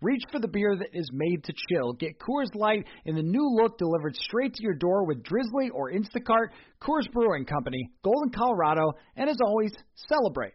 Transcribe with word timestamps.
Reach 0.00 0.22
for 0.30 0.38
the 0.38 0.46
beer 0.46 0.76
that 0.78 0.96
is 0.96 1.10
made 1.12 1.42
to 1.42 1.52
chill. 1.68 1.92
Get 1.92 2.20
Coors 2.20 2.54
Light 2.54 2.86
in 3.04 3.16
the 3.16 3.22
new 3.22 3.48
look 3.60 3.78
delivered 3.78 4.14
straight 4.14 4.54
to 4.54 4.62
your 4.62 4.74
door 4.74 5.04
with 5.04 5.24
Drizly 5.24 5.70
or 5.74 5.90
Instacart. 5.90 6.50
Coors 6.80 7.10
Brewing 7.12 7.44
Company, 7.44 7.90
Golden, 8.04 8.30
Colorado, 8.30 8.92
and 9.16 9.28
as 9.28 9.38
always, 9.44 9.72
celebrate. 10.08 10.52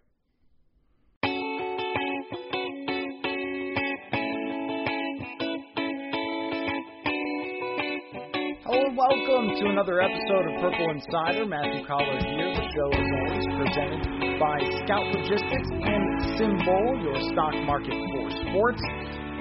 Hello 8.64 8.86
and 8.88 8.96
welcome 8.96 9.60
to 9.60 9.66
another 9.68 10.00
episode 10.02 10.56
of 10.56 10.62
Purple 10.62 10.90
Insider. 10.90 11.46
Matthew 11.46 11.86
Coller 11.86 12.18
here. 12.24 12.56
The 12.56 12.64
show 12.72 12.90
is 12.96 13.10
always 13.20 13.46
presented 13.60 14.40
by 14.40 14.58
Scout 14.86 15.04
Logistics 15.12 15.70
and 15.84 16.40
SimBull, 16.40 17.04
your 17.04 17.20
stock 17.34 17.56
market 17.68 17.92
for 17.92 18.32
sports. 18.48 18.82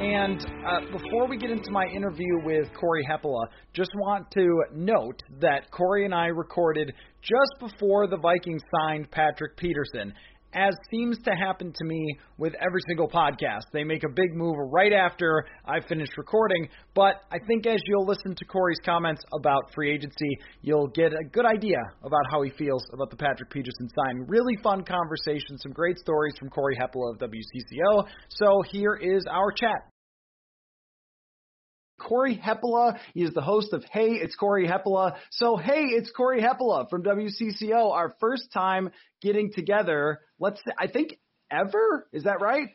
And 0.01 0.45
uh, 0.67 0.81
before 0.91 1.29
we 1.29 1.37
get 1.37 1.51
into 1.51 1.71
my 1.71 1.87
interview 1.87 2.39
with 2.45 2.69
Corey 2.79 3.07
Hepola, 3.09 3.47
just 3.75 3.91
want 3.97 4.31
to 4.33 4.65
note 4.75 5.23
that 5.41 5.71
Corey 5.71 6.05
and 6.05 6.15
I 6.15 6.27
recorded 6.27 6.93
just 7.21 7.73
before 7.73 8.07
the 8.07 8.17
Vikings 8.17 8.63
signed 8.81 9.11
Patrick 9.11 9.57
Peterson 9.57 10.13
as 10.55 10.75
seems 10.91 11.19
to 11.25 11.31
happen 11.31 11.73
to 11.73 11.85
me 11.85 12.19
with 12.39 12.55
every 12.55 12.81
single 12.89 13.09
podcast. 13.09 13.63
They 13.73 13.85
make 13.85 14.05
a 14.05 14.09
big 14.09 14.35
move 14.35 14.57
right 14.71 14.93
after 14.93 15.45
I 15.65 15.81
finish 15.87 16.09
recording, 16.17 16.69
but 16.95 17.17
I 17.31 17.39
think 17.47 17.67
as 17.67 17.81
you'll 17.87 18.07
listen 18.07 18.35
to 18.35 18.45
Corey's 18.45 18.81
comments 18.85 19.23
about 19.39 19.73
free 19.75 19.93
agency, 19.93 20.31
you'll 20.63 20.89
get 20.89 21.13
a 21.13 21.25
good 21.33 21.47
idea 21.47 21.79
about 22.03 22.23
how 22.31 22.43
he 22.43 22.51
feels 22.51 22.83
about 22.93 23.11
the 23.11 23.17
Patrick 23.17 23.51
Peterson 23.51 23.89
signing. 23.95 24.27
Really 24.29 24.57
fun 24.63 24.85
conversation, 24.85 25.59
some 25.59 25.73
great 25.73 25.99
stories 25.99 26.35
from 26.39 26.51
Corey 26.51 26.77
Hepola 26.77 27.15
of 27.15 27.19
WCCO. 27.19 28.07
So 28.29 28.63
here 28.71 28.95
is 28.95 29.25
our 29.31 29.53
chat. 29.53 29.92
Corey 31.99 32.37
Hepola. 32.37 32.99
He 33.15 33.23
is 33.23 33.33
the 33.35 33.43
host 33.43 33.73
of 33.73 33.85
Hey, 33.91 34.11
it's 34.11 34.35
Corey 34.35 34.67
Hepola. 34.67 35.17
So, 35.31 35.57
hey, 35.57 35.85
it's 35.85 36.11
Corey 36.11 36.43
Hepola 36.43 36.89
from 36.91 37.03
WCCO. 37.03 37.93
Our 37.93 38.15
first 38.21 38.53
time 38.53 38.91
getting 39.21 39.53
together. 39.53 40.21
Let's, 40.39 40.61
I 40.79 40.89
think, 40.89 41.19
ever. 41.51 42.09
Is 42.13 42.25
that 42.25 42.41
right? 42.41 42.69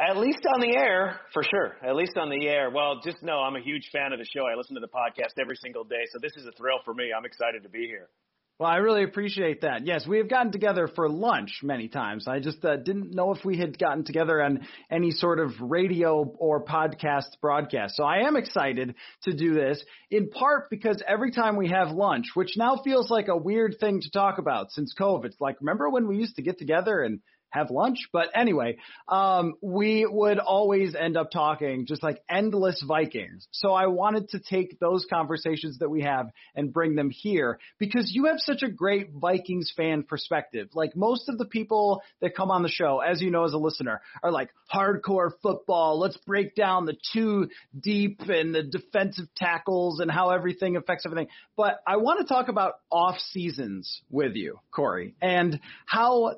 At 0.00 0.16
least 0.16 0.40
on 0.52 0.60
the 0.60 0.76
air, 0.76 1.20
for 1.32 1.44
sure. 1.44 1.76
At 1.86 1.94
least 1.94 2.16
on 2.16 2.28
the 2.28 2.48
air. 2.48 2.68
Well, 2.68 3.00
just 3.04 3.22
know 3.22 3.38
I'm 3.38 3.54
a 3.54 3.60
huge 3.60 3.90
fan 3.92 4.12
of 4.12 4.18
the 4.18 4.24
show. 4.24 4.42
I 4.44 4.56
listen 4.56 4.74
to 4.74 4.80
the 4.80 4.88
podcast 4.88 5.40
every 5.40 5.54
single 5.62 5.84
day, 5.84 6.02
so 6.12 6.18
this 6.20 6.32
is 6.36 6.46
a 6.46 6.52
thrill 6.52 6.78
for 6.84 6.92
me. 6.94 7.10
I'm 7.16 7.24
excited 7.24 7.62
to 7.62 7.68
be 7.68 7.86
here. 7.86 8.08
Well, 8.56 8.70
I 8.70 8.76
really 8.76 9.02
appreciate 9.02 9.62
that. 9.62 9.84
Yes, 9.84 10.06
we 10.06 10.18
have 10.18 10.30
gotten 10.30 10.52
together 10.52 10.86
for 10.86 11.08
lunch 11.08 11.58
many 11.64 11.88
times. 11.88 12.28
I 12.28 12.38
just 12.38 12.64
uh, 12.64 12.76
didn't 12.76 13.12
know 13.12 13.32
if 13.34 13.44
we 13.44 13.58
had 13.58 13.76
gotten 13.76 14.04
together 14.04 14.40
on 14.40 14.68
any 14.92 15.10
sort 15.10 15.40
of 15.40 15.50
radio 15.60 16.22
or 16.38 16.64
podcast 16.64 17.40
broadcast. 17.40 17.96
So 17.96 18.04
I 18.04 18.18
am 18.28 18.36
excited 18.36 18.94
to 19.24 19.34
do 19.34 19.54
this 19.54 19.82
in 20.08 20.30
part 20.30 20.70
because 20.70 21.02
every 21.08 21.32
time 21.32 21.56
we 21.56 21.70
have 21.70 21.90
lunch, 21.90 22.26
which 22.34 22.52
now 22.56 22.80
feels 22.84 23.10
like 23.10 23.26
a 23.26 23.36
weird 23.36 23.74
thing 23.80 24.00
to 24.00 24.10
talk 24.12 24.38
about 24.38 24.70
since 24.70 24.94
COVID. 24.96 25.24
It's 25.24 25.40
like, 25.40 25.56
remember 25.60 25.90
when 25.90 26.06
we 26.06 26.18
used 26.18 26.36
to 26.36 26.42
get 26.42 26.56
together 26.56 27.00
and 27.00 27.18
have 27.54 27.70
lunch. 27.70 27.98
But 28.12 28.28
anyway, 28.34 28.76
um, 29.08 29.54
we 29.62 30.06
would 30.06 30.38
always 30.38 30.94
end 30.94 31.16
up 31.16 31.30
talking 31.30 31.86
just 31.86 32.02
like 32.02 32.20
endless 32.28 32.82
Vikings. 32.86 33.46
So 33.52 33.72
I 33.72 33.86
wanted 33.86 34.30
to 34.30 34.40
take 34.40 34.80
those 34.80 35.06
conversations 35.08 35.78
that 35.78 35.88
we 35.88 36.02
have 36.02 36.30
and 36.54 36.72
bring 36.72 36.96
them 36.96 37.10
here 37.10 37.58
because 37.78 38.10
you 38.12 38.26
have 38.26 38.38
such 38.38 38.62
a 38.62 38.70
great 38.70 39.10
Vikings 39.12 39.72
fan 39.76 40.02
perspective. 40.02 40.68
Like 40.74 40.96
most 40.96 41.28
of 41.28 41.38
the 41.38 41.44
people 41.44 42.02
that 42.20 42.34
come 42.34 42.50
on 42.50 42.62
the 42.62 42.68
show, 42.68 42.98
as 42.98 43.20
you 43.20 43.30
know 43.30 43.44
as 43.44 43.52
a 43.52 43.58
listener, 43.58 44.00
are 44.22 44.32
like 44.32 44.50
hardcore 44.74 45.30
football. 45.40 46.00
Let's 46.00 46.16
break 46.26 46.56
down 46.56 46.86
the 46.86 46.96
two 47.12 47.48
deep 47.78 48.20
and 48.22 48.52
the 48.54 48.64
defensive 48.64 49.26
tackles 49.36 50.00
and 50.00 50.10
how 50.10 50.30
everything 50.30 50.76
affects 50.76 51.06
everything. 51.06 51.28
But 51.56 51.80
I 51.86 51.98
want 51.98 52.20
to 52.20 52.26
talk 52.26 52.48
about 52.48 52.74
off 52.90 53.18
seasons 53.30 54.02
with 54.10 54.34
you, 54.34 54.58
Corey, 54.72 55.14
and 55.22 55.60
how 55.86 56.36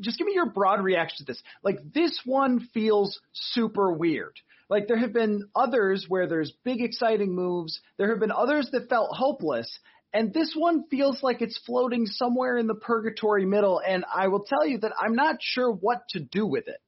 just 0.00 0.18
give 0.18 0.26
me 0.26 0.34
your 0.34 0.50
broad 0.50 0.82
reaction 0.82 1.18
to 1.18 1.24
this. 1.24 1.42
Like 1.62 1.78
this 1.94 2.20
one 2.24 2.68
feels 2.72 3.18
super 3.32 3.92
weird. 3.92 4.34
Like 4.68 4.88
there 4.88 4.98
have 4.98 5.12
been 5.12 5.48
others 5.54 6.06
where 6.08 6.26
there's 6.26 6.52
big 6.64 6.80
exciting 6.80 7.34
moves. 7.34 7.80
There 7.98 8.10
have 8.10 8.20
been 8.20 8.32
others 8.32 8.68
that 8.72 8.88
felt 8.88 9.10
hopeless. 9.12 9.78
And 10.12 10.32
this 10.32 10.54
one 10.56 10.84
feels 10.88 11.22
like 11.22 11.42
it's 11.42 11.58
floating 11.66 12.06
somewhere 12.06 12.56
in 12.56 12.66
the 12.66 12.74
purgatory 12.74 13.44
middle. 13.44 13.80
And 13.86 14.04
I 14.12 14.28
will 14.28 14.44
tell 14.44 14.66
you 14.66 14.78
that 14.78 14.92
I'm 14.98 15.14
not 15.14 15.36
sure 15.40 15.70
what 15.70 16.08
to 16.10 16.20
do 16.20 16.46
with 16.46 16.68
it. 16.68 16.80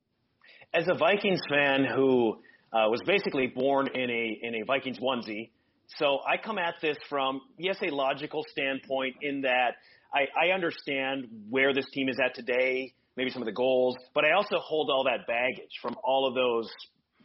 As 0.72 0.88
a 0.88 0.94
Vikings 0.94 1.40
fan 1.48 1.84
who 1.84 2.38
uh, 2.72 2.88
was 2.88 3.00
basically 3.06 3.46
born 3.46 3.88
in 3.94 4.10
a 4.10 4.38
in 4.42 4.54
a 4.56 4.64
Vikings 4.66 4.98
onesie, 4.98 5.50
so 5.96 6.18
I 6.26 6.36
come 6.36 6.58
at 6.58 6.74
this 6.82 6.98
from 7.08 7.40
yes 7.56 7.78
a 7.82 7.94
logical 7.94 8.44
standpoint 8.50 9.16
in 9.22 9.42
that 9.42 9.76
I, 10.14 10.48
I 10.48 10.54
understand 10.54 11.26
where 11.50 11.74
this 11.74 11.86
team 11.92 12.08
is 12.08 12.16
at 12.24 12.34
today, 12.34 12.92
maybe 13.16 13.30
some 13.30 13.42
of 13.42 13.46
the 13.46 13.52
goals, 13.52 13.96
but 14.14 14.24
I 14.24 14.32
also 14.32 14.58
hold 14.58 14.90
all 14.90 15.04
that 15.04 15.26
baggage 15.26 15.70
from 15.82 15.96
all 16.02 16.26
of 16.26 16.34
those 16.34 16.70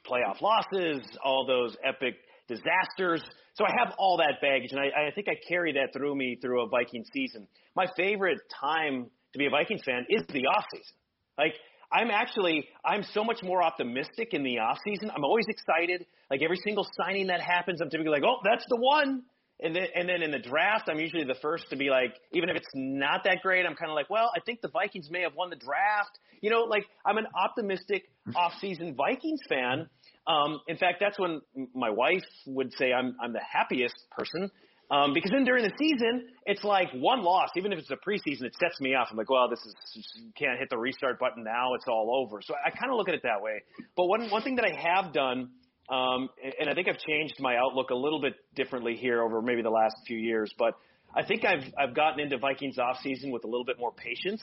playoff 0.06 0.42
losses, 0.42 1.02
all 1.24 1.46
those 1.46 1.76
epic 1.84 2.16
disasters. 2.48 3.24
So 3.56 3.66
I 3.66 3.72
have 3.78 3.94
all 3.98 4.18
that 4.18 4.42
baggage, 4.42 4.72
and 4.72 4.80
I, 4.80 5.08
I 5.08 5.12
think 5.12 5.28
I 5.30 5.36
carry 5.48 5.74
that 5.74 5.94
through 5.94 6.16
me 6.16 6.38
through 6.42 6.64
a 6.64 6.68
Viking 6.68 7.06
season. 7.14 7.48
My 7.76 7.86
favorite 7.96 8.40
time 8.60 9.10
to 9.34 9.40
be 9.40 9.46
a 9.46 9.50
Vikings 9.50 9.82
fan 9.86 10.06
is 10.10 10.24
the 10.28 10.46
off 10.48 10.66
season. 10.74 10.96
Like 11.38 11.54
I'm 11.92 12.10
actually 12.10 12.68
I'm 12.84 13.04
so 13.14 13.24
much 13.24 13.44
more 13.44 13.62
optimistic 13.62 14.34
in 14.34 14.44
the 14.44 14.60
off 14.60 14.78
season. 14.84 15.12
I'm 15.16 15.24
always 15.24 15.46
excited. 15.48 16.06
Like 16.30 16.42
every 16.42 16.58
single 16.64 16.88
signing 16.98 17.28
that 17.28 17.42
happens, 17.42 17.82
I'm 17.82 17.90
typically 17.90 18.12
like, 18.12 18.24
oh, 18.26 18.38
that's 18.44 18.66
the 18.68 18.78
one. 18.78 19.24
And 19.60 19.76
then, 19.76 19.86
and 19.96 20.10
then 20.10 20.22
in 20.24 20.32
the 20.32 20.40
draft, 20.40 20.90
I'm 20.90 21.00
usually 21.00 21.24
the 21.24 21.38
first 21.42 21.70
to 21.70 21.76
be 21.76 21.90
like, 21.90 22.16
even 22.34 22.50
if 22.50 22.58
it's 22.58 22.68
not 22.74 23.24
that 23.26 23.42
great, 23.42 23.66
I'm 23.66 23.76
kind 23.76 23.90
of 23.90 23.96
like, 23.96 24.10
well, 24.10 24.32
I 24.36 24.40
think 24.42 24.62
the 24.62 24.68
Vikings 24.68 25.10
may 25.10 25.22
have 25.22 25.36
won 25.36 25.50
the 25.50 25.56
draft. 25.56 26.20
You 26.42 26.50
know, 26.50 26.62
like 26.64 26.86
I'm 27.06 27.18
an 27.18 27.28
optimistic 27.36 28.04
off-season 28.36 28.96
Vikings 28.96 29.40
fan. 29.48 29.88
Um, 30.28 30.60
in 30.68 30.78
fact, 30.78 30.98
that's 31.00 31.20
when 31.20 31.42
my 31.74 31.90
wife 31.90 32.24
would 32.48 32.74
say 32.74 32.92
I'm 32.92 33.16
I'm 33.22 33.34
the 33.34 33.42
happiest 33.42 33.96
person 34.18 34.52
um, 34.92 35.14
because 35.14 35.32
then 35.32 35.44
during 35.44 35.64
the 35.64 35.74
season, 35.80 36.28
it's 36.46 36.64
like 36.64 36.90
one 36.94 37.24
loss, 37.24 37.50
even 37.56 37.72
if 37.74 37.80
it's 37.80 37.90
a 37.90 37.96
preseason, 37.96 38.44
it 38.44 38.54
sets 38.60 38.80
me 38.80 38.94
off. 38.94 39.08
I'm 39.10 39.18
like, 39.18 39.30
well, 39.30 39.50
this 39.50 39.60
is 39.66 40.06
can't 40.38 40.60
hit 40.60 40.70
the 40.70 40.78
restart 40.78 41.20
button 41.20 41.44
now; 41.44 41.74
it's 41.74 41.86
all 41.88 42.14
over. 42.22 42.42
So 42.42 42.54
I 42.54 42.70
kind 42.70 42.92
of 42.92 42.98
look 42.98 43.08
at 43.08 43.16
it 43.16 43.24
that 43.24 43.42
way. 43.42 43.64
But 43.96 44.06
one 44.06 44.30
one 44.30 44.44
thing 44.44 44.58
that 44.58 44.66
I 44.66 44.80
have 44.80 45.14
done 45.14 45.50
um, 45.90 46.30
and 46.60 46.70
I 46.70 46.74
think 46.74 46.88
I've 46.88 47.00
changed 47.00 47.36
my 47.40 47.58
outlook 47.58 47.90
a 47.90 47.96
little 47.96 48.22
bit 48.22 48.36
differently 48.56 48.96
here 48.96 49.22
over 49.22 49.42
maybe 49.42 49.62
the 49.62 49.70
last 49.70 49.96
few 50.08 50.18
years. 50.18 50.54
But 50.58 50.76
I 51.16 51.24
think 51.24 51.44
I've 51.46 51.64
I've 51.78 51.94
gotten 51.96 52.20
into 52.20 52.38
Vikings 52.38 52.78
off 52.80 52.98
season 53.04 53.32
with 53.32 53.44
a 53.44 53.48
little 53.48 53.66
bit 53.66 53.78
more 53.80 53.92
patience, 53.92 54.42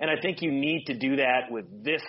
and 0.00 0.10
I 0.10 0.20
think 0.20 0.42
you 0.42 0.50
need 0.50 0.84
to 0.86 0.98
do 0.98 1.16
that 1.16 1.50
with 1.50 1.84
this 1.84 2.02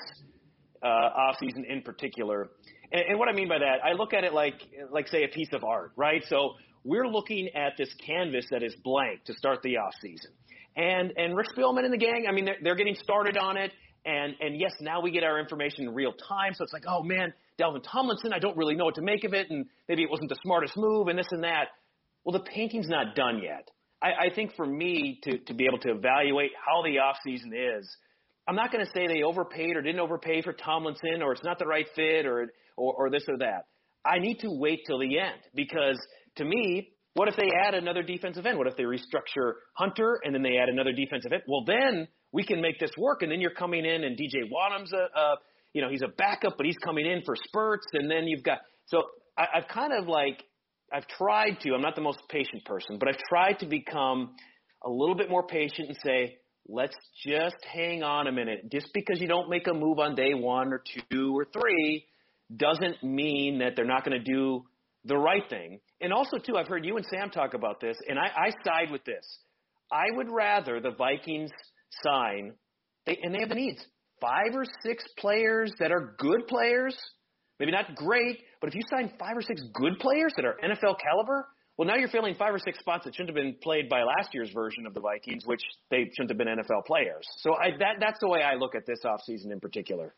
uh, 0.81 0.87
off 0.87 1.35
season 1.39 1.65
in 1.65 1.81
particular. 1.81 2.49
And, 2.91 3.01
and 3.09 3.19
what 3.19 3.29
I 3.29 3.33
mean 3.33 3.47
by 3.47 3.59
that, 3.59 3.83
I 3.83 3.93
look 3.93 4.13
at 4.13 4.23
it 4.23 4.33
like 4.33 4.61
like 4.91 5.07
say 5.07 5.23
a 5.23 5.29
piece 5.29 5.49
of 5.51 5.63
art, 5.63 5.91
right? 5.95 6.23
So 6.29 6.53
we're 6.83 7.07
looking 7.07 7.49
at 7.55 7.73
this 7.77 7.89
canvas 8.05 8.45
that 8.51 8.63
is 8.63 8.75
blank 8.83 9.25
to 9.25 9.33
start 9.33 9.61
the 9.61 9.77
off 9.77 9.93
season. 10.01 10.31
And 10.75 11.13
and 11.17 11.35
Rick 11.35 11.47
Spielman 11.55 11.83
and 11.83 11.93
the 11.93 11.97
gang, 11.97 12.25
I 12.27 12.31
mean, 12.31 12.45
they're, 12.45 12.57
they're 12.61 12.75
getting 12.75 12.95
started 12.95 13.37
on 13.37 13.57
it. 13.57 13.71
And 14.05 14.35
and 14.39 14.59
yes, 14.59 14.71
now 14.81 15.01
we 15.01 15.11
get 15.11 15.23
our 15.23 15.39
information 15.39 15.85
in 15.85 15.93
real 15.93 16.13
time, 16.13 16.53
so 16.53 16.63
it's 16.63 16.73
like, 16.73 16.83
oh 16.87 17.03
man, 17.03 17.33
Dalvin 17.59 17.83
Tomlinson, 17.83 18.33
I 18.33 18.39
don't 18.39 18.57
really 18.57 18.75
know 18.75 18.85
what 18.85 18.95
to 18.95 19.01
make 19.01 19.23
of 19.23 19.33
it, 19.33 19.49
and 19.49 19.65
maybe 19.87 20.03
it 20.03 20.09
wasn't 20.09 20.29
the 20.29 20.37
smartest 20.43 20.75
move, 20.75 21.07
and 21.07 21.17
this 21.17 21.27
and 21.31 21.43
that. 21.43 21.67
Well, 22.23 22.33
the 22.33 22.45
painting's 22.45 22.87
not 22.87 23.15
done 23.15 23.41
yet. 23.43 23.69
I, 24.01 24.27
I 24.27 24.33
think 24.33 24.55
for 24.55 24.65
me 24.65 25.19
to 25.23 25.37
to 25.37 25.53
be 25.53 25.65
able 25.65 25.79
to 25.79 25.91
evaluate 25.91 26.51
how 26.65 26.83
the 26.83 26.99
off 26.99 27.17
season 27.23 27.53
is, 27.53 27.89
I'm 28.47 28.55
not 28.55 28.71
going 28.71 28.85
to 28.85 28.91
say 28.93 29.07
they 29.07 29.23
overpaid 29.23 29.75
or 29.75 29.81
didn't 29.81 30.01
overpay 30.01 30.41
for 30.41 30.53
Tomlinson 30.53 31.21
or 31.21 31.31
it's 31.31 31.43
not 31.43 31.59
the 31.59 31.65
right 31.65 31.87
fit 31.95 32.25
or 32.25 32.47
or, 32.75 32.93
or 32.93 33.09
this 33.09 33.23
or 33.27 33.37
that. 33.37 33.65
I 34.05 34.19
need 34.19 34.39
to 34.39 34.49
wait 34.49 34.81
till 34.85 34.99
the 34.99 35.19
end 35.19 35.39
because 35.55 35.97
to 36.37 36.45
me, 36.45 36.89
what 37.13 37.27
if 37.27 37.35
they 37.35 37.49
add 37.65 37.75
another 37.75 38.03
defensive 38.03 38.45
end? 38.45 38.57
What 38.57 38.67
if 38.67 38.75
they 38.75 38.83
restructure 38.83 39.53
Hunter 39.75 40.19
and 40.23 40.33
then 40.33 40.41
they 40.41 40.57
add 40.57 40.67
another 40.67 40.91
defensive 40.91 41.31
end? 41.31 41.43
Well, 41.47 41.63
then 41.65 42.07
we 42.31 42.43
can 42.43 42.59
make 42.59 42.79
this 42.79 42.91
work. 42.97 43.21
And 43.21 43.31
then 43.31 43.39
you're 43.39 43.51
coming 43.51 43.85
in 43.85 44.03
and 44.03 44.17
DJ 44.17 44.49
Wonnum's 44.51 44.91
a, 44.91 45.19
a 45.19 45.35
you 45.73 45.81
know, 45.81 45.89
he's 45.89 46.01
a 46.03 46.07
backup, 46.07 46.53
but 46.57 46.65
he's 46.65 46.77
coming 46.83 47.05
in 47.05 47.23
for 47.25 47.35
spurts. 47.35 47.85
And 47.93 48.09
then 48.09 48.27
you've 48.27 48.43
got, 48.43 48.59
so 48.85 49.03
I, 49.37 49.45
I've 49.55 49.67
kind 49.67 49.91
of 49.93 50.07
like, 50.07 50.43
I've 50.93 51.07
tried 51.07 51.59
to, 51.61 51.73
I'm 51.73 51.81
not 51.81 51.95
the 51.95 52.01
most 52.01 52.19
patient 52.29 52.65
person, 52.65 52.97
but 52.99 53.09
I've 53.09 53.21
tried 53.29 53.59
to 53.59 53.65
become 53.65 54.35
a 54.85 54.89
little 54.89 55.15
bit 55.15 55.29
more 55.29 55.45
patient 55.45 55.87
and 55.87 55.97
say, 56.05 56.37
let's 56.67 56.95
just 57.25 57.57
hang 57.71 58.03
on 58.03 58.27
a 58.27 58.31
minute. 58.31 58.71
Just 58.71 58.89
because 58.93 59.19
you 59.19 59.27
don't 59.27 59.49
make 59.49 59.67
a 59.67 59.73
move 59.73 59.99
on 59.99 60.15
day 60.15 60.33
one 60.33 60.71
or 60.71 60.83
two 61.11 61.35
or 61.35 61.45
three 61.45 62.05
doesn't 62.55 63.03
mean 63.03 63.59
that 63.59 63.75
they're 63.75 63.85
not 63.85 64.05
going 64.05 64.23
to 64.23 64.23
do 64.23 64.63
the 65.05 65.17
right 65.17 65.43
thing. 65.49 65.79
And 65.99 66.13
also, 66.13 66.37
too, 66.37 66.55
I've 66.57 66.67
heard 66.67 66.85
you 66.85 66.97
and 66.97 67.05
Sam 67.05 67.29
talk 67.29 67.53
about 67.53 67.79
this, 67.81 67.97
and 68.07 68.19
I, 68.19 68.27
I 68.27 68.49
side 68.63 68.91
with 68.91 69.03
this. 69.03 69.39
I 69.91 70.05
would 70.11 70.29
rather 70.29 70.79
the 70.79 70.91
Vikings 70.91 71.51
sign, 72.03 72.53
they, 73.05 73.17
and 73.21 73.33
they 73.33 73.39
have 73.39 73.49
the 73.49 73.55
needs, 73.55 73.85
five 74.23 74.55
or 74.55 74.63
six 74.81 75.03
players 75.17 75.73
that 75.79 75.91
are 75.91 76.15
good 76.17 76.47
players, 76.47 76.95
maybe 77.59 77.71
not 77.71 77.93
great, 77.95 78.39
but 78.61 78.69
if 78.69 78.75
you 78.75 78.81
sign 78.89 79.11
five 79.19 79.35
or 79.35 79.41
six 79.41 79.61
good 79.73 79.99
players 79.99 80.31
that 80.37 80.45
are 80.45 80.55
NFL 80.63 80.95
caliber, 80.99 81.47
well, 81.77 81.87
now 81.87 81.95
you're 81.95 82.07
filling 82.07 82.35
five 82.35 82.53
or 82.53 82.59
six 82.59 82.79
spots 82.79 83.03
that 83.05 83.15
shouldn't 83.15 83.35
have 83.35 83.43
been 83.43 83.55
played 83.61 83.89
by 83.89 84.03
last 84.03 84.29
year's 84.33 84.51
version 84.53 84.85
of 84.85 84.93
the 84.93 85.01
Vikings, 85.01 85.43
which 85.45 85.61
they 85.89 86.09
shouldn't 86.15 86.29
have 86.29 86.37
been 86.37 86.47
NFL 86.47 86.85
players. 86.85 87.27
So 87.39 87.55
I, 87.55 87.71
that, 87.79 87.95
that's 87.99 88.19
the 88.21 88.29
way 88.29 88.41
I 88.43 88.55
look 88.55 88.75
at 88.75 88.85
this 88.85 88.99
offseason 89.03 89.51
in 89.51 89.59
particular. 89.59 90.13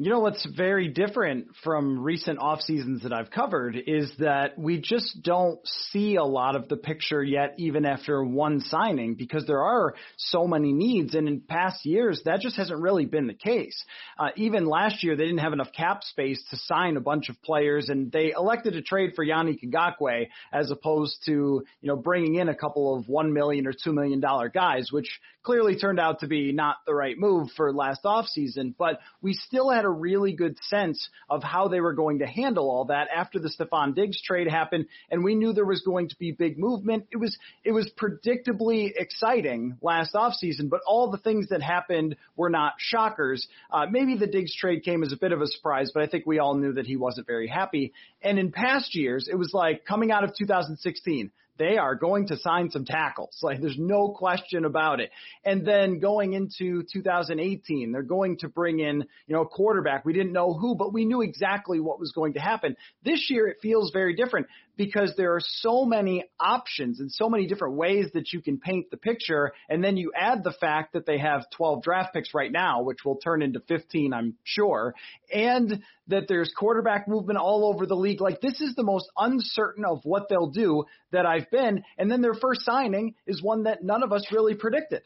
You 0.00 0.10
know 0.10 0.20
what's 0.20 0.46
very 0.46 0.86
different 0.86 1.48
from 1.64 1.98
recent 1.98 2.38
off 2.38 2.60
seasons 2.60 3.02
that 3.02 3.12
I've 3.12 3.32
covered 3.32 3.76
is 3.84 4.08
that 4.20 4.56
we 4.56 4.80
just 4.80 5.24
don't 5.24 5.58
see 5.90 6.14
a 6.14 6.22
lot 6.22 6.54
of 6.54 6.68
the 6.68 6.76
picture 6.76 7.20
yet, 7.20 7.54
even 7.58 7.84
after 7.84 8.22
one 8.22 8.60
signing, 8.60 9.16
because 9.16 9.44
there 9.48 9.64
are 9.64 9.96
so 10.16 10.46
many 10.46 10.72
needs. 10.72 11.16
And 11.16 11.26
in 11.26 11.40
past 11.40 11.84
years, 11.84 12.22
that 12.26 12.38
just 12.38 12.56
hasn't 12.56 12.80
really 12.80 13.06
been 13.06 13.26
the 13.26 13.34
case. 13.34 13.74
Uh, 14.16 14.28
even 14.36 14.66
last 14.66 15.02
year, 15.02 15.16
they 15.16 15.24
didn't 15.24 15.40
have 15.40 15.52
enough 15.52 15.72
cap 15.76 16.04
space 16.04 16.40
to 16.50 16.56
sign 16.58 16.96
a 16.96 17.00
bunch 17.00 17.28
of 17.28 17.42
players, 17.42 17.88
and 17.88 18.12
they 18.12 18.30
elected 18.30 18.74
to 18.74 18.82
trade 18.82 19.14
for 19.16 19.26
Yannick 19.26 19.64
Ngakoue 19.64 20.28
as 20.52 20.70
opposed 20.70 21.24
to 21.26 21.32
you 21.32 21.88
know 21.88 21.96
bringing 21.96 22.36
in 22.36 22.48
a 22.48 22.54
couple 22.54 22.94
of 22.94 23.08
one 23.08 23.32
million 23.32 23.66
or 23.66 23.72
two 23.72 23.92
million 23.92 24.20
dollar 24.20 24.48
guys, 24.48 24.92
which 24.92 25.18
clearly 25.42 25.76
turned 25.76 25.98
out 25.98 26.20
to 26.20 26.28
be 26.28 26.52
not 26.52 26.76
the 26.86 26.94
right 26.94 27.18
move 27.18 27.48
for 27.56 27.72
last 27.72 28.02
off 28.04 28.26
season. 28.26 28.76
But 28.78 29.00
we 29.20 29.32
still 29.32 29.70
had 29.70 29.87
a 29.88 29.92
really 29.92 30.32
good 30.32 30.56
sense 30.64 31.08
of 31.28 31.42
how 31.42 31.68
they 31.68 31.80
were 31.80 31.92
going 31.92 32.20
to 32.20 32.26
handle 32.26 32.70
all 32.70 32.86
that 32.86 33.08
after 33.14 33.38
the 33.38 33.48
Stefon 33.48 33.94
Diggs 33.94 34.20
trade 34.22 34.48
happened, 34.48 34.86
and 35.10 35.24
we 35.24 35.34
knew 35.34 35.52
there 35.52 35.64
was 35.64 35.82
going 35.82 36.08
to 36.08 36.16
be 36.18 36.32
big 36.32 36.58
movement. 36.58 37.06
It 37.10 37.16
was 37.16 37.36
it 37.64 37.72
was 37.72 37.90
predictably 38.00 38.92
exciting 38.94 39.76
last 39.82 40.14
offseason, 40.14 40.70
but 40.70 40.80
all 40.86 41.10
the 41.10 41.18
things 41.18 41.48
that 41.48 41.62
happened 41.62 42.16
were 42.36 42.50
not 42.50 42.74
shockers. 42.78 43.46
Uh, 43.70 43.86
maybe 43.90 44.16
the 44.16 44.26
Diggs 44.26 44.54
trade 44.54 44.84
came 44.84 45.02
as 45.02 45.12
a 45.12 45.16
bit 45.16 45.32
of 45.32 45.40
a 45.40 45.46
surprise, 45.46 45.90
but 45.92 46.02
I 46.02 46.06
think 46.06 46.26
we 46.26 46.38
all 46.38 46.54
knew 46.54 46.74
that 46.74 46.86
he 46.86 46.96
wasn't 46.96 47.26
very 47.26 47.48
happy. 47.48 47.92
And 48.22 48.38
in 48.38 48.52
past 48.52 48.94
years, 48.94 49.28
it 49.30 49.36
was 49.36 49.52
like 49.52 49.84
coming 49.84 50.10
out 50.10 50.24
of 50.24 50.34
2016 50.34 51.30
they 51.58 51.76
are 51.76 51.94
going 51.94 52.28
to 52.28 52.36
sign 52.36 52.70
some 52.70 52.84
tackles. 52.84 53.36
Like 53.48 53.62
there's 53.62 53.78
no 53.78 54.10
question 54.10 54.66
about 54.66 55.00
it. 55.00 55.10
And 55.42 55.66
then 55.66 56.00
going 56.00 56.34
into 56.34 56.84
2018, 56.92 57.92
they're 57.92 58.02
going 58.02 58.36
to 58.38 58.48
bring 58.48 58.78
in, 58.78 59.06
you 59.26 59.34
know, 59.34 59.40
a 59.40 59.46
quarterback. 59.46 60.04
We 60.04 60.12
didn't 60.12 60.32
know 60.32 60.52
who, 60.52 60.74
but 60.74 60.92
we 60.92 61.06
knew 61.06 61.22
exactly 61.22 61.80
what 61.80 61.98
was 61.98 62.12
going 62.12 62.34
to 62.34 62.40
happen. 62.40 62.76
This 63.04 63.30
year 63.30 63.48
it 63.48 63.56
feels 63.62 63.90
very 63.90 64.14
different 64.14 64.48
because 64.78 65.12
there 65.16 65.34
are 65.34 65.40
so 65.42 65.84
many 65.84 66.24
options 66.40 67.00
and 67.00 67.10
so 67.12 67.28
many 67.28 67.46
different 67.46 67.74
ways 67.74 68.06
that 68.14 68.32
you 68.32 68.40
can 68.40 68.58
paint 68.58 68.90
the 68.90 68.96
picture. 68.96 69.52
And 69.68 69.82
then 69.82 69.96
you 69.96 70.12
add 70.16 70.44
the 70.44 70.54
fact 70.58 70.94
that 70.94 71.04
they 71.04 71.18
have 71.18 71.44
12 71.56 71.82
draft 71.82 72.14
picks 72.14 72.32
right 72.32 72.50
now, 72.50 72.82
which 72.82 73.04
will 73.04 73.16
turn 73.16 73.42
into 73.42 73.60
15, 73.66 74.14
I'm 74.14 74.36
sure, 74.44 74.94
and 75.34 75.82
that 76.06 76.28
there's 76.28 76.50
quarterback 76.56 77.08
movement 77.08 77.38
all 77.38 77.70
over 77.74 77.84
the 77.84 77.96
league. 77.96 78.20
Like 78.20 78.40
this 78.40 78.60
is 78.60 78.74
the 78.76 78.84
most 78.84 79.10
uncertain 79.18 79.84
of 79.84 80.00
what 80.04 80.28
they'll 80.30 80.50
do 80.50 80.84
that 81.10 81.26
I've 81.26 81.50
been. 81.50 81.82
And 81.98 82.10
then 82.10 82.22
their 82.22 82.34
first 82.34 82.60
signing 82.64 83.16
is 83.26 83.42
one 83.42 83.64
that 83.64 83.82
none 83.82 84.04
of 84.04 84.12
us 84.12 84.24
really 84.32 84.54
predicted. 84.54 85.02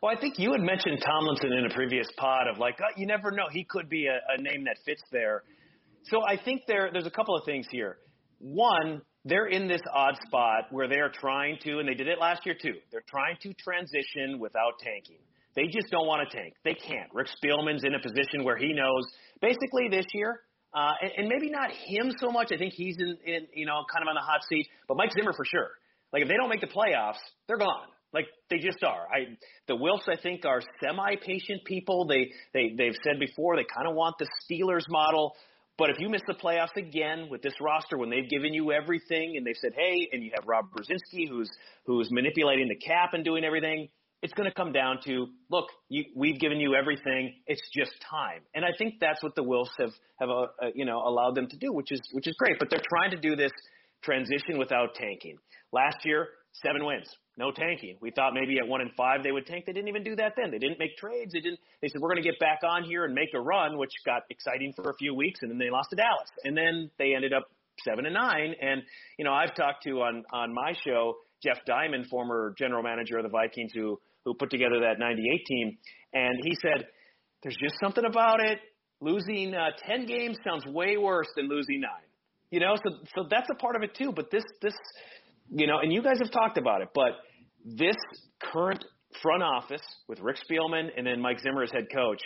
Well, 0.00 0.16
I 0.16 0.20
think 0.20 0.38
you 0.38 0.52
had 0.52 0.60
mentioned 0.60 1.02
Tomlinson 1.04 1.52
in 1.52 1.66
a 1.66 1.74
previous 1.74 2.08
pod 2.16 2.46
of 2.48 2.58
like, 2.58 2.78
oh, 2.80 2.92
you 2.96 3.06
never 3.06 3.32
know. 3.32 3.46
He 3.50 3.64
could 3.64 3.88
be 3.88 4.06
a, 4.06 4.18
a 4.32 4.40
name 4.40 4.64
that 4.64 4.76
fits 4.84 5.02
there. 5.10 5.42
So 6.04 6.22
I 6.24 6.36
think 6.42 6.62
there 6.66 6.90
there's 6.92 7.06
a 7.06 7.10
couple 7.10 7.36
of 7.36 7.44
things 7.44 7.66
here. 7.70 7.98
One, 8.38 9.02
they're 9.24 9.46
in 9.46 9.68
this 9.68 9.80
odd 9.92 10.16
spot 10.26 10.64
where 10.70 10.88
they're 10.88 11.10
trying 11.10 11.58
to, 11.64 11.78
and 11.78 11.88
they 11.88 11.94
did 11.94 12.08
it 12.08 12.18
last 12.20 12.46
year 12.46 12.56
too. 12.60 12.74
They're 12.90 13.04
trying 13.08 13.36
to 13.42 13.52
transition 13.54 14.38
without 14.38 14.78
tanking. 14.80 15.18
They 15.54 15.66
just 15.66 15.90
don't 15.90 16.06
want 16.06 16.28
to 16.28 16.36
tank. 16.36 16.54
They 16.64 16.74
can't. 16.74 17.12
Rick 17.12 17.28
Spielman's 17.42 17.82
in 17.84 17.94
a 17.94 18.00
position 18.00 18.44
where 18.44 18.56
he 18.56 18.72
knows 18.72 19.04
basically 19.40 19.88
this 19.90 20.06
year, 20.14 20.40
uh, 20.72 20.92
and, 21.02 21.10
and 21.18 21.28
maybe 21.28 21.50
not 21.50 21.70
him 21.72 22.12
so 22.20 22.30
much. 22.30 22.50
I 22.52 22.58
think 22.58 22.74
he's 22.74 22.96
in, 22.98 23.16
in, 23.26 23.46
you 23.54 23.66
know, 23.66 23.82
kind 23.92 24.02
of 24.02 24.08
on 24.08 24.14
the 24.14 24.20
hot 24.20 24.40
seat, 24.48 24.68
but 24.86 24.96
Mike 24.96 25.10
Zimmer 25.18 25.32
for 25.32 25.44
sure. 25.44 25.70
Like 26.12 26.22
if 26.22 26.28
they 26.28 26.36
don't 26.36 26.48
make 26.48 26.60
the 26.60 26.68
playoffs, 26.68 27.18
they're 27.48 27.58
gone. 27.58 27.88
Like 28.12 28.26
they 28.48 28.58
just 28.58 28.82
are. 28.84 29.06
I 29.12 29.36
the 29.66 29.74
Wilfs 29.74 30.08
I 30.08 30.16
think 30.20 30.46
are 30.46 30.62
semi 30.82 31.16
patient 31.16 31.64
people. 31.66 32.06
They 32.06 32.30
they 32.54 32.72
they've 32.76 32.96
said 33.04 33.20
before 33.20 33.56
they 33.56 33.64
kind 33.64 33.86
of 33.86 33.94
want 33.94 34.16
the 34.18 34.26
Steelers 34.48 34.88
model. 34.88 35.34
But 35.78 35.90
if 35.90 35.96
you 36.00 36.08
miss 36.08 36.22
the 36.26 36.34
playoffs 36.34 36.76
again 36.76 37.28
with 37.30 37.40
this 37.40 37.54
roster, 37.60 37.96
when 37.96 38.10
they've 38.10 38.28
given 38.28 38.52
you 38.52 38.72
everything 38.72 39.36
and 39.36 39.46
they've 39.46 39.56
said, 39.56 39.72
"Hey," 39.76 40.08
and 40.12 40.24
you 40.24 40.32
have 40.34 40.46
Rob 40.46 40.66
Brzezinski 40.72 41.28
who's 41.28 41.48
who's 41.86 42.10
manipulating 42.10 42.68
the 42.68 42.76
cap 42.76 43.14
and 43.14 43.24
doing 43.24 43.44
everything, 43.44 43.88
it's 44.20 44.32
going 44.32 44.48
to 44.48 44.54
come 44.54 44.72
down 44.72 44.98
to, 45.04 45.28
look, 45.50 45.66
you, 45.88 46.04
we've 46.16 46.40
given 46.40 46.58
you 46.58 46.74
everything. 46.74 47.32
It's 47.46 47.62
just 47.72 47.92
time. 48.10 48.40
And 48.54 48.64
I 48.64 48.70
think 48.76 48.94
that's 49.00 49.22
what 49.22 49.36
the 49.36 49.44
Wilfs 49.44 49.70
have 49.78 49.92
have 50.18 50.30
uh, 50.30 50.42
uh, 50.42 50.46
you 50.74 50.84
know 50.84 50.98
allowed 50.98 51.36
them 51.36 51.46
to 51.46 51.56
do, 51.56 51.72
which 51.72 51.92
is 51.92 52.00
which 52.12 52.26
is 52.26 52.34
great. 52.38 52.58
But 52.58 52.70
they're 52.70 52.82
trying 52.90 53.12
to 53.12 53.16
do 53.16 53.36
this 53.36 53.52
transition 54.02 54.58
without 54.58 54.94
tanking. 54.96 55.36
Last 55.72 55.98
year, 56.04 56.28
seven 56.54 56.84
wins 56.84 57.08
no 57.38 57.52
tanking. 57.52 57.96
We 58.02 58.10
thought 58.10 58.34
maybe 58.34 58.58
at 58.58 58.66
one 58.66 58.80
and 58.80 58.90
five 58.96 59.22
they 59.22 59.30
would 59.30 59.46
tank. 59.46 59.64
They 59.64 59.72
didn't 59.72 59.88
even 59.88 60.02
do 60.02 60.16
that 60.16 60.32
then. 60.36 60.50
They 60.50 60.58
didn't 60.58 60.78
make 60.78 60.96
trades. 60.96 61.32
They 61.32 61.40
didn't. 61.40 61.60
They 61.80 61.88
said 61.88 62.00
we're 62.00 62.10
going 62.10 62.22
to 62.22 62.28
get 62.28 62.38
back 62.40 62.60
on 62.68 62.82
here 62.82 63.04
and 63.04 63.14
make 63.14 63.30
a 63.34 63.40
run, 63.40 63.78
which 63.78 63.92
got 64.04 64.22
exciting 64.28 64.72
for 64.74 64.90
a 64.90 64.94
few 64.96 65.14
weeks, 65.14 65.40
and 65.42 65.50
then 65.50 65.58
they 65.58 65.70
lost 65.70 65.90
to 65.90 65.96
Dallas, 65.96 66.28
and 66.44 66.56
then 66.56 66.90
they 66.98 67.14
ended 67.14 67.32
up 67.32 67.48
seven 67.84 68.06
and 68.06 68.14
nine. 68.14 68.54
And 68.60 68.82
you 69.18 69.24
know, 69.24 69.32
I've 69.32 69.54
talked 69.54 69.84
to 69.84 70.02
on 70.02 70.24
on 70.32 70.52
my 70.52 70.74
show 70.84 71.16
Jeff 71.42 71.58
Diamond, 71.64 72.06
former 72.10 72.54
general 72.58 72.82
manager 72.82 73.18
of 73.18 73.22
the 73.22 73.30
Vikings, 73.30 73.70
who 73.72 74.00
who 74.24 74.34
put 74.34 74.50
together 74.50 74.80
that 74.80 74.98
'98 74.98 75.46
team, 75.46 75.78
and 76.12 76.38
he 76.42 76.54
said 76.60 76.86
there's 77.42 77.56
just 77.56 77.76
something 77.80 78.04
about 78.04 78.40
it. 78.40 78.58
Losing 79.00 79.54
uh, 79.54 79.68
ten 79.86 80.06
games 80.06 80.38
sounds 80.44 80.66
way 80.66 80.96
worse 80.96 81.28
than 81.36 81.48
losing 81.48 81.80
nine. 81.80 82.08
You 82.50 82.58
know, 82.58 82.74
so 82.74 82.96
so 83.14 83.26
that's 83.30 83.48
a 83.48 83.54
part 83.54 83.76
of 83.76 83.82
it 83.82 83.94
too. 83.94 84.12
But 84.12 84.32
this 84.32 84.42
this 84.60 84.74
you 85.50 85.66
know, 85.66 85.78
and 85.78 85.92
you 85.92 86.02
guys 86.02 86.18
have 86.18 86.30
talked 86.30 86.58
about 86.58 86.82
it, 86.82 86.88
but 86.94 87.12
this 87.76 87.96
current 88.40 88.84
front 89.22 89.42
office 89.42 89.82
with 90.08 90.20
Rick 90.20 90.36
Spielman 90.48 90.88
and 90.96 91.06
then 91.06 91.20
Mike 91.20 91.40
Zimmer 91.40 91.62
as 91.62 91.70
head 91.70 91.86
coach, 91.94 92.20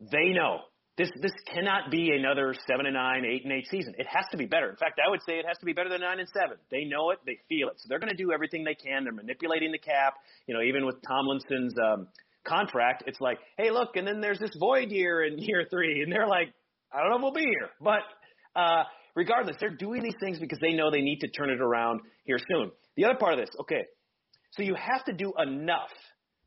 they 0.00 0.30
know 0.30 0.60
this 0.96 1.10
this 1.22 1.32
cannot 1.46 1.90
be 1.90 2.10
another 2.12 2.54
seven 2.68 2.86
and 2.86 2.94
nine, 2.94 3.24
eight 3.24 3.44
and 3.44 3.52
eight 3.52 3.66
season. 3.70 3.94
It 3.96 4.06
has 4.06 4.24
to 4.32 4.36
be 4.36 4.46
better. 4.46 4.68
In 4.68 4.76
fact, 4.76 5.00
I 5.04 5.08
would 5.08 5.20
say 5.26 5.38
it 5.38 5.46
has 5.46 5.56
to 5.58 5.66
be 5.66 5.72
better 5.72 5.88
than 5.88 6.00
nine 6.00 6.18
and 6.18 6.28
seven. 6.28 6.58
They 6.70 6.84
know 6.84 7.10
it, 7.10 7.18
they 7.24 7.38
feel 7.48 7.68
it, 7.68 7.74
so 7.78 7.86
they're 7.88 7.98
going 7.98 8.14
to 8.14 8.22
do 8.22 8.32
everything 8.32 8.64
they 8.64 8.74
can. 8.74 9.04
They're 9.04 9.12
manipulating 9.12 9.72
the 9.72 9.78
cap. 9.78 10.14
You 10.46 10.54
know, 10.54 10.62
even 10.62 10.84
with 10.84 10.96
Tomlinson's 11.06 11.74
um, 11.82 12.08
contract, 12.46 13.04
it's 13.06 13.20
like, 13.20 13.38
hey, 13.56 13.70
look, 13.70 13.96
and 13.96 14.06
then 14.06 14.20
there's 14.20 14.38
this 14.38 14.54
void 14.58 14.90
year 14.90 15.24
in 15.24 15.38
year 15.38 15.64
three, 15.70 16.02
and 16.02 16.12
they're 16.12 16.28
like, 16.28 16.52
I 16.92 17.00
don't 17.00 17.10
know 17.10 17.16
if 17.16 17.22
we'll 17.22 17.32
be 17.32 17.48
here, 17.48 17.70
but. 17.80 18.00
Uh, 18.56 18.82
regardless, 19.14 19.56
they're 19.60 19.70
doing 19.70 20.02
these 20.02 20.16
things 20.18 20.40
because 20.40 20.58
they 20.60 20.72
know 20.72 20.90
they 20.90 21.02
need 21.02 21.20
to 21.20 21.28
turn 21.28 21.50
it 21.50 21.60
around 21.60 22.00
here 22.24 22.38
soon. 22.50 22.72
The 22.96 23.04
other 23.04 23.14
part 23.14 23.34
of 23.34 23.38
this, 23.38 23.50
okay, 23.60 23.84
so 24.52 24.62
you 24.62 24.74
have 24.74 25.04
to 25.04 25.12
do 25.12 25.32
enough 25.38 25.90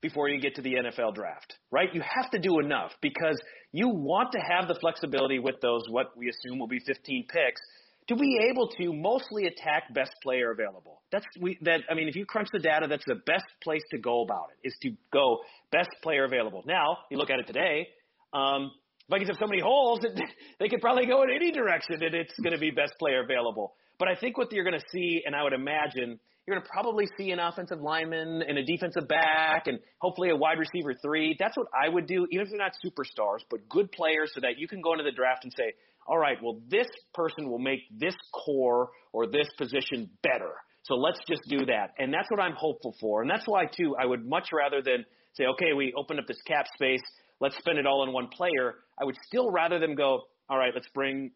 before 0.02 0.28
you 0.28 0.40
get 0.40 0.56
to 0.56 0.62
the 0.62 0.74
NFL 0.74 1.16
draft, 1.16 1.56
right? 1.72 1.90
You 1.94 2.02
have 2.02 2.30
to 2.32 2.40
do 2.40 2.60
enough 2.60 2.92
because 3.02 3.42
you 3.72 3.88
want 3.90 4.34
to 4.34 4.40
have 4.40 4.68
the 4.68 4.76
flexibility 4.76 5.40
with 5.40 5.56
those, 5.62 5.84
what 5.90 6.08
we 6.18 6.30
assume 6.30 6.60
will 6.60 6.68
be 6.68 6.80
15 6.86 7.26
picks, 7.30 7.62
to 8.10 8.16
be 8.16 8.50
able 8.52 8.68
to 8.68 8.92
mostly 8.92 9.46
attack 9.46 9.94
best 9.94 10.12
player 10.22 10.52
available. 10.52 11.02
That's 11.12 11.26
we 11.40 11.58
that 11.62 11.82
I 11.90 11.94
mean, 11.94 12.10
if 12.10 12.16
you 12.16 12.26
crunch 12.26 12.50
the 12.52 12.60
data, 12.60 12.88
that's 12.90 13.06
the 13.08 13.22
best 13.26 13.46
place 13.64 13.82
to 13.92 13.98
go 13.98 14.24
about 14.24 14.48
it 14.52 14.68
is 14.68 14.76
to 14.82 14.92
go 15.12 15.40
best 15.72 15.90
player 16.02 16.26
available. 16.26 16.64
Now 16.66 16.98
you 17.10 17.18
look 17.18 17.30
at 17.30 17.40
it 17.40 17.48
today. 17.48 17.88
Um, 18.34 18.72
Vikings 19.10 19.30
have 19.30 19.38
so 19.40 19.48
many 19.48 19.62
holes 19.62 20.00
that 20.02 20.12
they 20.60 20.68
could 20.68 20.82
probably 20.82 21.06
go 21.06 21.24
in 21.24 21.30
any 21.30 21.52
direction, 21.52 22.02
and 22.02 22.16
it's 22.16 22.34
going 22.42 22.54
to 22.54 22.60
be 22.60 22.72
best 22.72 22.94
player 23.00 23.24
available. 23.24 23.74
But 24.00 24.08
I 24.08 24.16
think 24.16 24.38
what 24.38 24.52
you're 24.52 24.64
going 24.64 24.80
to 24.80 24.86
see, 24.92 25.22
and 25.26 25.36
I 25.36 25.44
would 25.44 25.54
imagine, 25.54 26.20
you're 26.46 26.56
going 26.56 26.64
to 26.66 26.70
probably 26.70 27.06
see 27.18 27.32
an 27.32 27.40
offensive 27.40 27.80
lineman 27.80 28.44
and 28.48 28.58
a 28.58 28.64
defensive 28.64 29.08
back 29.08 29.68
and 29.68 29.80
hopefully 30.00 30.30
a 30.30 30.36
wide 30.36 30.60
receiver 30.60 30.94
three. 31.02 31.36
That's 31.40 31.56
what 31.56 31.68
I 31.74 31.88
would 31.88 32.06
do, 32.06 32.28
even 32.32 32.46
if 32.46 32.50
they're 32.50 32.60
not 32.60 32.74
superstars, 32.86 33.40
but 33.50 33.68
good 33.70 33.92
players 33.92 34.32
so 34.34 34.42
that 34.42 34.58
you 34.58 34.68
can 34.68 34.82
go 34.82 34.92
into 34.94 35.06
the 35.06 35.12
draft 35.12 35.46
and 35.46 35.54
say, 35.56 35.74
all 36.06 36.18
right, 36.18 36.38
well, 36.44 36.60
this 36.70 36.88
person 37.14 37.50
will 37.50 37.60
make 37.60 37.80
this 37.98 38.16
core 38.34 38.90
or 39.14 39.26
this 39.26 39.48
position 39.58 40.10
better. 40.22 40.52
So 40.84 40.96
let's 40.96 41.20
just 41.30 41.44
do 41.48 41.66
that. 41.66 41.92
And 41.98 42.14
that's 42.14 42.30
what 42.30 42.42
I'm 42.42 42.56
hopeful 42.58 42.94
for. 43.00 43.22
And 43.22 43.30
that's 43.30 43.46
why, 43.46 43.64
too, 43.66 43.96
I 43.98 44.06
would 44.06 44.28
much 44.28 44.50
rather 44.52 44.82
than 44.82 45.06
say, 45.36 45.46
okay, 45.46 45.72
we 45.74 45.94
opened 45.98 46.20
up 46.20 46.28
this 46.28 46.42
cap 46.46 46.66
space, 46.76 47.02
let's 47.40 47.58
spend 47.58 47.80
it 47.80 47.86
all 47.88 48.02
on 48.02 48.12
one 48.12 48.28
player. 48.28 48.76
I 49.00 49.06
would 49.06 49.16
still 49.26 49.50
rather 49.50 49.80
them 49.80 49.96
go, 49.96 50.24
all 50.50 50.58
right, 50.58 50.74
let's 50.74 50.90
bring 50.94 51.32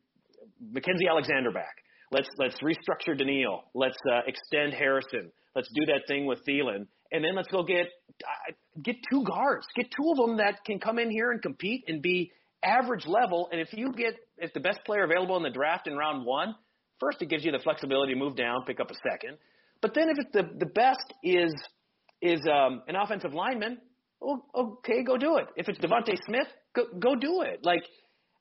Mackenzie 0.60 1.08
Alexander 1.10 1.52
back. 1.52 1.78
Let's 2.12 2.30
let's 2.38 2.56
restructure 2.62 3.18
Danielle. 3.18 3.66
Let's 3.74 3.98
uh, 4.10 4.22
extend 4.28 4.74
Harrison. 4.74 5.32
Let's 5.56 5.70
do 5.74 5.86
that 5.88 6.04
thing 6.08 6.26
with 6.26 6.40
Thielen, 6.48 6.88
and 7.12 7.24
then 7.24 7.36
let's 7.36 7.50
go 7.50 7.64
get 7.64 7.88
uh, 8.24 8.54
get 8.82 8.96
two 9.12 9.24
guards. 9.24 9.68
Get 9.76 9.88
two 9.92 10.12
of 10.12 10.18
them 10.18 10.38
that 10.38 10.64
can 10.66 10.80
come 10.80 11.00
in 11.00 11.12
here 11.12 11.32
and 11.32 11.42
compete 11.42 11.84
and 11.88 12.02
be 12.02 12.32
average 12.64 13.06
level. 13.06 13.50
And 13.52 13.60
if 13.60 13.74
you 13.74 13.92
get 13.92 14.16
if 14.38 14.54
the 14.54 14.62
best 14.62 14.80
player 14.86 15.04
available 15.04 15.36
in 15.36 15.44
the 15.44 15.50
draft 15.50 15.88
in 15.88 15.98
round 15.98 16.26
one, 16.26 16.56
first 17.00 17.22
it 17.22 17.30
gives 17.30 17.44
you 17.44 17.52
the 17.52 17.60
flexibility 17.60 18.14
to 18.14 18.20
move 18.20 18.38
down, 18.38 18.64
pick 18.66 18.80
up 18.80 18.90
a 18.90 18.96
second. 19.12 19.38
But 19.82 19.94
then 19.94 20.10
if 20.10 20.18
it's 20.18 20.32
the 20.32 20.66
the 20.66 20.72
best 20.72 21.14
is 21.24 21.54
is 22.22 22.40
um, 22.50 22.84
an 22.88 22.96
offensive 22.96 23.34
lineman, 23.34 23.80
well, 24.22 24.46
okay, 24.56 25.04
go 25.04 25.18
do 25.18 25.38
it. 25.38 25.48
If 25.58 25.68
it's 25.68 25.80
DeVonta 25.80 26.18
Smith, 26.26 26.48
go 26.74 26.84
go 27.00 27.16
do 27.16 27.42
it. 27.42 27.60
Like 27.64 27.84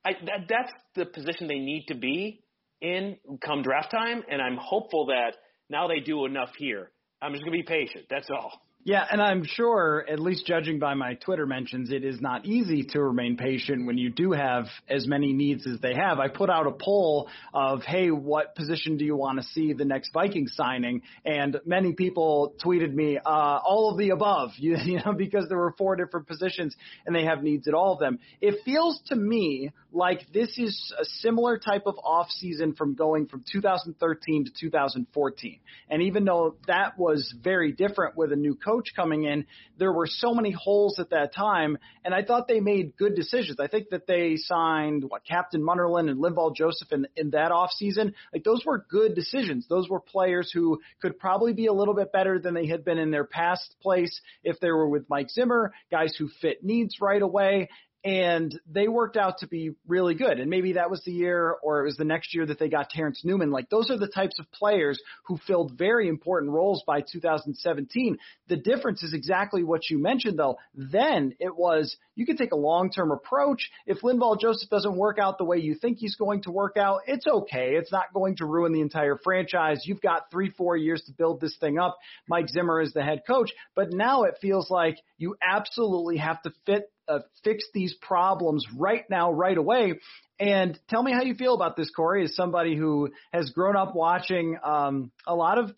I, 0.04 0.12
that, 0.12 0.46
that's 0.48 0.72
the 0.94 1.06
position 1.06 1.48
they 1.48 1.58
need 1.58 1.86
to 1.88 1.96
be 1.96 2.44
in 2.80 3.16
come 3.44 3.62
draft 3.62 3.90
time, 3.90 4.22
and 4.30 4.40
I'm 4.40 4.58
hopeful 4.60 5.06
that 5.06 5.36
now 5.68 5.88
they 5.88 6.00
do 6.00 6.26
enough 6.26 6.50
here. 6.58 6.90
I'm 7.20 7.32
just 7.32 7.44
gonna 7.44 7.56
be 7.56 7.62
patient. 7.62 8.06
That's 8.10 8.28
all. 8.30 8.60
Yeah, 8.86 9.04
and 9.10 9.20
I'm 9.20 9.42
sure, 9.44 10.06
at 10.08 10.20
least 10.20 10.46
judging 10.46 10.78
by 10.78 10.94
my 10.94 11.14
Twitter 11.14 11.44
mentions, 11.44 11.90
it 11.90 12.04
is 12.04 12.20
not 12.20 12.46
easy 12.46 12.84
to 12.90 13.02
remain 13.02 13.36
patient 13.36 13.84
when 13.84 13.98
you 13.98 14.10
do 14.10 14.30
have 14.30 14.66
as 14.88 15.08
many 15.08 15.32
needs 15.32 15.66
as 15.66 15.80
they 15.80 15.92
have. 15.92 16.20
I 16.20 16.28
put 16.28 16.50
out 16.50 16.68
a 16.68 16.70
poll 16.70 17.28
of, 17.52 17.82
hey, 17.82 18.12
what 18.12 18.54
position 18.54 18.96
do 18.96 19.04
you 19.04 19.16
want 19.16 19.40
to 19.40 19.44
see 19.48 19.72
the 19.72 19.84
next 19.84 20.12
Viking 20.12 20.46
signing? 20.46 21.02
And 21.24 21.56
many 21.66 21.94
people 21.94 22.54
tweeted 22.64 22.94
me, 22.94 23.18
uh, 23.18 23.58
all 23.66 23.90
of 23.90 23.98
the 23.98 24.10
above, 24.10 24.50
you, 24.56 24.76
you 24.84 25.00
know, 25.04 25.14
because 25.14 25.46
there 25.48 25.58
were 25.58 25.74
four 25.76 25.96
different 25.96 26.28
positions 26.28 26.76
and 27.06 27.16
they 27.16 27.24
have 27.24 27.42
needs 27.42 27.66
at 27.66 27.74
all 27.74 27.94
of 27.94 27.98
them. 27.98 28.20
It 28.40 28.60
feels 28.64 29.00
to 29.08 29.16
me 29.16 29.72
like 29.90 30.20
this 30.32 30.56
is 30.58 30.94
a 31.00 31.04
similar 31.22 31.58
type 31.58 31.84
of 31.86 31.96
off 32.04 32.28
season 32.30 32.74
from 32.74 32.94
going 32.94 33.26
from 33.26 33.42
2013 33.50 34.44
to 34.44 34.50
2014. 34.60 35.58
And 35.90 36.02
even 36.02 36.24
though 36.24 36.54
that 36.68 36.96
was 36.96 37.34
very 37.42 37.72
different 37.72 38.16
with 38.16 38.30
a 38.30 38.36
new 38.36 38.54
coach 38.54 38.75
coming 38.94 39.24
in, 39.24 39.46
there 39.78 39.92
were 39.92 40.06
so 40.06 40.34
many 40.34 40.50
holes 40.50 40.98
at 40.98 41.10
that 41.10 41.34
time. 41.34 41.78
And 42.04 42.14
I 42.14 42.22
thought 42.22 42.48
they 42.48 42.60
made 42.60 42.96
good 42.96 43.14
decisions. 43.14 43.58
I 43.60 43.68
think 43.68 43.90
that 43.90 44.06
they 44.06 44.36
signed 44.36 45.04
what 45.06 45.24
Captain 45.24 45.62
Munnerlyn 45.62 46.10
and 46.10 46.22
Linval 46.22 46.54
Joseph 46.54 46.92
in, 46.92 47.06
in 47.16 47.30
that 47.30 47.52
off 47.52 47.70
season. 47.72 48.14
Like 48.32 48.44
those 48.44 48.64
were 48.64 48.86
good 48.88 49.14
decisions. 49.14 49.66
Those 49.68 49.88
were 49.88 50.00
players 50.00 50.50
who 50.52 50.80
could 51.00 51.18
probably 51.18 51.52
be 51.52 51.66
a 51.66 51.72
little 51.72 51.94
bit 51.94 52.12
better 52.12 52.38
than 52.38 52.54
they 52.54 52.66
had 52.66 52.84
been 52.84 52.98
in 52.98 53.10
their 53.10 53.24
past 53.24 53.74
place 53.82 54.20
if 54.42 54.58
they 54.60 54.70
were 54.70 54.88
with 54.88 55.08
Mike 55.08 55.30
Zimmer, 55.30 55.72
guys 55.90 56.14
who 56.18 56.28
fit 56.40 56.64
needs 56.64 57.00
right 57.00 57.22
away 57.22 57.68
and 58.06 58.56
they 58.72 58.86
worked 58.86 59.16
out 59.16 59.38
to 59.38 59.48
be 59.48 59.72
really 59.88 60.14
good. 60.14 60.38
And 60.38 60.48
maybe 60.48 60.74
that 60.74 60.92
was 60.92 61.02
the 61.04 61.10
year 61.10 61.56
or 61.60 61.80
it 61.80 61.86
was 61.86 61.96
the 61.96 62.04
next 62.04 62.36
year 62.36 62.46
that 62.46 62.56
they 62.56 62.68
got 62.68 62.88
Terrence 62.88 63.22
Newman. 63.24 63.50
Like 63.50 63.68
those 63.68 63.90
are 63.90 63.98
the 63.98 64.06
types 64.06 64.38
of 64.38 64.50
players 64.52 65.02
who 65.24 65.38
filled 65.44 65.76
very 65.76 66.08
important 66.08 66.52
roles 66.52 66.84
by 66.86 67.00
2017. 67.00 68.16
The 68.46 68.56
difference 68.58 69.02
is 69.02 69.12
exactly 69.12 69.64
what 69.64 69.90
you 69.90 69.98
mentioned 69.98 70.38
though. 70.38 70.56
Then 70.72 71.34
it 71.40 71.56
was 71.56 71.96
you 72.14 72.24
could 72.24 72.38
take 72.38 72.52
a 72.52 72.56
long-term 72.56 73.10
approach. 73.10 73.68
If 73.86 74.02
Linval 74.02 74.40
Joseph 74.40 74.70
doesn't 74.70 74.96
work 74.96 75.18
out 75.18 75.36
the 75.36 75.44
way 75.44 75.58
you 75.58 75.74
think 75.74 75.98
he's 75.98 76.14
going 76.14 76.44
to 76.44 76.52
work 76.52 76.76
out, 76.76 77.00
it's 77.08 77.26
okay. 77.26 77.74
It's 77.74 77.90
not 77.90 78.14
going 78.14 78.36
to 78.36 78.46
ruin 78.46 78.72
the 78.72 78.82
entire 78.82 79.18
franchise. 79.22 79.82
You've 79.84 80.00
got 80.00 80.30
three, 80.30 80.50
four 80.50 80.76
years 80.76 81.02
to 81.06 81.12
build 81.12 81.40
this 81.40 81.56
thing 81.58 81.76
up. 81.76 81.98
Mike 82.28 82.48
Zimmer 82.48 82.80
is 82.80 82.92
the 82.92 83.02
head 83.02 83.22
coach, 83.26 83.50
but 83.74 83.92
now 83.92 84.22
it 84.22 84.36
feels 84.40 84.70
like 84.70 84.98
you 85.18 85.36
absolutely 85.42 86.18
have 86.18 86.40
to 86.42 86.52
fit 86.64 86.88
uh, 87.08 87.20
fix 87.44 87.64
these 87.72 87.94
problems 88.00 88.64
right 88.76 89.04
now, 89.10 89.32
right 89.32 89.56
away. 89.56 89.94
And 90.38 90.78
tell 90.88 91.02
me 91.02 91.12
how 91.12 91.22
you 91.22 91.34
feel 91.34 91.54
about 91.54 91.76
this, 91.76 91.90
Corey, 91.90 92.24
as 92.24 92.34
somebody 92.34 92.76
who 92.76 93.10
has 93.32 93.50
grown 93.50 93.76
up 93.76 93.94
watching 93.94 94.58
um, 94.62 95.10
a 95.26 95.34
lot 95.34 95.58
of 95.58 95.72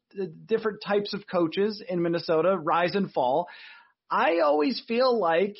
different 0.46 0.80
types 0.84 1.14
of 1.14 1.26
coaches 1.30 1.82
in 1.86 2.02
Minnesota 2.02 2.56
rise 2.56 2.94
and 2.94 3.12
fall. 3.12 3.48
I 4.10 4.40
always 4.40 4.82
feel 4.88 5.18
like 5.18 5.56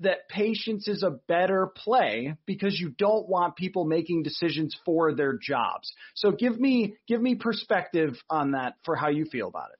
that 0.00 0.28
patience 0.28 0.88
is 0.88 1.02
a 1.02 1.18
better 1.28 1.70
play 1.76 2.34
because 2.46 2.78
you 2.80 2.90
don't 2.90 3.28
want 3.28 3.56
people 3.56 3.84
making 3.84 4.22
decisions 4.22 4.76
for 4.84 5.14
their 5.14 5.36
jobs. 5.40 5.92
So 6.14 6.32
give 6.32 6.58
me 6.58 6.96
give 7.06 7.20
me 7.20 7.34
perspective 7.34 8.14
on 8.30 8.52
that 8.52 8.74
for 8.84 8.96
how 8.96 9.08
you 9.08 9.26
feel 9.26 9.48
about 9.48 9.70
it. 9.72 9.78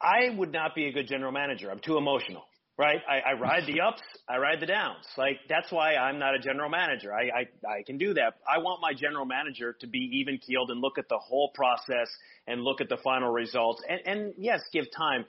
I 0.00 0.36
would 0.36 0.52
not 0.52 0.74
be 0.74 0.86
a 0.86 0.92
good 0.92 1.08
general 1.08 1.32
manager. 1.32 1.70
I'm 1.70 1.78
too 1.78 1.96
emotional 1.96 2.44
right? 2.76 3.00
I, 3.08 3.30
I 3.30 3.32
ride 3.34 3.66
the 3.66 3.80
ups, 3.80 4.02
I 4.28 4.38
ride 4.38 4.60
the 4.60 4.66
downs. 4.66 5.04
Like 5.16 5.38
that's 5.48 5.70
why 5.70 5.94
I'm 5.94 6.18
not 6.18 6.34
a 6.34 6.38
general 6.38 6.68
manager. 6.68 7.12
I, 7.12 7.22
I 7.22 7.68
I 7.68 7.82
can 7.86 7.98
do 7.98 8.14
that. 8.14 8.34
I 8.48 8.58
want 8.58 8.80
my 8.80 8.92
general 8.92 9.24
manager 9.24 9.76
to 9.80 9.86
be 9.86 9.98
even 10.20 10.38
keeled 10.38 10.70
and 10.70 10.80
look 10.80 10.98
at 10.98 11.08
the 11.08 11.18
whole 11.18 11.50
process 11.54 12.08
and 12.46 12.62
look 12.62 12.80
at 12.80 12.88
the 12.88 12.98
final 13.04 13.30
results. 13.30 13.82
And 13.88 14.00
and 14.06 14.34
yes, 14.36 14.60
give 14.72 14.84
time. 14.96 15.24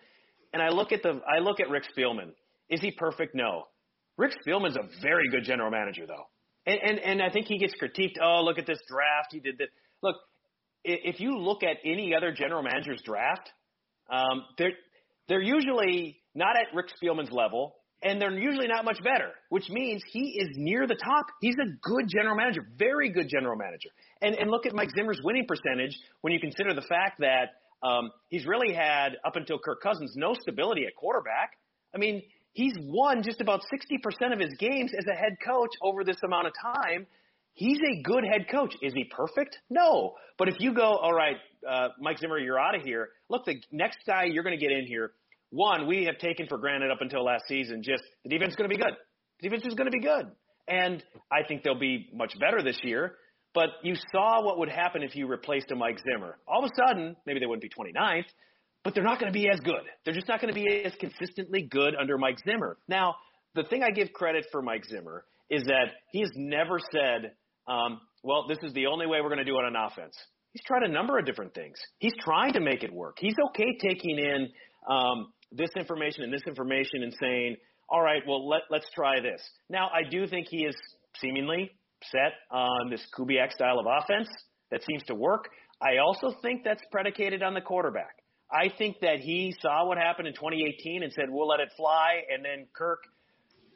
And 0.53 0.61
I 0.61 0.69
look 0.69 0.91
at 0.91 1.03
the 1.03 1.21
I 1.27 1.39
look 1.39 1.59
at 1.59 1.69
Rick 1.69 1.83
Spielman. 1.95 2.31
Is 2.69 2.81
he 2.81 2.91
perfect? 2.91 3.35
No. 3.35 3.63
Rick 4.17 4.33
Spielman's 4.45 4.77
a 4.77 4.87
very 5.01 5.29
good 5.29 5.43
general 5.43 5.69
manager 5.69 6.05
though. 6.07 6.27
And 6.65 6.79
and 6.81 6.99
and 6.99 7.21
I 7.21 7.29
think 7.29 7.45
he 7.45 7.59
gets 7.59 7.73
critiqued. 7.81 8.15
Oh, 8.21 8.41
look 8.43 8.57
at 8.57 8.65
this 8.65 8.79
draft. 8.89 9.29
He 9.31 9.39
did 9.39 9.57
this. 9.57 9.67
Look, 10.01 10.15
if 10.83 11.19
you 11.19 11.37
look 11.37 11.63
at 11.63 11.77
any 11.83 12.13
other 12.15 12.31
general 12.31 12.63
manager's 12.63 13.01
draft, 13.03 13.51
um, 14.09 14.45
they're 14.57 14.71
they're 15.27 15.41
usually 15.41 16.17
not 16.35 16.57
at 16.57 16.75
Rick 16.75 16.87
Spielman's 17.01 17.31
level, 17.31 17.75
and 18.03 18.21
they're 18.21 18.37
usually 18.37 18.67
not 18.67 18.85
much 18.85 19.01
better, 19.03 19.31
which 19.49 19.69
means 19.69 20.03
he 20.11 20.37
is 20.37 20.49
near 20.55 20.85
the 20.85 20.95
top. 20.95 21.25
He's 21.41 21.55
a 21.55 21.71
good 21.81 22.07
general 22.07 22.35
manager, 22.35 22.61
very 22.77 23.09
good 23.09 23.27
general 23.29 23.55
manager. 23.55 23.89
And, 24.21 24.35
and 24.35 24.51
look 24.51 24.65
at 24.65 24.75
Mike 24.75 24.89
Zimmer's 24.95 25.19
winning 25.23 25.47
percentage 25.47 25.97
when 26.21 26.33
you 26.33 26.39
consider 26.39 26.73
the 26.73 26.85
fact 26.87 27.19
that 27.19 27.55
um, 27.81 28.11
he's 28.29 28.45
really 28.45 28.73
had, 28.73 29.17
up 29.25 29.35
until 29.35 29.57
Kirk 29.59 29.81
Cousins, 29.81 30.13
no 30.15 30.35
stability 30.41 30.85
at 30.85 30.95
quarterback. 30.95 31.51
I 31.93 31.97
mean, 31.97 32.21
he's 32.53 32.73
won 32.79 33.23
just 33.23 33.41
about 33.41 33.61
60% 33.61 34.33
of 34.33 34.39
his 34.39 34.53
games 34.59 34.91
as 34.97 35.05
a 35.11 35.15
head 35.15 35.37
coach 35.45 35.71
over 35.81 36.03
this 36.03 36.17
amount 36.23 36.47
of 36.47 36.53
time. 36.61 37.07
He's 37.53 37.79
a 37.79 38.01
good 38.03 38.25
head 38.29 38.47
coach. 38.51 38.75
Is 38.81 38.93
he 38.93 39.05
perfect? 39.05 39.57
No. 39.69 40.13
But 40.37 40.49
if 40.49 40.55
you 40.59 40.73
go, 40.73 40.83
all 40.83 41.13
right, 41.13 41.37
uh, 41.67 41.89
Mike 41.99 42.19
Zimmer, 42.19 42.37
you're 42.37 42.59
out 42.59 42.75
of 42.75 42.81
here. 42.81 43.09
Look, 43.29 43.45
the 43.45 43.55
next 43.71 43.99
guy 44.05 44.25
you're 44.25 44.43
going 44.43 44.57
to 44.57 44.61
get 44.61 44.71
in 44.71 44.85
here 44.85 45.11
one, 45.55 45.87
we 45.87 46.03
have 46.05 46.17
taken 46.17 46.47
for 46.47 46.57
granted 46.57 46.91
up 46.91 46.99
until 46.99 47.23
last 47.23 47.45
season 47.47 47.81
just 47.81 48.03
the 48.23 48.29
defense 48.29 48.51
is 48.51 48.55
going 48.57 48.69
to 48.69 48.75
be 48.75 48.81
good. 48.81 48.93
The 49.41 49.49
defense 49.49 49.65
is 49.65 49.73
going 49.73 49.89
to 49.89 49.97
be 49.97 50.01
good. 50.01 50.25
And 50.67 51.01
I 51.31 51.47
think 51.47 51.63
they'll 51.63 51.79
be 51.79 52.09
much 52.13 52.33
better 52.39 52.61
this 52.61 52.77
year. 52.83 53.15
But 53.53 53.69
you 53.83 53.95
saw 54.11 54.43
what 54.43 54.59
would 54.59 54.67
happen 54.67 55.01
if 55.01 55.15
you 55.15 55.27
replaced 55.27 55.71
a 55.71 55.75
Mike 55.75 55.97
Zimmer. 56.03 56.37
All 56.45 56.63
of 56.63 56.69
a 56.69 56.87
sudden, 56.87 57.15
maybe 57.25 57.39
they 57.39 57.45
wouldn't 57.45 57.61
be 57.61 57.69
29th, 57.69 58.25
but 58.83 58.93
they're 58.93 59.03
not 59.03 59.17
going 59.17 59.31
to 59.31 59.39
be 59.39 59.47
as 59.49 59.61
good. 59.61 59.83
They're 60.03 60.13
just 60.13 60.27
not 60.27 60.41
going 60.41 60.53
to 60.53 60.59
be 60.59 60.83
as 60.83 60.91
consistently 60.99 61.61
good 61.61 61.95
under 61.95 62.17
Mike 62.17 62.37
Zimmer. 62.45 62.77
Now, 62.89 63.15
the 63.53 63.63
thing 63.63 63.81
I 63.81 63.91
give 63.91 64.11
credit 64.11 64.45
for 64.51 64.61
Mike 64.61 64.83
Zimmer 64.85 65.23
is 65.49 65.63
that 65.63 65.85
he 66.11 66.19
has 66.19 66.31
never 66.35 66.79
said, 66.91 67.31
um, 67.65 68.01
well, 68.23 68.45
this 68.49 68.57
is 68.61 68.73
the 68.73 68.87
only 68.87 69.07
way 69.07 69.21
we're 69.21 69.29
going 69.29 69.37
to 69.37 69.45
do 69.45 69.57
it 69.57 69.63
on 69.63 69.73
offense. 69.77 70.17
He's 70.51 70.63
tried 70.65 70.83
a 70.83 70.91
number 70.91 71.17
of 71.17 71.25
different 71.25 71.53
things. 71.53 71.77
He's 71.99 72.13
trying 72.19 72.53
to 72.53 72.59
make 72.59 72.83
it 72.83 72.91
work. 72.91 73.17
He's 73.19 73.35
okay 73.51 73.77
taking 73.81 74.19
in 74.19 74.49
um, 74.89 75.27
this 75.51 75.69
information 75.77 76.23
and 76.23 76.33
this 76.33 76.43
information 76.47 77.03
and 77.03 77.13
saying, 77.19 77.57
all 77.89 78.01
right, 78.01 78.21
well, 78.27 78.47
let, 78.47 78.61
let's 78.69 78.87
try 78.93 79.19
this. 79.19 79.41
Now, 79.69 79.89
I 79.93 80.09
do 80.09 80.27
think 80.27 80.47
he 80.49 80.65
is 80.65 80.75
seemingly 81.21 81.71
set 82.11 82.33
on 82.51 82.89
this 82.89 83.05
Kubiak 83.17 83.51
style 83.51 83.79
of 83.79 83.85
offense 83.85 84.27
that 84.71 84.81
seems 84.83 85.03
to 85.03 85.15
work. 85.15 85.49
I 85.81 85.97
also 85.97 86.33
think 86.41 86.63
that's 86.63 86.81
predicated 86.91 87.43
on 87.43 87.53
the 87.53 87.61
quarterback. 87.61 88.15
I 88.51 88.69
think 88.77 88.97
that 89.01 89.19
he 89.19 89.55
saw 89.59 89.87
what 89.87 89.97
happened 89.97 90.27
in 90.27 90.33
2018 90.33 91.03
and 91.03 91.11
said, 91.13 91.25
we'll 91.29 91.47
let 91.47 91.59
it 91.59 91.69
fly. 91.77 92.21
And 92.33 92.43
then 92.43 92.67
Kirk, 92.75 92.99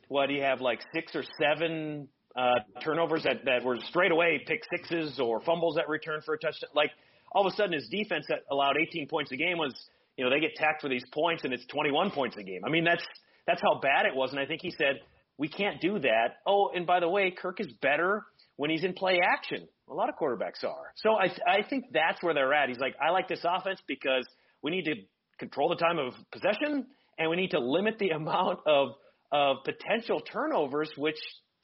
what 0.08 0.28
do 0.28 0.34
you 0.34 0.44
have, 0.44 0.62
like 0.62 0.80
six 0.94 1.16
or 1.16 1.24
seven 1.40 2.08
uh, 2.36 2.60
turnovers 2.84 3.24
that, 3.24 3.46
that 3.46 3.64
were 3.64 3.78
straight 3.90 4.12
away 4.12 4.44
pick 4.46 4.62
sixes 4.76 5.20
or 5.20 5.42
fumbles 5.42 5.76
that 5.76 5.90
returned 5.90 6.24
for 6.24 6.36
a 6.36 6.40
touchdown? 6.40 6.70
Like 6.76 6.92
all 7.32 7.46
of 7.46 7.54
a 7.54 7.56
sudden 7.56 7.74
his 7.74 7.88
defense 7.90 8.26
that 8.30 8.40
allowed 8.52 8.76
18 8.80 9.08
points 9.08 9.32
a 9.32 9.38
game 9.38 9.58
was– 9.58 9.74
you 10.20 10.26
know, 10.26 10.30
they 10.30 10.42
get 10.42 10.54
tacked 10.56 10.82
for 10.82 10.90
these 10.90 11.06
points 11.14 11.46
and 11.46 11.54
it's 11.54 11.66
21 11.68 12.12
points 12.12 12.36
a 12.38 12.44
game. 12.44 12.60
I 12.68 12.70
mean, 12.70 12.84
that's 12.84 13.04
that's 13.48 13.62
how 13.62 13.80
bad 13.80 14.06
it 14.06 14.14
was. 14.14 14.32
And 14.32 14.40
I 14.40 14.46
think 14.46 14.60
he 14.62 14.70
said 14.72 15.00
we 15.38 15.48
can't 15.48 15.80
do 15.80 15.98
that. 16.00 16.40
Oh, 16.46 16.72
and 16.76 16.86
by 16.86 17.00
the 17.00 17.08
way, 17.08 17.32
Kirk 17.32 17.62
is 17.62 17.68
better 17.82 18.26
when 18.58 18.70
he's 18.70 18.84
in 18.84 18.92
play 18.92 19.22
action. 19.24 19.66
A 19.90 19.94
lot 19.94 20.10
of 20.10 20.16
quarterbacks 20.22 20.66
are. 20.66 20.92
So 20.98 21.12
I 21.14 21.28
I 21.50 21.64
think 21.70 21.86
that's 21.94 22.22
where 22.22 22.34
they're 22.34 22.54
at. 22.54 22.68
He's 22.68 22.80
like, 22.80 22.96
I 23.02 23.12
like 23.12 23.30
this 23.30 23.46
offense 23.46 23.80
because 23.88 24.28
we 24.62 24.72
need 24.72 24.84
to 24.84 24.96
control 25.40 25.70
the 25.70 25.78
time 25.78 26.00
of 26.00 26.12
possession, 26.34 26.86
and 27.18 27.30
we 27.30 27.38
need 27.38 27.52
to 27.52 27.60
limit 27.62 27.98
the 27.98 28.10
amount 28.22 28.60
of 28.68 28.90
of 29.32 29.58
potential 29.64 30.20
turnovers, 30.20 30.92
which 30.98 31.20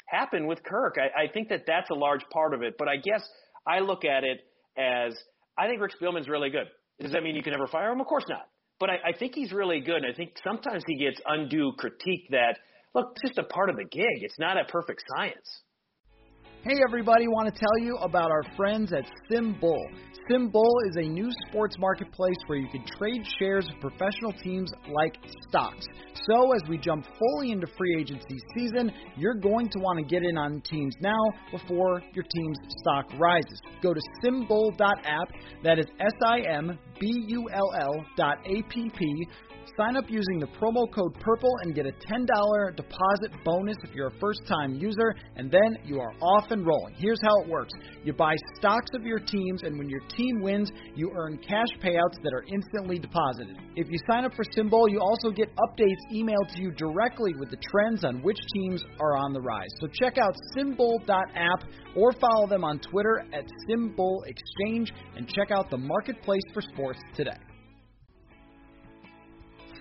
happen 0.05 0.47
with 0.47 0.63
Kirk. 0.63 0.95
I, 0.97 1.23
I 1.23 1.27
think 1.27 1.49
that 1.49 1.63
that's 1.67 1.89
a 1.89 1.95
large 1.95 2.23
part 2.31 2.53
of 2.53 2.61
it. 2.61 2.75
But 2.79 2.87
I 2.87 2.95
guess 2.95 3.27
I 3.67 3.79
look 3.79 4.05
at 4.05 4.23
it 4.23 4.39
as 4.77 5.13
I 5.57 5.67
think 5.67 5.81
Rick 5.81 5.91
Spielman's 6.01 6.29
really 6.29 6.51
good. 6.51 6.67
Does 6.99 7.11
that 7.11 7.23
mean 7.23 7.35
you 7.35 7.43
can 7.43 7.51
never 7.51 7.67
fire 7.67 7.91
him? 7.91 8.01
Of 8.01 8.07
course 8.07 8.25
not. 8.29 8.47
But 8.79 8.89
I, 8.89 9.09
I 9.09 9.17
think 9.17 9.35
he's 9.35 9.51
really 9.51 9.79
good. 9.79 9.97
And 9.97 10.07
I 10.07 10.13
think 10.13 10.33
sometimes 10.43 10.83
he 10.87 10.97
gets 10.97 11.19
undue 11.25 11.73
critique 11.77 12.27
that, 12.31 12.57
look, 12.93 13.13
it's 13.15 13.29
just 13.29 13.37
a 13.37 13.43
part 13.43 13.69
of 13.69 13.77
the 13.77 13.85
gig. 13.85 14.21
It's 14.21 14.39
not 14.39 14.57
a 14.57 14.65
perfect 14.65 15.03
science. 15.15 15.61
Hey 16.67 16.81
everybody, 16.83 17.27
want 17.27 17.53
to 17.53 17.59
tell 17.59 17.77
you 17.85 17.95
about 17.97 18.31
our 18.31 18.41
friends 18.57 18.91
at 18.91 19.05
SimBull. 19.29 19.83
SimBull 20.27 20.73
is 20.89 20.95
a 20.95 21.07
new 21.07 21.29
sports 21.47 21.75
marketplace 21.77 22.37
where 22.47 22.57
you 22.57 22.67
can 22.69 22.83
trade 22.97 23.23
shares 23.37 23.67
of 23.67 23.79
professional 23.79 24.33
teams 24.43 24.71
like 24.91 25.15
stocks. 25.47 25.85
So 26.27 26.53
as 26.55 26.67
we 26.67 26.79
jump 26.79 27.05
fully 27.19 27.51
into 27.51 27.67
free 27.77 27.95
agency 27.99 28.37
season, 28.57 28.91
you're 29.15 29.35
going 29.35 29.69
to 29.69 29.79
want 29.79 29.99
to 29.99 30.05
get 30.05 30.23
in 30.23 30.39
on 30.39 30.59
teams 30.61 30.95
now 31.01 31.23
before 31.51 32.01
your 32.15 32.25
team's 32.35 32.57
stock 32.79 33.11
rises. 33.19 33.61
Go 33.83 33.93
to 33.93 34.01
simbull.app, 34.23 35.29
that 35.63 35.77
is 35.77 35.85
S 35.99 36.13
I 36.25 36.39
M 36.51 36.79
B 36.99 37.25
U 37.27 37.47
L 37.53 37.71
L 37.79 38.05
dot 38.17 38.39
A 38.43 38.63
P 38.73 38.89
P 38.89 39.27
Sign 39.77 39.97
up 39.97 40.05
using 40.07 40.39
the 40.39 40.47
promo 40.47 40.89
code 40.93 41.13
PURPLE 41.19 41.51
and 41.63 41.75
get 41.75 41.85
a 41.85 41.91
$10 41.91 42.75
deposit 42.77 43.31
bonus 43.43 43.75
if 43.83 43.93
you're 43.93 44.07
a 44.07 44.19
first 44.21 44.39
time 44.47 44.75
user, 44.75 45.13
and 45.35 45.51
then 45.51 45.77
you 45.83 45.99
are 45.99 46.13
off 46.21 46.51
and 46.55 46.65
rolling. 46.65 46.95
Here's 46.97 47.19
how 47.21 47.43
it 47.43 47.49
works 47.49 47.73
you 48.03 48.13
buy 48.13 48.35
stocks 48.57 48.91
of 48.93 49.03
your 49.03 49.19
teams, 49.19 49.63
and 49.63 49.77
when 49.77 49.89
your 49.89 49.99
team 50.15 50.41
wins, 50.41 50.71
you 50.95 51.11
earn 51.15 51.37
cash 51.37 51.67
payouts 51.83 52.21
that 52.23 52.33
are 52.33 52.45
instantly 52.47 52.97
deposited. 52.97 53.57
If 53.75 53.89
you 53.89 53.97
sign 54.09 54.25
up 54.25 54.33
for 54.33 54.45
SimBull, 54.55 54.89
you 54.89 54.99
also 55.01 55.31
get 55.31 55.49
updates 55.55 56.13
emailed 56.13 56.53
to 56.55 56.61
you 56.61 56.71
directly 56.71 57.33
with 57.39 57.49
the 57.49 57.57
trends 57.71 58.05
on 58.05 58.21
which 58.21 58.39
teams 58.53 58.83
are 58.99 59.17
on 59.17 59.33
the 59.33 59.41
rise. 59.41 59.69
So 59.79 59.87
check 59.87 60.17
out 60.17 60.35
simbull.app 60.57 61.63
or 61.95 62.13
follow 62.13 62.47
them 62.47 62.63
on 62.63 62.79
Twitter 62.79 63.25
at 63.33 63.45
SimBull 63.69 64.19
Exchange 64.25 64.93
and 65.15 65.27
check 65.27 65.51
out 65.51 65.69
the 65.69 65.77
marketplace 65.77 66.43
for 66.53 66.61
sports 66.61 66.99
today. 67.15 67.37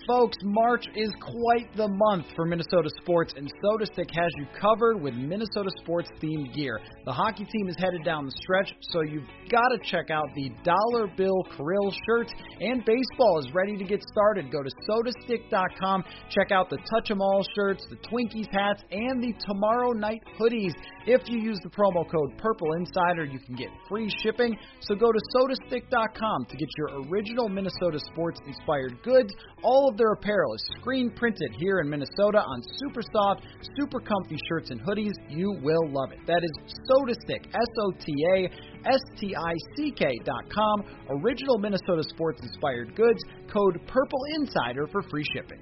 Folks, 0.06 0.36
March 0.42 0.84
is 0.94 1.08
quite 1.18 1.74
the 1.76 1.88
month 1.88 2.26
for 2.36 2.44
Minnesota 2.44 2.90
sports, 3.00 3.32
and 3.38 3.50
SotaStick 3.64 4.10
has 4.14 4.30
you 4.36 4.46
covered 4.60 5.00
with 5.00 5.14
Minnesota 5.14 5.70
sports 5.80 6.10
themed 6.22 6.52
gear. 6.54 6.78
The 7.06 7.12
hockey 7.12 7.46
team 7.46 7.68
is 7.68 7.76
headed 7.78 8.04
down 8.04 8.26
the 8.26 8.32
stretch, 8.32 8.74
so 8.92 9.00
you've 9.00 9.24
got 9.50 9.68
to 9.68 9.78
check 9.82 10.10
out 10.10 10.26
the 10.34 10.50
Dollar 10.62 11.08
Bill 11.16 11.42
Krill 11.56 11.90
shirt, 12.06 12.28
and 12.60 12.84
baseball 12.84 13.38
is 13.38 13.48
ready 13.54 13.78
to 13.78 13.84
get 13.84 14.02
started. 14.12 14.52
Go 14.52 14.62
to 14.62 14.70
sotastick.com, 14.90 16.04
check 16.28 16.52
out 16.52 16.68
the 16.68 16.78
Touch 16.90 17.10
'em 17.10 17.22
All 17.22 17.42
shirts, 17.54 17.86
the 17.88 17.96
Twinkies 17.96 18.52
hats, 18.52 18.82
and 18.90 19.22
the 19.22 19.32
Tomorrow 19.46 19.92
Night 19.92 20.22
hoodies. 20.38 20.74
If 21.06 21.22
you 21.30 21.38
use 21.38 21.58
the 21.62 21.70
promo 21.70 22.04
code 22.10 22.36
Purple 22.36 22.74
Insider, 22.74 23.24
you 23.24 23.38
can 23.38 23.54
get 23.54 23.68
free 23.88 24.10
shipping. 24.22 24.54
So 24.80 24.94
go 24.94 25.10
to 25.10 25.20
sotastick.com 25.34 26.46
to 26.50 26.56
get 26.56 26.68
your 26.76 27.06
original 27.08 27.48
Minnesota 27.48 27.98
sports 28.12 28.40
inspired 28.46 29.02
goods. 29.02 29.32
All 29.62 29.88
of 29.88 29.93
their 29.96 30.12
apparel 30.12 30.54
is 30.54 30.64
screen 30.80 31.10
printed 31.10 31.54
here 31.58 31.80
in 31.80 31.88
Minnesota 31.88 32.38
on 32.38 32.62
super 32.78 33.02
soft, 33.12 33.42
super 33.78 34.00
comfy 34.00 34.38
shirts 34.48 34.70
and 34.70 34.80
hoodies. 34.80 35.12
You 35.28 35.58
will 35.62 35.88
love 35.90 36.12
it. 36.12 36.18
That 36.26 36.42
is 36.42 36.74
SotaStick, 36.90 37.46
S 37.46 37.72
O 37.80 37.92
T 37.98 38.12
A 38.34 38.44
S 38.88 39.00
T 39.18 39.34
I 39.36 39.54
C 39.76 39.92
K 39.96 40.06
dot 40.24 40.44
com. 40.52 40.84
Original 41.22 41.58
Minnesota 41.58 42.02
sports 42.08 42.40
inspired 42.42 42.94
goods. 42.96 43.22
Code 43.52 43.80
Purple 43.86 44.20
Insider 44.36 44.86
for 44.88 45.02
free 45.02 45.24
shipping. 45.34 45.60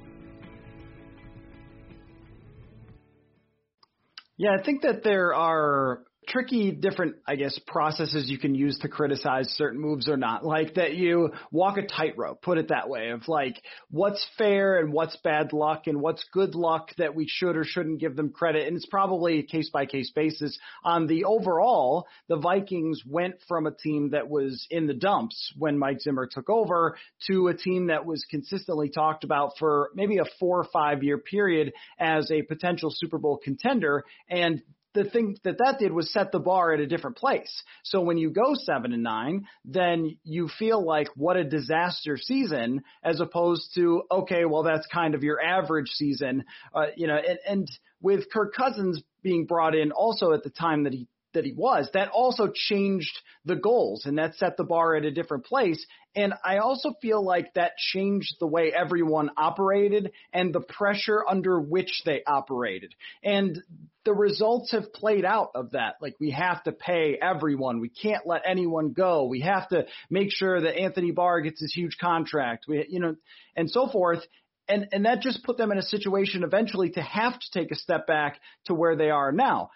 Yeah, 4.39 4.57
I 4.59 4.63
think 4.65 4.83
that 4.83 5.05
there 5.05 5.35
are 5.35 6.05
tricky 6.29 6.71
different 6.71 7.17
i 7.27 7.35
guess 7.35 7.59
processes 7.67 8.31
you 8.31 8.39
can 8.39 8.55
use 8.55 8.79
to 8.79 8.89
criticize 8.89 9.49
certain 9.51 9.81
moves 9.81 10.09
or 10.09 10.17
not. 10.17 10.45
Like 10.45 10.75
that 10.75 10.95
you 10.95 11.31
walk 11.51 11.79
a 11.79 11.87
tightrope 11.87 12.43
put 12.43 12.59
it 12.59 12.69
that 12.69 12.89
way 12.89 13.11
of 13.11 13.27
like 13.29 13.61
what's 13.91 14.25
fair 14.39 14.79
and 14.79 14.93
what's 14.93 15.17
bad 15.25 15.53
luck 15.53 15.87
and 15.87 16.01
what's 16.01 16.25
good 16.33 16.55
luck 16.55 16.91
that 16.99 17.15
we 17.15 17.27
should 17.29 17.57
or 17.57 17.65
shouldn't 17.65 18.01
give 18.01 18.17
them 18.17 18.31
credit. 18.31 18.67
And 18.67 18.77
it's 18.77 18.87
probably 18.87 19.39
a 19.39 19.43
case 19.43 19.71
by 19.71 19.87
case 19.87 20.11
basis. 20.11 20.59
On 20.85 21.07
the 21.07 21.25
overall 21.25 22.07
the 22.29 22.37
vikings 22.37 23.03
went 23.07 23.37
from 23.49 23.67
a 23.67 23.75
team 23.75 24.11
that 24.11 24.29
was 24.29 24.67
in 24.71 24.87
the 24.87 24.95
dumps 24.95 25.53
when 25.57 25.79
mike 25.79 26.01
zimmer 26.01 26.29
took 26.31 26.49
over 26.49 26.97
to 27.29 27.49
a 27.49 27.57
team 27.57 27.89
that 27.89 28.07
was 28.07 28.25
consistently 28.31 28.89
talked 28.89 29.25
about 29.25 29.53
for 29.59 29.91
maybe 29.95 30.19
a 30.19 30.25
four 30.39 30.61
or 30.61 30.69
five 30.73 31.03
year 31.03 31.19
period 31.19 31.73
as 31.99 32.31
a 32.31 32.43
potential 32.43 32.91
super 32.93 33.19
bowl 33.19 33.39
contender. 33.43 34.05
And 34.29 34.63
the 34.95 35.05
thing 35.05 35.37
that 35.45 35.59
that 35.59 35.79
did 35.79 35.93
was 35.93 36.13
set 36.13 36.33
the 36.33 36.39
bar 36.39 36.73
at 36.73 36.81
a 36.81 36.87
different 36.87 37.17
place. 37.17 37.63
So 37.83 38.01
when 38.01 38.19
you 38.19 38.31
go 38.31 38.55
seven 38.55 38.93
and 38.93 39.03
nine, 39.03 39.47
then 39.65 40.19
you 40.25 40.49
feel 40.59 40.85
like 40.85 41.09
what 41.17 41.37
a 41.37 41.45
disaster 41.45 42.17
season, 42.17 42.83
as 43.03 43.21
opposed 43.21 43.71
to 43.75 44.03
okay, 44.11 44.45
well 44.45 44.63
that's 44.63 44.87
kind 44.87 45.15
of 45.15 45.23
your 45.23 45.41
average 45.41 45.89
season, 45.89 46.45
uh, 46.75 46.87
you 46.97 47.07
know. 47.07 47.17
And, 47.17 47.39
and 47.47 47.69
with 48.01 48.31
Kirk 48.33 48.55
Cousins 48.55 49.03
being 49.23 49.47
brought 49.47 49.75
in 49.75 49.93
also 49.93 50.33
at 50.33 50.43
the 50.43 50.51
time 50.51 50.85
that 50.85 50.93
he 50.93 51.07
that 51.35 51.45
he 51.45 51.53
was, 51.53 51.89
that 51.95 52.09
also 52.09 52.49
changed 52.53 53.19
the 53.45 53.57
goals 53.57 54.07
and 54.07 54.19
that 54.19 54.35
set 54.37 54.57
the 54.57 54.65
bar 54.65 54.95
at 54.97 55.05
a 55.05 55.11
different 55.11 55.45
place. 55.45 55.85
And 56.15 56.35
I 56.45 56.59
also 56.59 56.93
feel 57.01 57.25
like 57.25 57.55
that 57.55 57.77
changed 57.79 58.37
the 58.39 58.47
way 58.47 58.73
everyone 58.73 59.31
operated 59.37 60.13
and 60.33 60.55
the 60.55 60.61
pressure 60.61 61.25
under 61.27 61.59
which 61.59 62.03
they 62.05 62.23
operated. 62.27 62.95
And 63.25 63.63
the 64.05 64.13
results 64.13 64.73
have 64.73 64.93
played 64.93 65.25
out 65.25 65.51
of 65.55 65.71
that. 65.71 65.97
Like 66.01 66.17
we 66.21 66.33
have 66.33 66.63
to 66.65 66.73
pay 66.73 67.19
everyone. 67.21 67.81
We 67.81 67.89
can't 67.89 68.27
let 68.27 68.43
anyone 68.47 68.93
go. 68.93 69.25
We 69.25 69.41
have 69.41 69.69
to 69.69 69.87
make 70.11 70.29
sure 70.31 70.61
that 70.61 70.77
Anthony 70.77 71.13
Barr 71.13 71.41
gets 71.41 71.61
his 71.61 71.73
huge 71.73 71.97
contract. 72.01 72.67
We, 72.69 72.87
you 72.89 73.01
know, 73.01 73.17
and 73.57 73.71
so 73.71 73.89
forth. 73.89 74.21
And, 74.69 74.89
and 74.93 75.07
that 75.07 75.21
just 75.21 75.45
put 75.45 75.57
them 75.57 75.73
in 75.73 75.79
a 75.79 75.83
situation 75.83 76.45
eventually 76.45 76.91
to 76.91 77.03
have 77.03 77.39
to 77.39 77.47
take 77.53 77.71
a 77.73 77.77
step 77.77 78.07
back 78.07 78.39
to 78.67 78.75
where 78.75 78.97
they 78.97 79.11
are 79.11 79.33
now. 79.33 79.71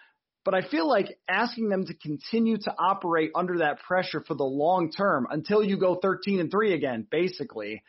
But 0.47 0.55
I 0.55 0.61
feel 0.61 0.87
like 0.87 1.19
asking 1.27 1.67
them 1.67 1.87
to 1.87 1.93
continue 1.93 2.55
to 2.55 2.73
operate 2.79 3.31
under 3.35 3.57
that 3.57 3.81
pressure 3.81 4.23
for 4.25 4.33
the 4.33 4.45
long 4.45 4.91
term 4.91 5.27
until 5.29 5.61
you 5.61 5.75
go 5.75 5.95
13 5.95 6.39
and 6.39 6.49
3 6.49 6.73
again, 6.73 7.05
basically, 7.11 7.83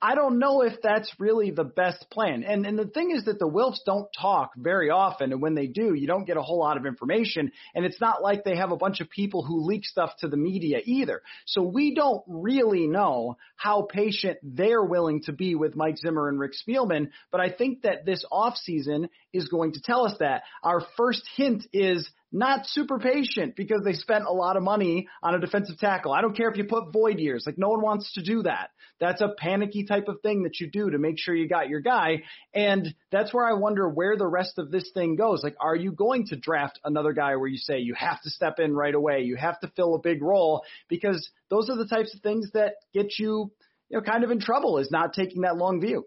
I 0.00 0.14
don't 0.14 0.38
know 0.38 0.62
if 0.62 0.80
that's 0.80 1.12
really 1.18 1.50
the 1.50 1.64
best 1.64 2.08
plan. 2.10 2.44
And 2.44 2.64
and 2.64 2.78
the 2.78 2.86
thing 2.86 3.10
is 3.10 3.24
that 3.24 3.40
the 3.40 3.48
Wilfs 3.48 3.78
don't 3.84 4.08
talk 4.18 4.52
very 4.56 4.90
often, 4.90 5.32
and 5.32 5.42
when 5.42 5.54
they 5.54 5.66
do, 5.66 5.94
you 5.94 6.06
don't 6.06 6.24
get 6.24 6.36
a 6.36 6.42
whole 6.42 6.60
lot 6.60 6.76
of 6.76 6.86
information. 6.86 7.50
And 7.74 7.84
it's 7.84 8.00
not 8.00 8.22
like 8.22 8.44
they 8.44 8.56
have 8.56 8.70
a 8.70 8.76
bunch 8.76 9.00
of 9.00 9.10
people 9.10 9.42
who 9.42 9.66
leak 9.66 9.84
stuff 9.84 10.12
to 10.20 10.28
the 10.28 10.36
media 10.36 10.78
either. 10.84 11.22
So 11.46 11.62
we 11.62 11.94
don't 11.94 12.22
really 12.28 12.86
know 12.86 13.38
how 13.56 13.82
patient 13.82 14.38
they're 14.42 14.84
willing 14.84 15.22
to 15.22 15.32
be 15.32 15.56
with 15.56 15.74
Mike 15.74 15.98
Zimmer 15.98 16.28
and 16.28 16.38
Rick 16.38 16.52
Spielman. 16.52 17.10
But 17.32 17.40
I 17.40 17.50
think 17.50 17.82
that 17.82 18.06
this 18.06 18.24
offseason 18.30 19.08
is 19.32 19.48
going 19.48 19.72
to 19.72 19.82
tell 19.82 20.06
us 20.06 20.14
that. 20.20 20.42
Our 20.62 20.82
first 20.96 21.22
hint 21.36 21.66
is 21.72 22.08
not 22.30 22.66
super 22.66 22.98
patient 22.98 23.56
because 23.56 23.82
they 23.84 23.94
spent 23.94 24.24
a 24.24 24.32
lot 24.32 24.56
of 24.56 24.62
money 24.62 25.08
on 25.22 25.34
a 25.34 25.40
defensive 25.40 25.78
tackle. 25.78 26.12
I 26.12 26.20
don't 26.20 26.36
care 26.36 26.50
if 26.50 26.56
you 26.56 26.64
put 26.64 26.92
void 26.92 27.18
years. 27.18 27.44
Like 27.46 27.56
no 27.58 27.68
one 27.68 27.80
wants 27.80 28.12
to 28.14 28.22
do 28.22 28.42
that. 28.42 28.70
That's 29.00 29.20
a 29.20 29.32
panicky 29.36 29.84
type 29.84 30.08
of 30.08 30.20
thing 30.20 30.42
that 30.42 30.60
you 30.60 30.70
do 30.70 30.90
to 30.90 30.98
make 30.98 31.18
sure 31.18 31.34
you 31.34 31.48
got 31.48 31.68
your 31.68 31.80
guy. 31.80 32.24
And 32.52 32.94
that's 33.10 33.32
where 33.32 33.46
I 33.46 33.54
wonder 33.54 33.88
where 33.88 34.16
the 34.16 34.26
rest 34.26 34.58
of 34.58 34.70
this 34.70 34.90
thing 34.92 35.16
goes. 35.16 35.42
Like, 35.42 35.56
are 35.60 35.76
you 35.76 35.92
going 35.92 36.26
to 36.26 36.36
draft 36.36 36.80
another 36.84 37.12
guy 37.12 37.36
where 37.36 37.48
you 37.48 37.58
say 37.58 37.78
you 37.78 37.94
have 37.94 38.20
to 38.22 38.30
step 38.30 38.58
in 38.58 38.74
right 38.74 38.94
away? 38.94 39.22
You 39.22 39.36
have 39.36 39.58
to 39.60 39.72
fill 39.76 39.94
a 39.94 40.00
big 40.00 40.22
role 40.22 40.62
because 40.88 41.30
those 41.48 41.70
are 41.70 41.76
the 41.76 41.86
types 41.86 42.14
of 42.14 42.20
things 42.20 42.50
that 42.54 42.74
get 42.92 43.18
you, 43.18 43.52
you 43.88 43.98
know, 43.98 44.02
kind 44.02 44.24
of 44.24 44.30
in 44.30 44.40
trouble 44.40 44.78
is 44.78 44.90
not 44.90 45.14
taking 45.14 45.42
that 45.42 45.56
long 45.56 45.80
view. 45.80 46.04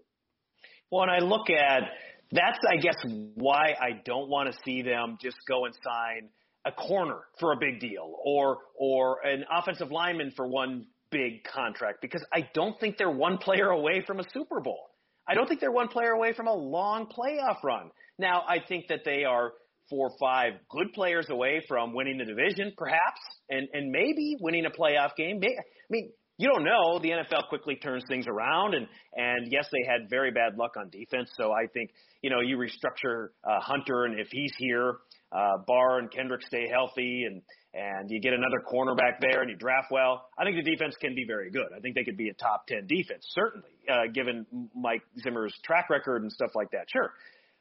Well, 0.92 1.04
and 1.04 1.12
I 1.12 1.20
look 1.20 1.50
at 1.50 1.84
that's, 2.32 2.60
I 2.70 2.78
guess, 2.78 2.96
why 3.36 3.76
I 3.80 4.02
don't 4.06 4.30
want 4.30 4.52
to 4.52 4.58
see 4.66 4.82
them 4.82 5.18
just 5.22 5.38
go 5.48 5.66
and 5.66 5.74
sign 5.84 6.30
a 6.66 6.72
corner 6.72 7.20
for 7.40 7.54
a 7.54 7.58
big 7.58 7.80
deal 7.80 8.16
or 8.24 8.60
or 8.76 9.26
an 9.26 9.44
offensive 9.52 9.92
lineman 9.92 10.32
for 10.36 10.48
one 10.48 10.86
big 11.10 11.44
contract 11.44 12.02
because 12.02 12.24
I 12.34 12.50
don't 12.54 12.80
think 12.80 12.98
they're 12.98 13.10
one 13.12 13.38
player 13.38 13.70
away 13.70 14.04
from 14.06 14.20
a 14.20 14.24
Super 14.34 14.62
Bowl. 14.62 14.80
I 15.28 15.34
don't 15.34 15.48
think 15.48 15.60
they're 15.60 15.72
one 15.72 15.88
player 15.88 16.12
away 16.12 16.34
from 16.34 16.48
a 16.48 16.54
long 16.54 17.08
playoff 17.08 17.64
run. 17.64 17.90
Now, 18.18 18.44
I 18.48 18.60
think 18.60 18.88
that 18.90 19.02
they 19.06 19.24
are 19.24 19.54
four 19.90 20.10
or 20.10 20.18
five 20.20 20.54
good 20.70 20.94
players 20.94 21.28
away 21.30 21.64
from 21.68 21.94
winning 21.94 22.18
the 22.18 22.26
division, 22.26 22.74
perhaps, 22.78 23.20
and 23.50 23.68
and 23.74 23.92
maybe 23.92 24.38
winning 24.40 24.66
a 24.66 24.72
playoff 24.72 25.16
game. 25.16 25.42
I 25.44 25.62
mean, 25.90 26.12
you 26.42 26.50
don't 26.52 26.64
know. 26.64 26.98
The 27.00 27.10
NFL 27.10 27.50
quickly 27.50 27.76
turns 27.76 28.04
things 28.10 28.26
around, 28.28 28.74
and 28.74 28.88
and 29.16 29.52
yes, 29.52 29.68
they 29.72 29.88
had 29.88 30.10
very 30.10 30.32
bad 30.32 30.58
luck 30.58 30.72
on 30.76 30.90
defense. 30.90 31.30
So 31.38 31.52
I 31.52 31.68
think 31.72 31.92
you 32.22 32.32
know 32.32 32.42
you 32.42 32.58
restructure 32.58 33.30
uh, 33.44 33.60
Hunter, 33.62 34.06
and 34.06 34.20
if 34.20 34.28
he's 34.32 34.52
here, 34.58 34.96
uh, 35.32 35.58
Barr 35.68 36.00
and 36.00 36.12
Kendrick 36.12 36.42
stay 36.48 36.68
healthy 36.68 37.26
and 37.28 37.42
and 37.74 38.10
you 38.10 38.20
get 38.20 38.34
another 38.34 38.62
cornerback 38.68 39.22
there 39.22 39.42
and 39.42 39.50
you 39.50 39.56
draft 39.56 39.92
well, 39.92 40.28
I 40.38 40.44
think 40.44 40.58
the 40.58 40.70
defense 40.70 40.96
can 41.00 41.16
be 41.16 41.26
very 41.26 41.52
good. 41.52 41.68
I 41.76 41.80
think 41.80 41.96
they 41.96 42.04
could 42.04 42.18
be 42.18 42.28
a 42.28 42.34
top 42.34 42.68
10 42.68 42.86
defense, 42.88 43.26
certainly, 43.30 43.70
uh, 43.90 44.12
given 44.14 44.46
Mike 44.76 45.04
Zimmer's 45.24 45.54
track 45.64 45.90
record 45.90 46.22
and 46.24 46.32
stuff 46.32 46.50
like 46.54 46.72
that. 46.72 46.88
Sure. 46.92 47.14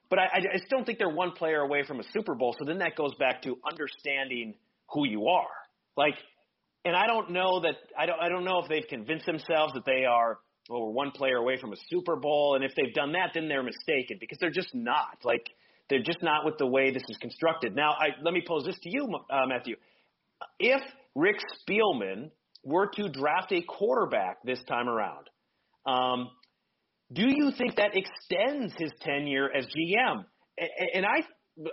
But 0.09 0.19
I, 0.19 0.25
I 0.35 0.59
just 0.59 0.69
don't 0.69 0.85
think 0.85 0.99
they're 0.99 1.09
one 1.09 1.31
player 1.31 1.61
away 1.61 1.85
from 1.85 2.01
a 2.01 2.03
Super 2.13 2.35
Bowl. 2.35 2.57
So 2.59 2.65
then 2.65 2.79
that 2.79 2.97
goes 2.97 3.15
back 3.21 3.43
to 3.43 3.57
understanding 3.71 4.55
who 4.89 5.07
you 5.07 5.29
are. 5.29 5.47
Like, 5.97 6.15
and 6.85 6.97
I 6.97 7.07
don't 7.07 7.31
know 7.31 7.61
that 7.61 7.77
I 7.99 8.07
don't 8.07 8.21
I 8.21 8.29
don't 8.29 8.45
know 8.45 8.61
if 8.63 8.69
they've 8.69 8.87
convinced 8.89 9.27
themselves 9.27 9.75
that 9.75 9.85
they 9.85 10.05
are 10.05 10.39
well, 10.71 10.87
we're 10.87 10.93
one 10.93 11.11
player 11.11 11.37
away 11.37 11.59
from 11.61 11.73
a 11.73 11.77
Super 11.89 12.17
Bowl, 12.17 12.55
and 12.55 12.65
if 12.65 12.73
they've 12.77 12.95
done 12.95 13.13
that, 13.13 13.33
then 13.35 13.49
they're 13.49 13.63
mistaken 13.63 14.19
because 14.21 14.39
they're 14.39 14.51
just 14.51 14.73
not. 14.73 15.19
Like, 15.25 15.51
they're 15.89 16.03
just 16.03 16.23
not 16.23 16.45
with 16.45 16.59
the 16.59 16.67
way 16.67 16.93
this 16.93 17.03
is 17.09 17.17
constructed. 17.21 17.75
Now, 17.75 17.91
I, 17.91 18.11
let 18.23 18.33
me 18.33 18.43
pose 18.47 18.65
this 18.65 18.79
to 18.83 18.89
you, 18.89 19.09
uh, 19.31 19.47
Matthew. 19.47 19.75
If 20.61 20.81
Rick 21.17 21.37
Spielman 21.69 22.31
were 22.63 22.89
to 22.95 23.09
draft 23.09 23.51
a 23.53 23.63
quarterback 23.63 24.43
this 24.45 24.63
time 24.69 24.89
around, 24.89 25.29
um, 25.87 26.31
do 27.13 27.25
you 27.27 27.51
think 27.59 27.77
that 27.77 27.91
extends 27.95 28.73
his 28.79 28.93
tenure 29.01 29.51
as 29.53 29.67
GM? 29.67 30.25
And 30.95 31.05
I, 31.05 31.25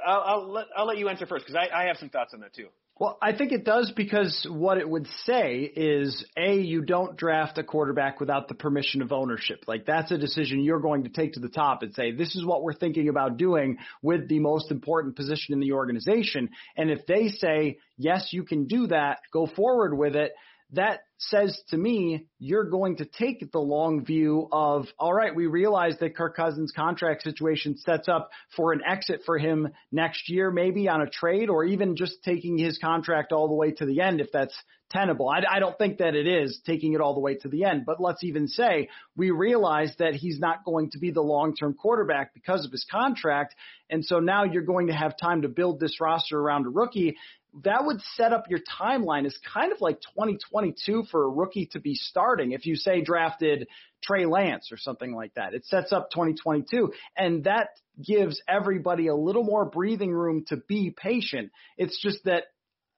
I'll, 0.07 0.21
I'll 0.21 0.51
let, 0.51 0.65
I'll 0.75 0.87
let 0.87 0.97
you 0.97 1.07
answer 1.09 1.27
first 1.27 1.45
because 1.45 1.55
I, 1.71 1.83
I 1.83 1.87
have 1.87 1.97
some 1.97 2.09
thoughts 2.09 2.31
on 2.33 2.39
that 2.39 2.55
too. 2.55 2.69
Well, 2.99 3.19
I 3.21 3.31
think 3.31 3.51
it 3.51 3.63
does 3.63 3.91
because 3.95 4.47
what 4.49 4.79
it 4.79 4.89
would 4.89 5.07
say 5.25 5.59
is 5.61 6.25
A, 6.35 6.55
you 6.55 6.81
don't 6.81 7.15
draft 7.15 7.59
a 7.59 7.63
quarterback 7.63 8.19
without 8.19 8.47
the 8.47 8.55
permission 8.55 9.03
of 9.03 9.11
ownership. 9.11 9.65
Like 9.67 9.85
that's 9.85 10.11
a 10.11 10.17
decision 10.17 10.63
you're 10.63 10.79
going 10.79 11.03
to 11.03 11.09
take 11.09 11.33
to 11.33 11.39
the 11.39 11.49
top 11.49 11.83
and 11.83 11.93
say, 11.93 12.11
this 12.11 12.35
is 12.35 12.43
what 12.43 12.63
we're 12.63 12.73
thinking 12.73 13.07
about 13.07 13.37
doing 13.37 13.77
with 14.01 14.27
the 14.27 14.39
most 14.39 14.71
important 14.71 15.15
position 15.15 15.53
in 15.53 15.59
the 15.59 15.73
organization. 15.73 16.49
And 16.75 16.89
if 16.89 17.05
they 17.05 17.27
say, 17.27 17.77
yes, 17.97 18.29
you 18.31 18.43
can 18.43 18.65
do 18.65 18.87
that, 18.87 19.19
go 19.31 19.45
forward 19.45 19.95
with 19.95 20.15
it, 20.15 20.31
that 20.73 20.99
says 21.17 21.59
to 21.69 21.77
me 21.77 22.27
you're 22.39 22.69
going 22.69 22.97
to 22.97 23.05
take 23.05 23.51
the 23.51 23.59
long 23.59 24.03
view 24.05 24.47
of 24.51 24.85
all 24.99 25.13
right 25.13 25.35
we 25.35 25.47
realize 25.47 25.95
that 25.99 26.15
Kirk 26.15 26.35
Cousins 26.35 26.71
contract 26.75 27.23
situation 27.23 27.77
sets 27.77 28.07
up 28.07 28.29
for 28.55 28.73
an 28.73 28.81
exit 28.85 29.21
for 29.25 29.37
him 29.37 29.69
next 29.91 30.29
year 30.29 30.51
maybe 30.51 30.89
on 30.89 31.01
a 31.01 31.09
trade 31.09 31.49
or 31.49 31.63
even 31.63 31.95
just 31.95 32.21
taking 32.23 32.57
his 32.57 32.77
contract 32.77 33.31
all 33.31 33.47
the 33.47 33.55
way 33.55 33.71
to 33.71 33.85
the 33.85 34.01
end 34.01 34.19
if 34.19 34.31
that's 34.31 34.55
tenable. 34.89 35.29
I, 35.29 35.41
I 35.49 35.59
don't 35.59 35.77
think 35.77 35.97
that 35.97 36.15
it 36.15 36.27
is 36.27 36.59
taking 36.65 36.93
it 36.93 37.01
all 37.01 37.13
the 37.13 37.19
way 37.19 37.35
to 37.35 37.49
the 37.49 37.65
end. 37.65 37.85
But 37.85 37.99
let's 37.99 38.23
even 38.23 38.47
say 38.47 38.89
we 39.15 39.31
realize 39.31 39.93
that 39.99 40.13
he's 40.15 40.39
not 40.39 40.63
going 40.63 40.91
to 40.91 40.99
be 40.99 41.11
the 41.11 41.21
long-term 41.21 41.75
quarterback 41.75 42.33
because 42.33 42.65
of 42.65 42.71
his 42.71 42.85
contract. 42.89 43.55
And 43.89 44.03
so 44.03 44.19
now 44.19 44.43
you're 44.43 44.63
going 44.63 44.87
to 44.87 44.93
have 44.93 45.17
time 45.17 45.41
to 45.41 45.49
build 45.49 45.79
this 45.79 45.99
roster 45.99 46.39
around 46.39 46.65
a 46.65 46.69
rookie 46.69 47.17
that 47.63 47.85
would 47.85 48.01
set 48.15 48.33
up 48.33 48.45
your 48.49 48.59
timeline 48.59 49.25
as 49.25 49.37
kind 49.53 49.71
of 49.71 49.81
like 49.81 49.99
2022 50.15 51.03
for 51.09 51.23
a 51.23 51.29
rookie 51.29 51.67
to 51.71 51.79
be 51.79 51.95
starting. 51.95 52.51
If 52.51 52.65
you 52.65 52.75
say 52.75 53.01
drafted 53.01 53.67
Trey 54.03 54.25
Lance 54.25 54.71
or 54.71 54.77
something 54.77 55.13
like 55.13 55.33
that, 55.35 55.53
it 55.53 55.65
sets 55.65 55.91
up 55.91 56.11
2022 56.11 56.93
and 57.15 57.45
that 57.45 57.69
gives 58.03 58.41
everybody 58.47 59.07
a 59.07 59.15
little 59.15 59.43
more 59.43 59.65
breathing 59.65 60.11
room 60.11 60.45
to 60.49 60.57
be 60.57 60.93
patient. 60.95 61.51
It's 61.77 61.99
just 62.01 62.23
that 62.25 62.43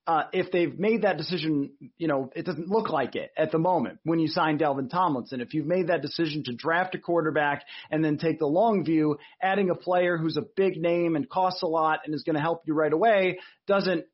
uh, 0.09 0.23
if 0.33 0.51
they've 0.51 0.79
made 0.79 1.03
that 1.03 1.17
decision, 1.17 1.69
you 1.97 2.07
know, 2.07 2.31
it 2.35 2.43
doesn't 2.43 2.67
look 2.67 2.89
like 2.89 3.15
it 3.15 3.29
at 3.38 3.51
the 3.51 3.59
moment 3.59 3.99
when 4.03 4.17
you 4.17 4.27
sign 4.27 4.57
Dalvin 4.57 4.89
Tomlinson. 4.89 5.39
If 5.39 5.53
you've 5.53 5.67
made 5.67 5.88
that 5.88 6.01
decision 6.01 6.43
to 6.45 6.55
draft 6.55 6.95
a 6.95 6.97
quarterback 6.97 7.63
and 7.91 8.03
then 8.03 8.17
take 8.17 8.39
the 8.39 8.47
long 8.47 8.83
view, 8.83 9.19
adding 9.39 9.69
a 9.69 9.75
player 9.75 10.17
who's 10.17 10.35
a 10.35 10.45
big 10.55 10.81
name 10.81 11.15
and 11.15 11.29
costs 11.29 11.62
a 11.62 11.67
lot 11.67 11.99
and 12.05 12.15
is 12.15 12.23
going 12.23 12.35
to 12.35 12.41
help 12.41 12.63
you 12.65 12.73
right 12.73 12.91
away 12.91 13.38
doesn't 13.67 14.05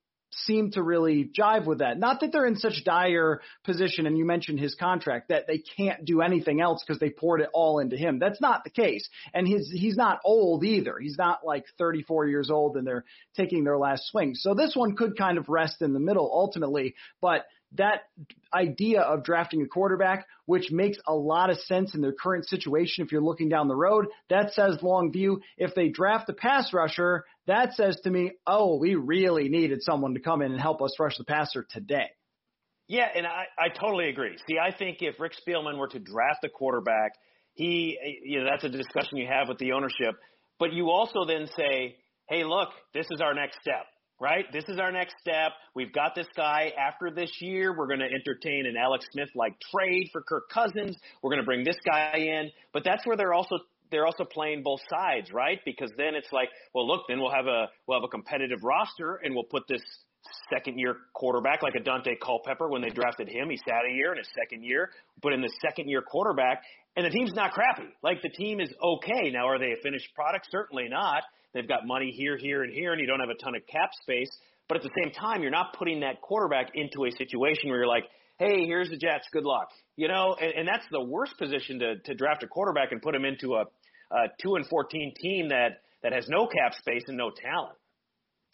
seem 0.44 0.72
to 0.72 0.84
really 0.84 1.30
jive 1.38 1.66
with 1.66 1.80
that. 1.80 1.98
Not 1.98 2.20
that 2.20 2.32
they're 2.32 2.46
in 2.46 2.58
such 2.58 2.84
dire 2.84 3.42
position, 3.64 4.06
and 4.06 4.18
you 4.18 4.26
mentioned 4.26 4.60
his 4.60 4.76
contract 4.76 5.30
that 5.30 5.48
they 5.48 5.64
can't 5.78 6.06
do 6.06 6.22
anything 6.22 6.62
else 6.62 6.84
because 6.86 7.00
they 7.00 7.10
poured 7.10 7.42
it 7.42 7.50
all 7.54 7.80
into 7.80 7.96
him. 7.96 8.20
That's 8.20 8.42
not 8.42 8.64
the 8.64 8.70
case, 8.70 9.08
and 9.34 9.48
his 9.48 9.72
he's 9.72 9.98
not 9.98 10.20
old 10.24 10.64
either. 10.64 10.98
He's 11.00 11.18
not 11.18 11.46
like 11.46 11.66
34 11.78 12.28
years 12.28 12.50
old 12.50 12.78
and 12.78 12.86
they're 12.86 13.06
taking 13.36 13.64
their 13.64 13.78
last 13.78 14.08
swing. 14.08 14.36
So 14.36 14.54
this 14.54 14.76
one 14.76 14.96
could 14.96 15.18
kind 15.18 15.38
of 15.38 15.50
rest 15.50 15.82
in 15.82 15.94
the 15.94 16.00
middle 16.00 16.30
ultimately, 16.34 16.96
but 17.22 17.46
that 17.78 18.04
idea 18.54 19.02
of 19.02 19.24
drafting 19.24 19.62
a 19.62 19.68
quarterback, 19.68 20.26
which 20.46 20.72
makes 20.72 20.98
a 21.08 21.14
lot 21.14 21.50
of 21.50 21.60
sense 21.62 21.96
in 21.96 22.02
their 22.02 22.14
current 22.14 22.48
situation 22.48 23.04
if 23.04 23.12
you're 23.12 23.22
looking 23.22 23.50
down 23.50 23.68
the 23.68 23.76
road, 23.76 24.08
that 24.30 24.54
says 24.54 24.78
long 24.82 25.12
view. 25.12 25.42
If 25.58 25.76
they 25.76 25.90
draft 25.90 26.30
a 26.30 26.34
pass 26.34 26.74
rusher, 26.74 27.26
that 27.48 27.74
says 27.74 28.00
to 28.04 28.10
me, 28.10 28.32
oh, 28.46 28.78
we 28.78 28.96
really 28.96 29.50
needed 29.50 29.84
someone 29.84 30.14
to 30.14 30.20
come 30.20 30.42
in 30.42 30.52
and 30.52 30.62
help 30.62 30.82
us 30.82 30.96
rush 31.00 31.18
the 31.18 31.24
passer 31.24 31.66
today. 31.70 32.10
Yeah, 32.88 33.08
and 33.16 33.26
I, 33.26 33.46
I 33.58 33.70
totally 33.70 34.10
agree. 34.10 34.38
See, 34.48 34.58
I 34.60 34.76
think 34.76 34.98
if 35.02 35.20
Rick 35.20 35.34
Spielman 35.48 35.78
were 35.78 35.88
to 35.88 36.00
draft 36.00 36.44
a 36.44 36.50
quarterback, 36.50 37.14
he, 37.54 37.98
you 38.24 38.40
know, 38.40 38.46
that's 38.50 38.64
a 38.64 38.70
discussion 38.70 39.18
you 39.18 39.28
have 39.28 39.48
with 39.48 39.58
the 39.58 39.72
ownership. 39.72 40.16
But 40.60 40.72
you 40.74 40.90
also 40.92 41.26
then 41.26 41.48
say, 41.58 41.96
hey, 42.30 42.44
look, 42.44 42.70
this 42.94 43.08
is 43.10 43.22
our 43.22 43.34
next 43.34 43.60
step 43.62 43.86
right? 44.20 44.46
This 44.52 44.64
is 44.68 44.80
our 44.80 44.92
next 44.92 45.16
step. 45.20 45.52
We've 45.74 45.92
got 45.92 46.16
this 46.16 46.28
guy 46.36 46.72
after 46.80 47.12
this 47.12 47.32
year. 47.42 47.76
We're 47.78 47.88
going 47.88 48.00
to 48.00 48.06
entertain 48.06 48.66
an 48.66 48.76
Alex 48.78 49.06
Smith 49.12 49.30
like 49.36 49.56
trade 49.72 50.10
for 50.12 50.22
Kirk 50.22 50.50
Cousins. 50.50 50.98
We're 51.22 51.32
going 51.32 51.42
to 51.42 51.46
bring 51.46 51.64
this 51.64 51.78
guy 51.86 52.16
in. 52.16 52.52
But 52.74 52.84
that's 52.84 53.06
where 53.06 53.18
they're 53.18 53.34
also 53.34 53.58
they're 53.92 54.06
also 54.06 54.26
playing 54.26 54.64
both 54.64 54.82
sides, 54.90 55.32
right? 55.32 55.60
Because 55.64 55.92
then 55.96 56.16
it's 56.16 56.32
like, 56.32 56.50
well, 56.74 56.88
look, 56.88 57.04
then 57.08 57.20
we'll 57.20 57.32
have 57.32 57.48
a 57.48 57.68
we'll 57.88 58.00
have 58.00 58.06
a 58.06 58.12
competitive 58.12 58.64
roster 58.64 59.20
and 59.24 59.34
we'll 59.36 59.44
put 59.44 59.64
this 59.68 59.82
second 60.52 60.80
year 60.80 60.96
quarterback 61.14 61.62
like 61.62 61.76
a 61.76 61.80
Daunte 61.80 62.20
Culpepper 62.20 62.68
when 62.68 62.82
they 62.82 62.90
drafted 62.90 63.30
him. 63.30 63.50
He 63.50 63.58
sat 63.58 63.82
a 63.90 63.94
year 63.94 64.12
in 64.12 64.18
his 64.18 64.28
second 64.38 64.64
year, 64.64 64.90
but 65.22 65.34
in 65.34 65.42
the 65.42 65.52
second 65.62 65.88
year 65.88 66.02
quarterback, 66.02 66.64
and 66.96 67.06
the 67.06 67.10
team's 67.10 67.34
not 67.34 67.52
crappy. 67.52 67.90
Like 68.04 68.22
the 68.22 68.30
team 68.30 68.60
is 68.60 68.70
okay. 68.82 69.32
Now, 69.32 69.48
are 69.48 69.60
they 69.60 69.72
a 69.72 69.82
finished 69.84 70.14
product? 70.16 70.48
Certainly 70.50 70.88
not. 70.90 71.24
They've 71.54 71.68
got 71.68 71.86
money 71.86 72.12
here, 72.16 72.38
here, 72.38 72.64
and 72.64 72.74
here, 72.74 72.92
and 72.92 73.00
you 73.00 73.08
don't 73.08 73.20
have 73.20 73.30
a 73.30 73.42
ton 73.42 73.56
of 73.56 73.66
cap 73.68 73.90
space. 74.02 74.30
But 74.68 74.78
at 74.78 74.84
the 74.84 74.92
same 75.04 75.14
time, 75.14 75.42
you're 75.42 75.52
not 75.52 75.74
putting 75.78 76.00
that 76.02 76.22
quarterback 76.22 76.72
into 76.74 77.06
a 77.06 77.12
situation 77.12 77.70
where 77.70 77.80
you're 77.80 77.88
like, 77.88 78.06
hey, 78.40 78.66
here's 78.66 78.90
the 78.90 78.98
Jets, 78.98 79.28
good 79.32 79.46
luck. 79.46 79.70
You 79.96 80.08
know, 80.08 80.36
and, 80.40 80.54
and 80.54 80.68
that's 80.68 80.86
the 80.92 81.02
worst 81.02 81.38
position 81.38 81.80
to, 81.80 82.00
to 82.00 82.16
draft 82.16 82.44
a 82.44 82.48
quarterback 82.48 82.92
and 82.92 83.02
put 83.02 83.16
him 83.16 83.26
into 83.26 83.54
a, 83.56 83.66
a 84.12 84.28
two 84.42 84.56
and 84.56 84.68
fourteen 84.68 85.14
team 85.22 85.50
that 85.50 85.82
that 86.04 86.14
has 86.14 86.28
no 86.28 86.48
cap 86.48 86.74
space 86.74 87.04
and 87.08 87.18
no 87.18 87.32
talent. 87.32 87.78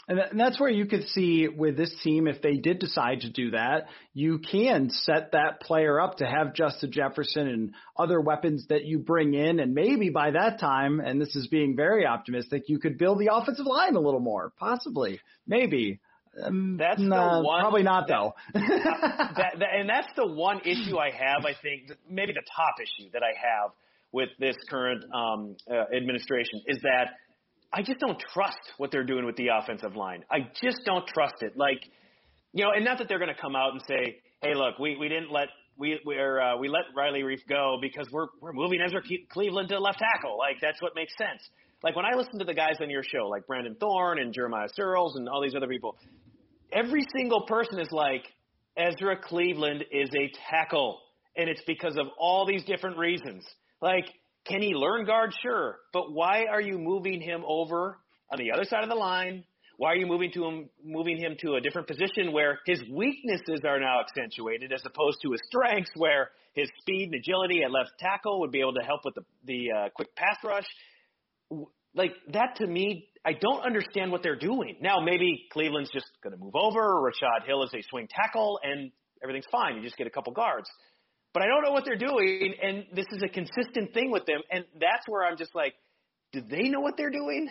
And 0.08 0.40
that's 0.40 0.60
where 0.60 0.70
you 0.70 0.88
could 0.88 1.08
see 1.10 1.48
with 1.48 1.78
this 1.78 1.94
team, 2.04 2.28
if 2.28 2.42
they 2.42 2.56
did 2.56 2.80
decide 2.80 3.22
to 3.22 3.30
do 3.30 3.52
that, 3.52 3.86
you 4.14 4.40
can 4.40 4.90
set 4.90 5.32
that 5.34 5.62
player 5.62 6.02
up 6.02 6.18
to 6.18 6.26
have 6.26 6.56
Justin 6.56 6.92
Jefferson 6.92 7.48
and 7.48 7.74
other 7.96 8.20
weapons 8.20 8.66
that 8.70 8.84
you 8.84 8.98
bring 8.98 9.36
in. 9.36 9.60
And 9.60 9.74
maybe 9.74 10.10
by 10.10 10.32
that 10.32 10.60
time, 10.60 11.00
and 11.00 11.22
this 11.22 11.36
is 11.36 11.48
being 11.48 11.76
very 11.76 12.06
optimistic, 12.06 12.64
you 12.68 12.80
could 12.80 12.98
build 12.98 13.20
the 13.20 13.30
offensive 13.32 13.66
line 13.66 13.96
a 13.96 14.00
little 14.00 14.20
more, 14.20 14.52
possibly, 14.58 15.20
maybe. 15.46 16.00
Um, 16.44 16.78
that's 16.78 17.00
nah, 17.00 17.38
the 17.38 17.46
one. 17.46 17.62
Probably 17.62 17.84
not, 17.84 18.08
though. 18.08 18.34
that, 18.54 19.54
that, 19.60 19.70
and 19.78 19.88
that's 19.88 20.08
the 20.16 20.26
one 20.26 20.62
issue 20.62 20.98
I 20.98 21.12
have. 21.12 21.46
I 21.46 21.54
think 21.62 21.92
maybe 22.10 22.34
the 22.34 22.44
top 22.56 22.76
issue 22.82 23.10
that 23.14 23.22
I 23.22 23.34
have 23.38 23.72
with 24.12 24.30
this 24.40 24.56
current 24.70 25.06
um, 25.14 25.56
uh, 25.70 25.96
administration 25.96 26.62
is 26.68 26.82
that 26.82 27.12
I 27.74 27.82
just 27.82 28.00
don't 28.00 28.20
trust 28.34 28.60
what 28.78 28.92
they're 28.92 29.06
doing 29.06 29.26
with 29.26 29.38
the 29.38 29.48
offensive 29.48 29.96
line. 29.96 30.26
I 30.30 30.50
just 30.62 30.82
don't 30.86 31.08
trust 31.08 31.36
it. 31.42 31.56
Like, 31.56 31.82
you 32.54 32.66
know, 32.66 32.72
and 32.76 32.84
not 32.84 32.98
that 32.98 33.08
they're 33.08 33.20
going 33.20 33.34
to 33.34 33.42
come 33.42 33.56
out 33.56 33.72
and 33.72 33.82
say, 33.88 34.18
"Hey, 34.42 34.54
look, 34.56 34.78
we 34.78 34.98
we 34.98 35.08
didn't 35.08 35.32
let 35.32 35.48
we 35.78 36.00
we're 36.06 36.42
uh, 36.42 36.58
we 36.58 36.68
let 36.68 36.84
Riley 36.96 37.22
Reiff 37.22 37.40
go 37.48 37.78
because 37.82 38.08
we're 38.12 38.28
we're 38.42 38.52
moving 38.54 38.80
Ezra 38.82 39.02
Cleveland 39.32 39.70
to 39.70 39.80
left 39.80 40.00
tackle." 40.00 40.38
Like 40.38 40.58
that's 40.62 40.82
what 40.82 40.94
makes 40.96 41.14
sense. 41.18 41.42
Like 41.84 41.96
when 41.96 42.06
I 42.06 42.16
listen 42.16 42.38
to 42.40 42.46
the 42.46 42.54
guys 42.54 42.76
on 42.82 42.90
your 42.90 43.04
show, 43.04 43.28
like 43.28 43.48
Brandon 43.48 43.76
Thorn 43.80 44.20
and 44.20 44.34
Jeremiah 44.34 44.68
Searles 44.76 45.16
and 45.16 45.28
all 45.28 45.42
these 45.42 45.56
other 45.56 45.68
people, 45.68 45.98
every 46.72 47.06
single 47.16 47.42
person 47.48 47.80
is 47.80 47.90
like, 47.92 48.24
Ezra 48.78 49.18
Cleveland 49.18 49.86
is 49.92 50.10
a 50.14 50.32
tackle, 50.50 51.00
and 51.36 51.50
it's 51.50 51.62
because 51.66 51.98
of 51.98 52.08
all 52.20 52.46
these 52.46 52.64
different 52.66 52.98
reasons. 52.98 53.46
Like 53.82 54.06
can 54.46 54.62
he 54.62 54.74
learn 54.74 55.06
guard? 55.06 55.34
Sure. 55.42 55.78
But 55.94 56.12
why 56.12 56.46
are 56.50 56.62
you 56.62 56.78
moving 56.78 57.22
him 57.22 57.44
over 57.46 57.98
on 58.32 58.40
the 58.40 58.52
other 58.52 58.64
side 58.66 58.84
of 58.84 58.90
the 58.90 58.96
line? 58.96 59.44
Why 59.78 59.94
are 59.94 59.96
you 59.96 60.06
moving 60.06 60.32
to 60.34 60.46
him, 60.46 60.70
moving 60.84 61.18
him 61.18 61.36
to 61.42 61.56
a 61.56 61.62
different 61.62 61.88
position 61.88 62.32
where 62.32 62.60
his 62.66 62.80
weaknesses 62.92 63.62
are 63.66 63.80
now 63.80 64.02
accentuated 64.02 64.72
as 64.72 64.82
opposed 64.86 65.18
to 65.24 65.32
his 65.32 65.42
strengths 65.48 65.90
where 65.96 66.30
his 66.54 66.70
speed 66.82 67.06
and 67.12 67.16
agility 67.16 67.64
at 67.64 67.72
left 67.72 67.92
tackle 68.00 68.42
would 68.42 68.52
be 68.52 68.60
able 68.60 68.74
to 68.74 68.84
help 68.84 69.02
with 69.06 69.16
the, 69.16 69.24
the 69.46 69.72
uh, 69.72 69.90
quick 69.96 70.16
pass 70.16 70.38
rush? 70.44 70.68
Like 71.96 72.12
that 72.34 72.58
to 72.58 72.68
me, 72.68 73.10
I 73.26 73.34
don't 73.34 73.64
understand 73.66 74.12
what 74.12 74.22
they're 74.22 74.38
doing. 74.38 74.78
Now 74.82 75.00
maybe 75.00 75.48
Cleveland's 75.52 75.90
just 75.92 76.08
going 76.24 76.34
to 76.34 76.40
move 76.40 76.56
over. 76.56 77.02
Rashod 77.02 77.48
Hill 77.48 77.64
is 77.64 77.72
a 77.74 77.82
swing 77.90 78.08
tackle 78.08 78.60
and 78.64 78.92
everything's 79.24 79.48
fine. 79.52 79.78
You 79.78 79.82
just 79.82 79.98
get 79.98 80.08
a 80.08 80.12
couple 80.12 80.34
guards 80.34 80.70
but 81.34 81.44
I 81.44 81.48
don't 81.48 81.64
know 81.64 81.72
what 81.72 81.86
they're 81.86 81.96
doing, 81.96 82.54
and 82.62 82.86
this 82.94 83.06
is 83.12 83.24
a 83.24 83.30
consistent 83.30 83.94
thing 83.94 84.12
with 84.12 84.26
them, 84.26 84.42
and 84.52 84.66
that's 84.80 85.08
where 85.08 85.26
I'm 85.26 85.38
just 85.38 85.56
like, 85.56 85.74
do 86.34 86.42
they 86.42 86.70
know 86.70 86.80
what 86.80 86.96
they're 86.98 87.12
doing? 87.12 87.50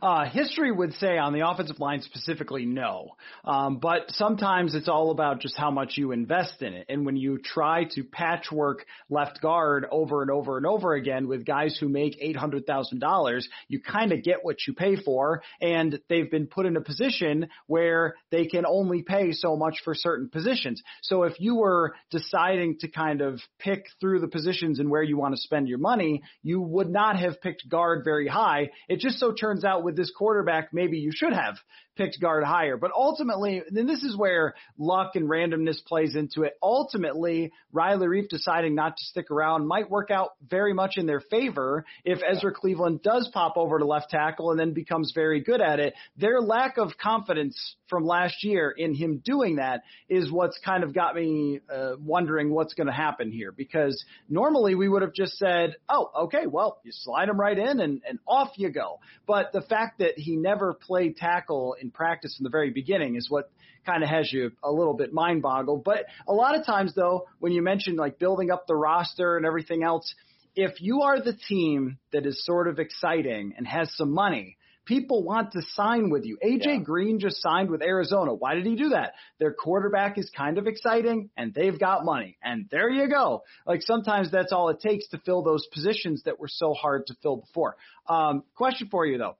Uh, 0.00 0.28
history 0.28 0.70
would 0.70 0.92
say 0.94 1.18
on 1.18 1.32
the 1.32 1.48
offensive 1.48 1.80
line 1.80 2.02
specifically, 2.02 2.64
no. 2.64 3.16
Um, 3.44 3.78
but 3.78 4.10
sometimes 4.10 4.74
it's 4.74 4.88
all 4.88 5.10
about 5.10 5.40
just 5.40 5.56
how 5.56 5.70
much 5.70 5.96
you 5.96 6.12
invest 6.12 6.62
in 6.62 6.74
it. 6.74 6.86
And 6.88 7.04
when 7.04 7.16
you 7.16 7.38
try 7.38 7.84
to 7.92 8.04
patchwork 8.04 8.86
left 9.10 9.40
guard 9.40 9.86
over 9.90 10.22
and 10.22 10.30
over 10.30 10.56
and 10.56 10.66
over 10.66 10.94
again 10.94 11.26
with 11.26 11.44
guys 11.44 11.76
who 11.80 11.88
make 11.88 12.20
$800,000, 12.20 13.42
you 13.68 13.80
kind 13.80 14.12
of 14.12 14.22
get 14.22 14.38
what 14.44 14.58
you 14.66 14.74
pay 14.74 14.96
for. 14.96 15.42
And 15.60 16.00
they've 16.08 16.30
been 16.30 16.46
put 16.46 16.66
in 16.66 16.76
a 16.76 16.80
position 16.80 17.48
where 17.66 18.14
they 18.30 18.46
can 18.46 18.64
only 18.66 19.02
pay 19.02 19.32
so 19.32 19.56
much 19.56 19.78
for 19.84 19.94
certain 19.94 20.28
positions. 20.28 20.82
So 21.02 21.24
if 21.24 21.40
you 21.40 21.56
were 21.56 21.94
deciding 22.10 22.78
to 22.80 22.88
kind 22.88 23.20
of 23.20 23.40
pick 23.58 23.86
through 24.00 24.20
the 24.20 24.28
positions 24.28 24.78
and 24.78 24.90
where 24.90 25.02
you 25.02 25.16
want 25.16 25.34
to 25.34 25.40
spend 25.40 25.68
your 25.68 25.78
money, 25.78 26.22
you 26.42 26.60
would 26.60 26.90
not 26.90 27.18
have 27.18 27.40
picked 27.40 27.68
guard 27.68 28.04
very 28.04 28.28
high. 28.28 28.70
It 28.88 29.00
just 29.00 29.18
so 29.18 29.32
turns 29.32 29.61
out 29.64 29.84
with 29.84 29.96
this 29.96 30.10
quarterback, 30.10 30.68
maybe 30.72 30.98
you 30.98 31.12
should 31.12 31.32
have 31.32 31.58
picked 31.96 32.20
guard 32.20 32.44
higher. 32.44 32.76
But 32.76 32.92
ultimately, 32.96 33.62
then 33.70 33.86
this 33.86 34.02
is 34.02 34.16
where 34.16 34.54
luck 34.78 35.12
and 35.14 35.28
randomness 35.28 35.84
plays 35.84 36.14
into 36.14 36.42
it. 36.42 36.54
Ultimately, 36.62 37.52
Riley 37.72 38.06
Reiff 38.06 38.28
deciding 38.28 38.74
not 38.74 38.96
to 38.96 39.04
stick 39.04 39.30
around 39.30 39.66
might 39.66 39.90
work 39.90 40.10
out 40.10 40.30
very 40.48 40.72
much 40.72 40.96
in 40.96 41.06
their 41.06 41.20
favor 41.20 41.84
if 42.04 42.20
Ezra 42.26 42.52
Cleveland 42.52 43.02
does 43.02 43.30
pop 43.32 43.56
over 43.56 43.78
to 43.78 43.84
left 43.84 44.10
tackle 44.10 44.50
and 44.50 44.58
then 44.58 44.72
becomes 44.72 45.12
very 45.14 45.40
good 45.40 45.60
at 45.60 45.80
it. 45.80 45.94
Their 46.16 46.40
lack 46.40 46.78
of 46.78 46.96
confidence 46.98 47.76
from 47.88 48.06
last 48.06 48.42
year 48.42 48.70
in 48.70 48.94
him 48.94 49.20
doing 49.22 49.56
that 49.56 49.82
is 50.08 50.32
what's 50.32 50.58
kind 50.64 50.82
of 50.82 50.94
got 50.94 51.14
me 51.14 51.60
uh, 51.72 51.92
wondering 52.00 52.50
what's 52.50 52.74
going 52.74 52.86
to 52.86 52.92
happen 52.92 53.30
here 53.30 53.52
because 53.52 54.02
normally 54.28 54.74
we 54.74 54.88
would 54.88 55.02
have 55.02 55.12
just 55.12 55.36
said, 55.36 55.76
oh, 55.88 56.10
okay, 56.22 56.46
well, 56.46 56.78
you 56.84 56.90
slide 56.92 57.28
him 57.28 57.38
right 57.38 57.58
in 57.58 57.80
and, 57.80 58.02
and 58.08 58.18
off 58.26 58.48
you 58.56 58.70
go. 58.70 58.98
But 59.26 59.52
the 59.52 59.60
fact 59.60 59.98
that 59.98 60.18
he 60.18 60.36
never 60.36 60.72
played 60.72 61.16
tackle 61.16 61.76
in 61.82 61.90
practice 61.90 62.36
from 62.36 62.44
the 62.44 62.50
very 62.50 62.70
beginning 62.70 63.16
is 63.16 63.30
what 63.30 63.50
kind 63.84 64.02
of 64.02 64.08
has 64.08 64.32
you 64.32 64.52
a 64.62 64.70
little 64.70 64.94
bit 64.94 65.12
mind 65.12 65.42
boggled. 65.42 65.84
But 65.84 66.06
a 66.26 66.32
lot 66.32 66.58
of 66.58 66.64
times, 66.64 66.94
though, 66.94 67.26
when 67.40 67.52
you 67.52 67.62
mention 67.62 67.96
like 67.96 68.18
building 68.18 68.50
up 68.50 68.66
the 68.66 68.76
roster 68.76 69.36
and 69.36 69.44
everything 69.44 69.82
else, 69.82 70.14
if 70.54 70.80
you 70.80 71.02
are 71.02 71.20
the 71.20 71.36
team 71.48 71.98
that 72.12 72.26
is 72.26 72.44
sort 72.44 72.68
of 72.68 72.78
exciting 72.78 73.54
and 73.56 73.66
has 73.66 73.94
some 73.96 74.12
money, 74.12 74.56
people 74.84 75.22
want 75.22 75.52
to 75.52 75.62
sign 75.74 76.10
with 76.10 76.24
you. 76.24 76.38
AJ 76.44 76.64
yeah. 76.64 76.76
Green 76.78 77.18
just 77.18 77.40
signed 77.40 77.70
with 77.70 77.82
Arizona. 77.82 78.34
Why 78.34 78.54
did 78.54 78.66
he 78.66 78.76
do 78.76 78.90
that? 78.90 79.14
Their 79.38 79.52
quarterback 79.52 80.18
is 80.18 80.30
kind 80.36 80.58
of 80.58 80.66
exciting 80.66 81.30
and 81.36 81.54
they've 81.54 81.78
got 81.78 82.04
money. 82.04 82.36
And 82.42 82.68
there 82.70 82.90
you 82.90 83.08
go. 83.08 83.44
Like 83.66 83.82
sometimes 83.82 84.30
that's 84.30 84.52
all 84.52 84.68
it 84.68 84.80
takes 84.80 85.08
to 85.08 85.18
fill 85.18 85.42
those 85.42 85.66
positions 85.72 86.22
that 86.24 86.40
were 86.40 86.48
so 86.48 86.74
hard 86.74 87.06
to 87.06 87.14
fill 87.22 87.36
before. 87.36 87.76
Um, 88.08 88.42
question 88.54 88.88
for 88.90 89.06
you 89.06 89.18
though. 89.18 89.36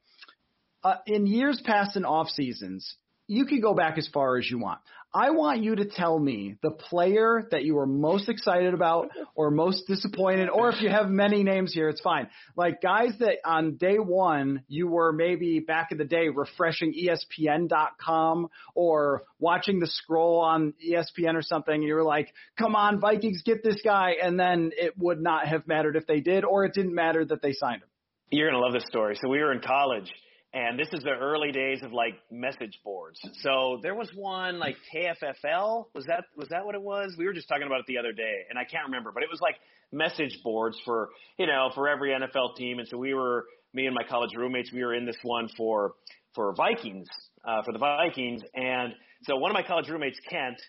Uh, 0.84 0.96
in 1.06 1.26
years 1.26 1.60
past 1.64 1.96
and 1.96 2.04
off 2.04 2.28
seasons, 2.28 2.96
you 3.28 3.46
can 3.46 3.60
go 3.60 3.74
back 3.74 3.98
as 3.98 4.08
far 4.12 4.36
as 4.36 4.50
you 4.50 4.58
want. 4.58 4.80
I 5.14 5.30
want 5.30 5.62
you 5.62 5.76
to 5.76 5.84
tell 5.84 6.18
me 6.18 6.56
the 6.62 6.70
player 6.70 7.46
that 7.50 7.64
you 7.64 7.74
were 7.74 7.86
most 7.86 8.30
excited 8.30 8.72
about 8.72 9.10
or 9.34 9.50
most 9.50 9.86
disappointed, 9.86 10.48
or 10.48 10.70
if 10.70 10.80
you 10.80 10.88
have 10.88 11.10
many 11.10 11.42
names 11.42 11.74
here, 11.74 11.90
it's 11.90 12.00
fine. 12.00 12.28
Like 12.56 12.80
guys 12.80 13.12
that 13.20 13.36
on 13.44 13.76
day 13.76 13.96
one 13.98 14.62
you 14.68 14.88
were 14.88 15.12
maybe 15.12 15.60
back 15.60 15.92
in 15.92 15.98
the 15.98 16.06
day 16.06 16.28
refreshing 16.28 16.94
ESPN.com 16.94 18.48
or 18.74 19.24
watching 19.38 19.80
the 19.80 19.86
scroll 19.86 20.40
on 20.40 20.72
ESPN 20.82 21.34
or 21.34 21.42
something, 21.42 21.74
and 21.74 21.84
you 21.84 21.94
were 21.94 22.04
like, 22.04 22.32
come 22.58 22.74
on, 22.74 22.98
Vikings, 22.98 23.42
get 23.44 23.62
this 23.62 23.82
guy. 23.84 24.14
And 24.22 24.40
then 24.40 24.72
it 24.78 24.96
would 24.96 25.20
not 25.20 25.46
have 25.46 25.66
mattered 25.66 25.96
if 25.96 26.06
they 26.06 26.20
did, 26.20 26.42
or 26.44 26.64
it 26.64 26.72
didn't 26.72 26.94
matter 26.94 27.22
that 27.22 27.42
they 27.42 27.52
signed 27.52 27.82
him. 27.82 27.88
You're 28.30 28.50
going 28.50 28.58
to 28.58 28.64
love 28.64 28.72
this 28.72 28.86
story. 28.88 29.18
So 29.20 29.28
we 29.28 29.40
were 29.40 29.52
in 29.52 29.60
college 29.60 30.10
and 30.54 30.78
this 30.78 30.88
is 30.92 31.02
the 31.02 31.10
early 31.10 31.50
days 31.50 31.82
of 31.82 31.92
like 31.92 32.14
message 32.30 32.78
boards. 32.84 33.18
So 33.40 33.78
there 33.82 33.94
was 33.94 34.10
one 34.14 34.58
like 34.58 34.76
KFFL. 34.94 35.86
Was 35.94 36.04
that 36.06 36.24
was 36.36 36.48
that 36.48 36.64
what 36.64 36.74
it 36.74 36.82
was? 36.82 37.14
We 37.16 37.24
were 37.24 37.32
just 37.32 37.48
talking 37.48 37.66
about 37.66 37.80
it 37.80 37.86
the 37.86 37.98
other 37.98 38.12
day, 38.12 38.42
and 38.50 38.58
I 38.58 38.64
can't 38.64 38.84
remember, 38.86 39.12
but 39.12 39.22
it 39.22 39.30
was 39.30 39.40
like 39.40 39.56
message 39.92 40.38
boards 40.42 40.78
for 40.84 41.10
you 41.38 41.46
know 41.46 41.70
for 41.74 41.88
every 41.88 42.10
NFL 42.10 42.56
team. 42.56 42.78
And 42.78 42.88
so 42.88 42.98
we 42.98 43.14
were 43.14 43.46
me 43.72 43.86
and 43.86 43.94
my 43.94 44.04
college 44.08 44.30
roommates. 44.36 44.70
We 44.72 44.84
were 44.84 44.94
in 44.94 45.06
this 45.06 45.18
one 45.22 45.48
for 45.56 45.94
for 46.34 46.54
Vikings 46.54 47.08
uh, 47.46 47.62
for 47.62 47.72
the 47.72 47.78
Vikings, 47.78 48.42
and 48.54 48.94
so 49.24 49.36
one 49.36 49.50
of 49.50 49.54
my 49.54 49.62
college 49.62 49.88
roommates, 49.88 50.18
Kent. 50.28 50.60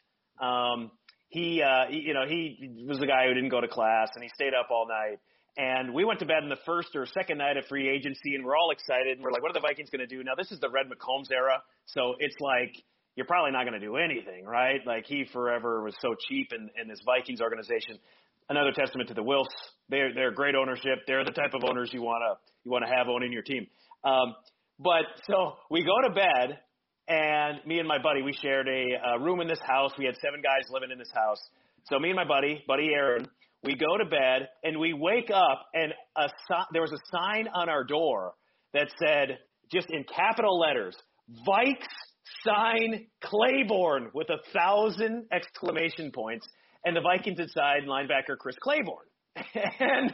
Um, 0.41 0.91
he, 1.29 1.63
uh, 1.63 1.89
he, 1.89 1.97
you 1.97 2.13
know, 2.13 2.27
he 2.27 2.85
was 2.87 2.99
the 2.99 3.07
guy 3.07 3.25
who 3.27 3.33
didn't 3.33 3.49
go 3.49 3.59
to 3.59 3.67
class 3.67 4.09
and 4.13 4.23
he 4.23 4.29
stayed 4.35 4.53
up 4.53 4.67
all 4.69 4.87
night 4.87 5.17
and 5.57 5.93
we 5.93 6.03
went 6.03 6.19
to 6.19 6.25
bed 6.25 6.41
in 6.41 6.49
the 6.49 6.61
first 6.65 6.95
or 6.95 7.05
second 7.05 7.37
night 7.37 7.57
of 7.57 7.65
free 7.67 7.87
agency, 7.87 8.35
and 8.35 8.43
we're 8.43 8.55
all 8.55 8.71
excited. 8.71 9.17
And 9.17 9.23
we're 9.23 9.31
like, 9.31 9.41
what 9.41 9.51
are 9.51 9.59
the 9.59 9.65
Vikings 9.65 9.89
going 9.89 10.07
to 10.07 10.07
do? 10.07 10.23
Now, 10.23 10.33
this 10.35 10.51
is 10.51 10.59
the 10.59 10.69
Red 10.69 10.87
McCombs 10.87 11.31
era, 11.31 11.61
so 11.85 12.15
it's 12.19 12.35
like 12.39 12.73
you're 13.15 13.27
probably 13.27 13.51
not 13.51 13.65
going 13.65 13.79
to 13.79 13.85
do 13.85 13.97
anything, 13.97 14.45
right? 14.45 14.81
Like 14.85 15.05
he 15.05 15.25
forever 15.31 15.83
was 15.83 15.95
so 16.01 16.15
cheap 16.27 16.51
in, 16.53 16.69
in 16.81 16.87
this 16.87 16.99
Vikings 17.05 17.41
organization. 17.41 17.99
Another 18.49 18.71
testament 18.71 19.07
to 19.09 19.13
the 19.13 19.23
Wilfs. 19.23 19.53
They're 19.89 20.13
they're 20.13 20.31
great 20.31 20.55
ownership. 20.55 21.05
They're 21.07 21.23
the 21.23 21.31
type 21.31 21.53
of 21.53 21.63
owners 21.63 21.91
you 21.93 22.01
want 22.01 22.23
to 22.27 22.51
you 22.65 22.71
want 22.71 22.83
to 22.85 22.91
have 22.93 23.07
owning 23.07 23.31
your 23.31 23.43
team. 23.43 23.67
Um, 24.03 24.35
but 24.79 25.05
so 25.27 25.53
we 25.69 25.83
go 25.83 26.07
to 26.07 26.13
bed, 26.13 26.59
and 27.07 27.59
me 27.65 27.79
and 27.79 27.87
my 27.87 28.01
buddy 28.01 28.21
we 28.21 28.33
shared 28.33 28.67
a, 28.67 29.15
a 29.15 29.19
room 29.19 29.39
in 29.39 29.47
this 29.47 29.61
house. 29.65 29.91
We 29.97 30.05
had 30.05 30.15
seven 30.17 30.41
guys 30.41 30.65
living 30.71 30.89
in 30.91 30.97
this 30.97 31.11
house. 31.13 31.39
So 31.85 31.99
me 31.99 32.09
and 32.09 32.15
my 32.15 32.25
buddy, 32.25 32.63
buddy 32.67 32.89
Aaron, 32.93 33.27
we 33.63 33.75
go 33.75 33.97
to 33.97 34.05
bed 34.05 34.49
and 34.63 34.79
we 34.79 34.93
wake 34.93 35.29
up 35.33 35.65
and 35.73 35.93
a 36.17 36.29
there 36.71 36.81
was 36.81 36.91
a 36.91 36.99
sign 37.11 37.47
on 37.53 37.69
our 37.69 37.83
door 37.83 38.33
that 38.73 38.87
said 38.99 39.39
just 39.71 39.87
in 39.89 40.03
capital 40.03 40.59
letters 40.59 40.95
Vikes 41.47 41.87
sign 42.45 43.07
Claiborne 43.23 44.09
with 44.13 44.29
a 44.29 44.37
thousand 44.53 45.25
exclamation 45.31 46.11
points 46.11 46.47
and 46.85 46.95
the 46.95 47.01
Vikings 47.01 47.39
had 47.39 47.49
signed 47.49 47.87
linebacker 47.87 48.37
Chris 48.37 48.55
Claiborne 48.61 49.07
and 49.79 50.13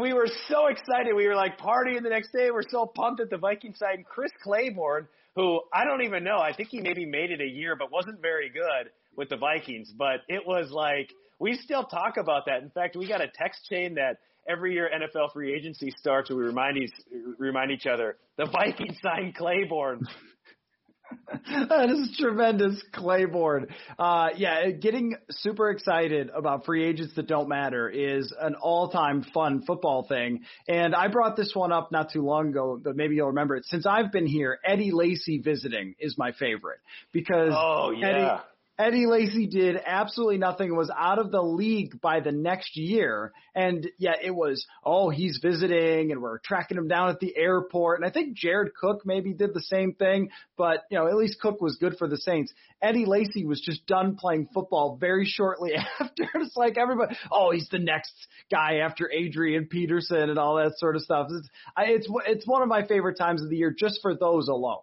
we 0.00 0.12
were 0.12 0.28
so 0.48 0.66
excited. 0.68 1.14
We 1.14 1.26
were 1.26 1.34
like 1.34 1.58
partying 1.58 2.02
the 2.02 2.10
next 2.10 2.32
day. 2.32 2.50
We're 2.50 2.62
so 2.68 2.86
pumped 2.86 3.20
at 3.20 3.30
the 3.30 3.38
Vikings 3.38 3.78
signed 3.78 4.04
Chris 4.06 4.30
Claiborne, 4.42 5.08
who 5.34 5.60
I 5.72 5.84
don't 5.84 6.02
even 6.04 6.24
know. 6.24 6.38
I 6.38 6.54
think 6.54 6.68
he 6.70 6.80
maybe 6.80 7.04
made 7.04 7.30
it 7.30 7.40
a 7.40 7.48
year, 7.48 7.76
but 7.76 7.90
wasn't 7.90 8.22
very 8.22 8.48
good 8.48 8.90
with 9.16 9.28
the 9.28 9.36
Vikings. 9.36 9.92
But 9.96 10.20
it 10.28 10.46
was 10.46 10.70
like 10.70 11.10
we 11.38 11.56
still 11.56 11.84
talk 11.84 12.16
about 12.16 12.46
that. 12.46 12.62
In 12.62 12.70
fact, 12.70 12.96
we 12.96 13.08
got 13.08 13.20
a 13.20 13.28
text 13.28 13.66
chain 13.68 13.94
that 13.94 14.18
every 14.48 14.74
year 14.74 14.90
NFL 14.94 15.32
free 15.32 15.54
agency 15.54 15.92
starts, 15.98 16.30
we 16.30 16.36
remind 16.36 16.78
each, 16.78 16.92
remind 17.38 17.70
each 17.70 17.86
other 17.86 18.16
the 18.36 18.46
Vikings 18.46 18.98
signed 19.02 19.34
Claiborne. 19.34 20.06
that 21.68 21.90
is 21.90 22.16
tremendous, 22.18 22.82
Claiborne. 22.92 23.68
Uh, 23.98 24.30
yeah, 24.36 24.70
getting 24.70 25.16
super 25.30 25.70
excited 25.70 26.30
about 26.34 26.64
free 26.64 26.84
agents 26.84 27.14
that 27.14 27.26
don't 27.28 27.48
matter 27.48 27.88
is 27.88 28.32
an 28.40 28.54
all-time 28.54 29.24
fun 29.34 29.62
football 29.66 30.06
thing. 30.08 30.40
And 30.66 30.94
I 30.94 31.08
brought 31.08 31.36
this 31.36 31.52
one 31.54 31.72
up 31.72 31.92
not 31.92 32.10
too 32.12 32.22
long 32.22 32.48
ago, 32.48 32.80
but 32.82 32.96
maybe 32.96 33.14
you'll 33.16 33.28
remember 33.28 33.56
it. 33.56 33.64
Since 33.66 33.86
I've 33.86 34.10
been 34.10 34.26
here, 34.26 34.58
Eddie 34.64 34.90
Lacy 34.92 35.38
visiting 35.38 35.94
is 36.00 36.16
my 36.18 36.32
favorite 36.32 36.80
because 37.12 37.52
oh 37.54 37.92
yeah. 37.96 38.08
Eddie, 38.08 38.42
Eddie 38.76 39.06
Lacy 39.06 39.46
did 39.46 39.80
absolutely 39.86 40.38
nothing, 40.38 40.74
was 40.74 40.90
out 40.90 41.20
of 41.20 41.30
the 41.30 41.40
league 41.40 42.00
by 42.00 42.18
the 42.18 42.32
next 42.32 42.76
year. 42.76 43.32
And 43.54 43.88
yet 43.98 44.18
it 44.24 44.34
was, 44.34 44.66
oh, 44.84 45.10
he's 45.10 45.38
visiting 45.40 46.10
and 46.10 46.20
we're 46.20 46.38
tracking 46.38 46.76
him 46.76 46.88
down 46.88 47.10
at 47.10 47.20
the 47.20 47.36
airport. 47.36 48.00
And 48.00 48.08
I 48.08 48.12
think 48.12 48.36
Jared 48.36 48.74
Cook 48.74 49.02
maybe 49.04 49.32
did 49.32 49.54
the 49.54 49.62
same 49.62 49.94
thing, 49.94 50.30
but 50.56 50.80
you 50.90 50.98
know, 50.98 51.06
at 51.06 51.14
least 51.14 51.40
Cook 51.40 51.60
was 51.60 51.76
good 51.76 51.96
for 51.98 52.08
the 52.08 52.16
Saints. 52.16 52.52
Eddie 52.82 53.06
Lacy 53.06 53.44
was 53.44 53.60
just 53.60 53.86
done 53.86 54.16
playing 54.16 54.48
football 54.52 54.96
very 55.00 55.24
shortly 55.24 55.74
after. 56.00 56.28
It's 56.34 56.56
like 56.56 56.76
everybody, 56.76 57.16
oh, 57.30 57.52
he's 57.52 57.68
the 57.68 57.78
next 57.78 58.12
guy 58.50 58.78
after 58.78 59.08
Adrian 59.08 59.66
Peterson 59.66 60.30
and 60.30 60.38
all 60.38 60.56
that 60.56 60.78
sort 60.78 60.96
of 60.96 61.02
stuff. 61.02 61.28
It's, 61.30 61.48
it's, 61.78 62.08
it's 62.26 62.46
one 62.46 62.62
of 62.62 62.68
my 62.68 62.84
favorite 62.84 63.18
times 63.18 63.40
of 63.40 63.50
the 63.50 63.56
year 63.56 63.72
just 63.76 64.00
for 64.02 64.16
those 64.16 64.48
alone 64.48 64.82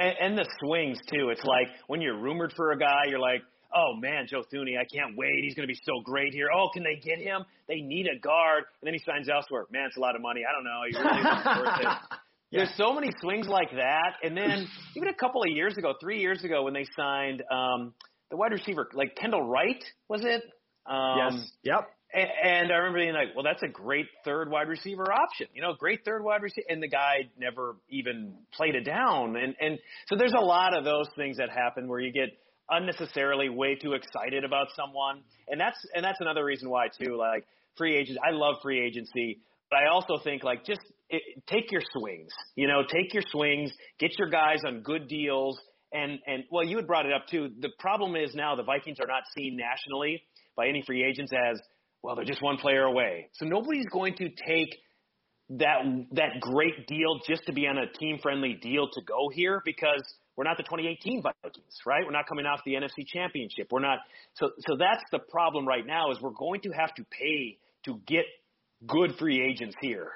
and, 0.00 0.14
and 0.20 0.38
the 0.38 0.48
swings 0.60 0.98
too. 1.12 1.28
It's 1.28 1.44
like 1.44 1.68
when 1.86 2.00
you're 2.00 2.18
rumored 2.18 2.52
for 2.56 2.72
a 2.72 2.78
guy, 2.78 3.04
you're 3.08 3.20
like, 3.20 3.42
oh 3.74 3.94
man, 3.98 4.26
Joe 4.28 4.42
Thuney, 4.52 4.78
I 4.78 4.84
can't 4.84 5.16
wait. 5.16 5.44
He's 5.44 5.54
going 5.54 5.68
to 5.68 5.72
be 5.72 5.78
so 5.84 6.00
great 6.02 6.32
here. 6.32 6.48
Oh, 6.54 6.68
can 6.72 6.82
they 6.82 7.00
get 7.00 7.18
him? 7.18 7.44
They 7.68 7.80
need 7.80 8.06
a 8.06 8.18
guard. 8.18 8.64
And 8.80 8.86
then 8.86 8.94
he 8.94 9.00
signs 9.06 9.28
elsewhere. 9.28 9.66
Man, 9.70 9.84
it's 9.86 9.96
a 9.96 10.00
lot 10.00 10.16
of 10.16 10.22
money. 10.22 10.42
I 10.48 10.52
don't 10.52 10.64
know. 10.64 10.80
He 10.88 10.96
really 10.96 11.20
isn't 11.20 11.64
worth 11.64 11.80
it. 11.80 12.18
Yeah. 12.52 12.64
There's 12.64 12.76
so 12.76 12.92
many 12.92 13.12
swings 13.20 13.46
like 13.46 13.70
that. 13.76 14.14
And 14.24 14.36
then 14.36 14.66
even 14.96 15.08
a 15.08 15.14
couple 15.14 15.40
of 15.40 15.48
years 15.50 15.76
ago, 15.78 15.94
three 16.00 16.18
years 16.18 16.42
ago, 16.42 16.64
when 16.64 16.74
they 16.74 16.84
signed 16.96 17.44
um, 17.48 17.94
the 18.28 18.36
wide 18.36 18.50
receiver, 18.50 18.88
like 18.92 19.14
Kendall 19.14 19.48
Wright, 19.48 19.80
was 20.08 20.22
it? 20.24 20.42
Um, 20.84 21.16
yes. 21.16 21.50
Yep. 21.62 21.88
And 22.12 22.72
I 22.72 22.76
remember 22.76 22.98
being 22.98 23.12
like, 23.12 23.36
well, 23.36 23.44
that's 23.44 23.62
a 23.62 23.68
great 23.68 24.06
third 24.24 24.50
wide 24.50 24.68
receiver 24.68 25.12
option. 25.12 25.46
You 25.54 25.62
know, 25.62 25.74
great 25.78 26.00
third 26.04 26.24
wide 26.24 26.42
receiver. 26.42 26.66
And 26.68 26.82
the 26.82 26.88
guy 26.88 27.30
never 27.38 27.76
even 27.88 28.34
played 28.52 28.74
it 28.74 28.84
down. 28.84 29.36
And, 29.36 29.54
and 29.60 29.78
so 30.08 30.16
there's 30.16 30.34
a 30.36 30.44
lot 30.44 30.76
of 30.76 30.84
those 30.84 31.06
things 31.16 31.36
that 31.36 31.50
happen 31.50 31.88
where 31.88 32.00
you 32.00 32.12
get 32.12 32.30
unnecessarily 32.68 33.48
way 33.48 33.76
too 33.76 33.92
excited 33.92 34.44
about 34.44 34.68
someone. 34.74 35.22
And 35.48 35.60
that's, 35.60 35.78
and 35.94 36.04
that's 36.04 36.20
another 36.20 36.44
reason 36.44 36.68
why 36.68 36.88
too, 36.88 37.16
like 37.16 37.46
free 37.76 37.96
agents, 37.96 38.20
I 38.26 38.32
love 38.32 38.56
free 38.60 38.84
agency, 38.84 39.38
but 39.70 39.78
I 39.78 39.88
also 39.88 40.18
think 40.22 40.42
like 40.42 40.64
just 40.64 40.80
it, 41.10 41.22
take 41.46 41.70
your 41.70 41.82
swings. 41.92 42.32
You 42.56 42.66
know, 42.66 42.82
take 42.82 43.14
your 43.14 43.22
swings, 43.30 43.70
get 44.00 44.18
your 44.18 44.30
guys 44.30 44.58
on 44.66 44.82
good 44.82 45.06
deals. 45.06 45.60
And, 45.92 46.18
and 46.26 46.42
well, 46.50 46.64
you 46.64 46.76
had 46.76 46.88
brought 46.88 47.06
it 47.06 47.12
up 47.12 47.28
too. 47.30 47.50
The 47.60 47.70
problem 47.78 48.16
is 48.16 48.34
now 48.34 48.56
the 48.56 48.64
Vikings 48.64 48.98
are 49.00 49.06
not 49.06 49.22
seen 49.36 49.56
nationally 49.56 50.22
by 50.56 50.66
any 50.66 50.82
free 50.84 51.04
agents 51.04 51.32
as, 51.32 51.60
well, 52.02 52.16
they're 52.16 52.24
just 52.24 52.42
one 52.42 52.56
player 52.56 52.82
away. 52.82 53.28
So 53.34 53.46
nobody's 53.46 53.86
going 53.86 54.14
to 54.16 54.28
take 54.28 54.76
that 55.50 55.78
that 56.12 56.40
great 56.40 56.86
deal 56.86 57.20
just 57.28 57.44
to 57.46 57.52
be 57.52 57.66
on 57.66 57.76
a 57.76 57.86
team 57.98 58.18
friendly 58.22 58.54
deal 58.54 58.88
to 58.88 59.02
go 59.02 59.28
here 59.32 59.60
because 59.64 60.02
we're 60.36 60.44
not 60.44 60.56
the 60.56 60.62
2018 60.62 61.22
Vikings, 61.22 61.74
right? 61.84 62.04
We're 62.04 62.12
not 62.12 62.26
coming 62.28 62.46
off 62.46 62.60
the 62.64 62.74
NFC 62.74 63.06
Championship. 63.06 63.68
We're 63.70 63.80
not. 63.80 63.98
So 64.34 64.50
so 64.60 64.76
that's 64.76 65.02
the 65.10 65.18
problem 65.18 65.66
right 65.66 65.86
now 65.86 66.12
is 66.12 66.20
we're 66.20 66.30
going 66.30 66.60
to 66.62 66.70
have 66.70 66.94
to 66.94 67.04
pay 67.10 67.58
to 67.84 68.00
get 68.06 68.24
good 68.86 69.16
free 69.18 69.42
agents 69.42 69.74
here. 69.80 70.12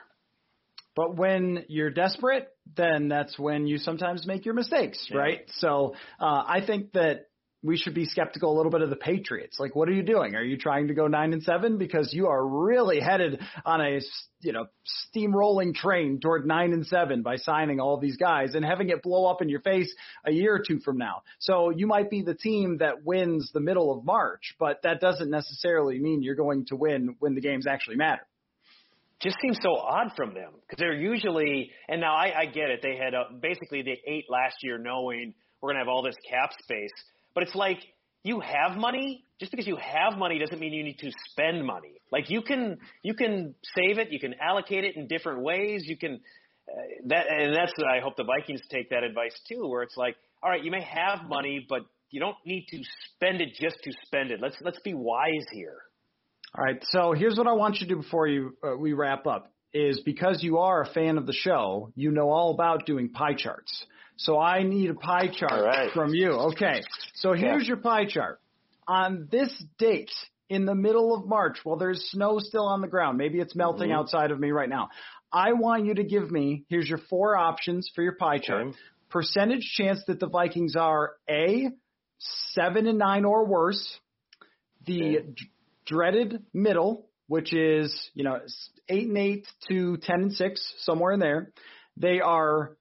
But 0.97 1.17
when 1.17 1.65
you're 1.69 1.91
desperate, 1.91 2.49
then 2.77 3.09
that's 3.09 3.37
when 3.39 3.67
you 3.67 3.79
sometimes 3.79 4.27
make 4.27 4.45
your 4.45 4.55
mistakes, 4.55 5.05
yeah. 5.11 5.19
right? 5.19 5.41
So 5.57 5.95
uh, 6.21 6.45
I 6.47 6.63
think 6.65 6.93
that 6.93 7.27
we 7.65 7.79
should 7.79 7.95
be 7.95 8.05
skeptical 8.05 8.55
a 8.55 8.57
little 8.57 8.71
bit 8.71 8.83
of 8.83 8.91
the 8.91 8.97
Patriots. 8.97 9.59
Like, 9.59 9.75
what 9.75 9.89
are 9.89 9.93
you 9.93 10.03
doing? 10.03 10.37
Are 10.37 10.45
you 10.45 10.59
trying 10.59 10.89
to 10.89 10.95
go 10.95 11.07
nine 11.07 11.33
and 11.33 11.43
seven 11.43 11.79
because 11.79 12.13
you 12.13 12.27
are 12.27 12.47
really 12.47 13.01
headed 13.01 13.41
on 13.65 13.81
a 13.81 14.01
you 14.43 14.53
know 14.53 14.67
steamrolling 15.17 15.75
train 15.75 16.21
toward 16.21 16.47
nine 16.47 16.75
and 16.75 16.87
seven 16.87 17.23
by 17.23 17.37
signing 17.37 17.81
all 17.81 17.99
these 17.99 18.19
guys 18.19 18.55
and 18.55 18.65
having 18.65 18.91
it 18.91 19.03
blow 19.03 19.27
up 19.27 19.41
in 19.41 19.49
your 19.49 19.63
face 19.63 19.93
a 20.27 20.31
year 20.31 20.55
or 20.55 20.59
two 20.61 20.79
from 20.81 20.99
now? 20.99 21.23
So 21.39 21.71
you 21.71 21.87
might 21.87 22.11
be 22.11 22.21
the 22.21 22.35
team 22.35 22.79
that 22.79 23.03
wins 23.03 23.51
the 23.55 23.61
middle 23.61 23.97
of 23.97 24.05
March, 24.05 24.55
but 24.61 24.83
that 24.83 25.01
doesn't 25.01 25.31
necessarily 25.31 25.99
mean 25.99 26.23
you're 26.23 26.35
going 26.35 26.67
to 26.67 26.77
win 26.77 27.17
when 27.19 27.35
the 27.35 27.41
games 27.41 27.67
actually 27.67 27.97
matter 27.97 28.27
just 29.23 29.37
seems 29.41 29.57
so 29.63 29.75
odd 29.77 30.11
from 30.17 30.35
them 30.35 30.51
because 30.61 30.79
they're 30.79 30.93
usually 30.93 31.71
and 31.89 32.01
now 32.01 32.15
I, 32.15 32.41
I 32.41 32.47
get 32.47 32.69
it 32.69 32.81
they 32.83 32.97
had 32.97 33.15
a, 33.15 33.33
basically 33.41 33.81
they 33.81 33.99
ate 34.07 34.27
last 34.29 34.57
year 34.63 34.77
knowing 34.77 35.33
we're 35.63 35.69
going 35.69 35.77
to 35.77 35.81
have 35.81 35.89
all 35.89 36.03
this 36.03 36.17
cap 36.29 36.51
space 36.63 36.91
but 37.35 37.43
it's 37.43 37.55
like 37.55 37.79
you 38.23 38.41
have 38.41 38.77
money. 38.77 39.25
Just 39.41 39.51
because 39.51 39.67
you 39.67 39.77
have 39.77 40.17
money 40.17 40.39
doesn't 40.39 40.59
mean 40.59 40.73
you 40.73 40.85
need 40.85 40.99
to 41.01 41.11
spend 41.31 41.67
money. 41.67 42.01
Like 42.11 42.31
you 42.31 42.43
can 42.43 42.79
you 43.03 43.15
can 43.15 43.55
save 43.77 43.99
it, 43.99 44.11
you 44.11 44.21
can 44.21 44.35
allocate 44.41 44.85
it 44.85 44.97
in 44.97 45.07
different 45.09 45.43
ways. 45.43 45.83
You 45.87 45.97
can 45.97 46.21
uh, 46.69 46.81
that 47.07 47.27
and 47.29 47.55
that's 47.55 47.73
what 47.77 47.89
I 47.89 48.01
hope 48.01 48.17
the 48.17 48.25
Vikings 48.25 48.61
take 48.71 48.91
that 48.91 49.03
advice 49.03 49.39
too, 49.49 49.67
where 49.69 49.83
it's 49.83 49.97
like, 49.97 50.17
all 50.43 50.51
right, 50.51 50.63
you 50.63 50.71
may 50.71 50.83
have 50.83 51.29
money, 51.29 51.67
but 51.69 51.83
you 52.11 52.21
don't 52.21 52.37
need 52.47 52.67
to 52.71 52.79
spend 53.15 53.41
it 53.41 53.55
just 53.61 53.77
to 53.83 53.93
spend 54.07 54.31
it. 54.31 54.41
Let's 54.41 54.57
let's 54.61 54.79
be 54.81 54.95
wise 54.95 55.47
here. 55.53 55.79
All 56.57 56.65
right. 56.65 56.83
So 56.91 57.13
here's 57.13 57.37
what 57.37 57.49
I 57.49 57.53
want 57.53 57.81
you 57.81 57.89
to 57.89 57.95
do 57.95 58.01
before 58.01 58.29
you 58.29 58.57
uh, 58.63 58.77
we 58.77 58.93
wrap 58.93 59.27
up 59.27 59.54
is 59.75 60.01
because 60.01 60.43
you 60.43 60.59
are 60.59 60.83
a 60.83 60.87
fan 60.87 61.19
of 61.19 61.27
the 61.27 61.33
show, 61.33 61.93
you 61.97 62.13
know 62.13 62.31
all 62.31 62.55
about 62.55 62.87
doing 62.87 63.11
pie 63.11 63.35
charts. 63.35 63.85
So 64.17 64.39
I 64.39 64.63
need 64.63 64.91
a 64.91 64.95
pie 64.95 65.29
chart 65.29 65.65
right. 65.65 65.91
from 65.93 66.15
you. 66.15 66.31
Okay. 66.31 66.83
So 67.15 67.33
here's 67.33 67.65
yeah. 67.65 67.69
your 67.69 67.77
pie 67.79 68.07
chart. 68.07 68.41
On 68.87 69.29
this 69.31 69.51
date 69.79 70.13
in 70.49 70.67
the 70.67 70.75
middle 70.75 71.15
of 71.15 71.27
March, 71.27 71.59
while 71.65 71.77
there's 71.77 72.09
snow 72.11 72.39
still 72.39 72.67
on 72.67 72.81
the 72.81 72.87
ground, 72.87 73.19
maybe 73.19 73.41
it's 73.41 73.57
melting 73.57 73.89
mm-hmm. 73.89 73.99
outside 73.99 74.31
of 74.31 74.39
me 74.39 74.53
right 74.53 74.69
now. 74.69 74.91
I 75.33 75.55
want 75.55 75.85
you 75.87 75.95
to 75.95 76.05
give 76.05 76.31
me, 76.31 76.65
here's 76.69 76.89
your 76.89 77.01
four 77.11 77.37
options 77.37 77.91
for 77.95 78.03
your 78.03 78.15
pie 78.15 78.39
chart. 78.39 78.69
Okay. 78.69 78.79
Percentage 79.11 79.73
chance 79.77 80.01
that 80.07 80.21
the 80.21 80.29
Vikings 80.29 80.77
are 80.77 81.15
A, 81.29 81.71
seven 82.53 82.87
and 82.87 82.99
nine 82.99 83.25
or 83.25 83.45
worse. 83.45 83.99
The 84.87 85.19
okay. 85.19 85.27
d- 85.35 85.51
dreaded 85.87 86.45
middle, 86.53 87.09
which 87.35 87.53
is, 87.53 87.93
you 88.15 88.23
know, 88.23 88.39
eight 88.89 89.09
and 89.09 89.19
eight 89.19 89.45
to 89.67 89.97
ten 89.97 90.23
and 90.23 90.33
six, 90.33 90.73
somewhere 90.83 91.11
in 91.11 91.19
there. 91.19 91.51
They 91.97 92.21
are 92.21 92.77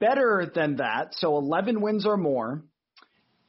better 0.00 0.50
than 0.52 0.78
that, 0.78 1.14
so 1.14 1.36
11 1.36 1.80
wins 1.80 2.04
or 2.04 2.16
more, 2.16 2.64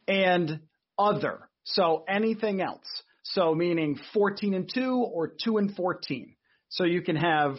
and 0.07 0.59
other, 0.95 1.49
so 1.63 2.03
anything 2.07 2.61
else. 2.61 2.85
So 3.23 3.55
meaning 3.55 3.97
14 4.13 4.53
and 4.53 4.71
2 4.71 4.93
or 4.93 5.33
2 5.43 5.57
and 5.57 5.75
14. 5.75 6.35
So 6.69 6.83
you 6.83 7.01
can 7.01 7.15
have 7.15 7.57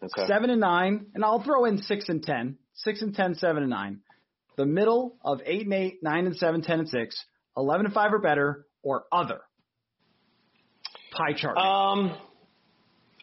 okay. 0.00 0.28
7 0.28 0.48
and 0.48 0.60
9, 0.60 1.06
and 1.14 1.24
I'll 1.24 1.42
throw 1.42 1.64
in 1.64 1.78
6 1.78 2.08
and 2.08 2.22
10, 2.22 2.56
6 2.72 3.02
and 3.02 3.16
10, 3.16 3.34
7 3.34 3.64
and 3.64 3.70
9. 3.70 4.00
The 4.56 4.66
middle 4.66 5.16
of 5.24 5.40
8 5.44 5.64
and 5.64 5.74
8, 5.74 5.94
9 6.04 6.26
and 6.26 6.36
7, 6.36 6.62
10 6.62 6.78
and 6.78 6.88
6, 6.88 7.24
11 7.56 7.86
and 7.86 7.92
5 7.92 8.12
or 8.12 8.18
better, 8.20 8.64
or 8.84 9.06
other. 9.10 9.40
Pie 11.10 11.32
chart. 11.36 11.56
Um, 11.56 12.16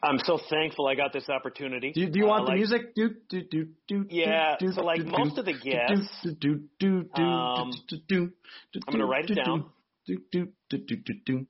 I'm 0.05 0.19
so 0.19 0.39
thankful 0.49 0.87
I 0.87 0.95
got 0.95 1.13
this 1.13 1.27
opportunity. 1.29 1.91
Do, 1.91 2.09
do 2.09 2.19
you 2.19 2.25
want 2.25 2.43
uh, 2.43 2.45
the 2.45 2.51
like, 2.51 2.57
music? 2.57 2.95
Do, 2.95 3.09
do, 3.29 3.41
do, 3.49 3.67
do, 3.87 4.05
yeah. 4.09 4.55
Do, 4.59 4.71
so 4.71 4.81
like 4.81 4.99
do, 4.99 5.05
most 5.05 5.37
of 5.37 5.45
the 5.45 5.53
guests, 5.53 6.27
do, 6.39 6.61
do, 6.79 7.05
do, 7.15 7.21
um, 7.23 7.71
do, 7.87 7.97
do, 8.07 8.31
do, 8.73 8.81
I'm 8.87 8.93
gonna 8.93 9.05
write 9.05 9.29
it 9.29 9.35
down. 9.35 9.65
Do, 10.05 10.17
do, 10.31 10.47
do, 10.69 10.77
do, 10.77 10.95
do, 10.97 11.13
do. 11.25 11.47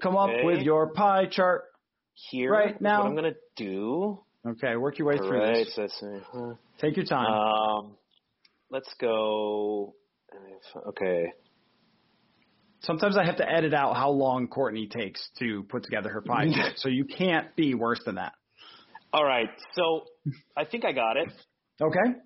Come 0.00 0.16
okay. 0.16 0.38
up 0.38 0.44
with 0.44 0.62
your 0.62 0.92
pie 0.92 1.26
chart 1.30 1.64
here 2.14 2.52
right 2.52 2.80
now. 2.80 3.00
What 3.00 3.08
I'm 3.08 3.14
gonna 3.16 3.34
do. 3.56 4.20
Okay, 4.46 4.76
work 4.76 4.98
your 4.98 5.08
way 5.08 5.18
All 5.18 5.26
through 5.26 5.40
right, 5.40 5.66
this. 5.76 6.02
Huh. 6.32 6.54
Take 6.80 6.96
your 6.96 7.06
time. 7.06 7.32
Um, 7.32 7.96
let's 8.70 8.94
go. 9.00 9.94
Okay. 10.88 11.32
Sometimes 12.86 13.16
I 13.16 13.24
have 13.24 13.36
to 13.38 13.50
edit 13.50 13.74
out 13.74 13.96
how 13.96 14.10
long 14.10 14.46
Courtney 14.46 14.86
takes 14.86 15.28
to 15.40 15.64
put 15.64 15.82
together 15.82 16.08
her 16.10 16.22
pie 16.22 16.46
kit, 16.54 16.74
so 16.76 16.88
you 16.88 17.04
can't 17.04 17.54
be 17.56 17.74
worse 17.74 18.00
than 18.06 18.14
that. 18.14 18.32
All 19.12 19.24
right, 19.24 19.48
so 19.74 20.04
I 20.56 20.64
think 20.64 20.84
I 20.84 20.92
got 20.92 21.16
it. 21.16 21.32
Okay. 21.82 22.18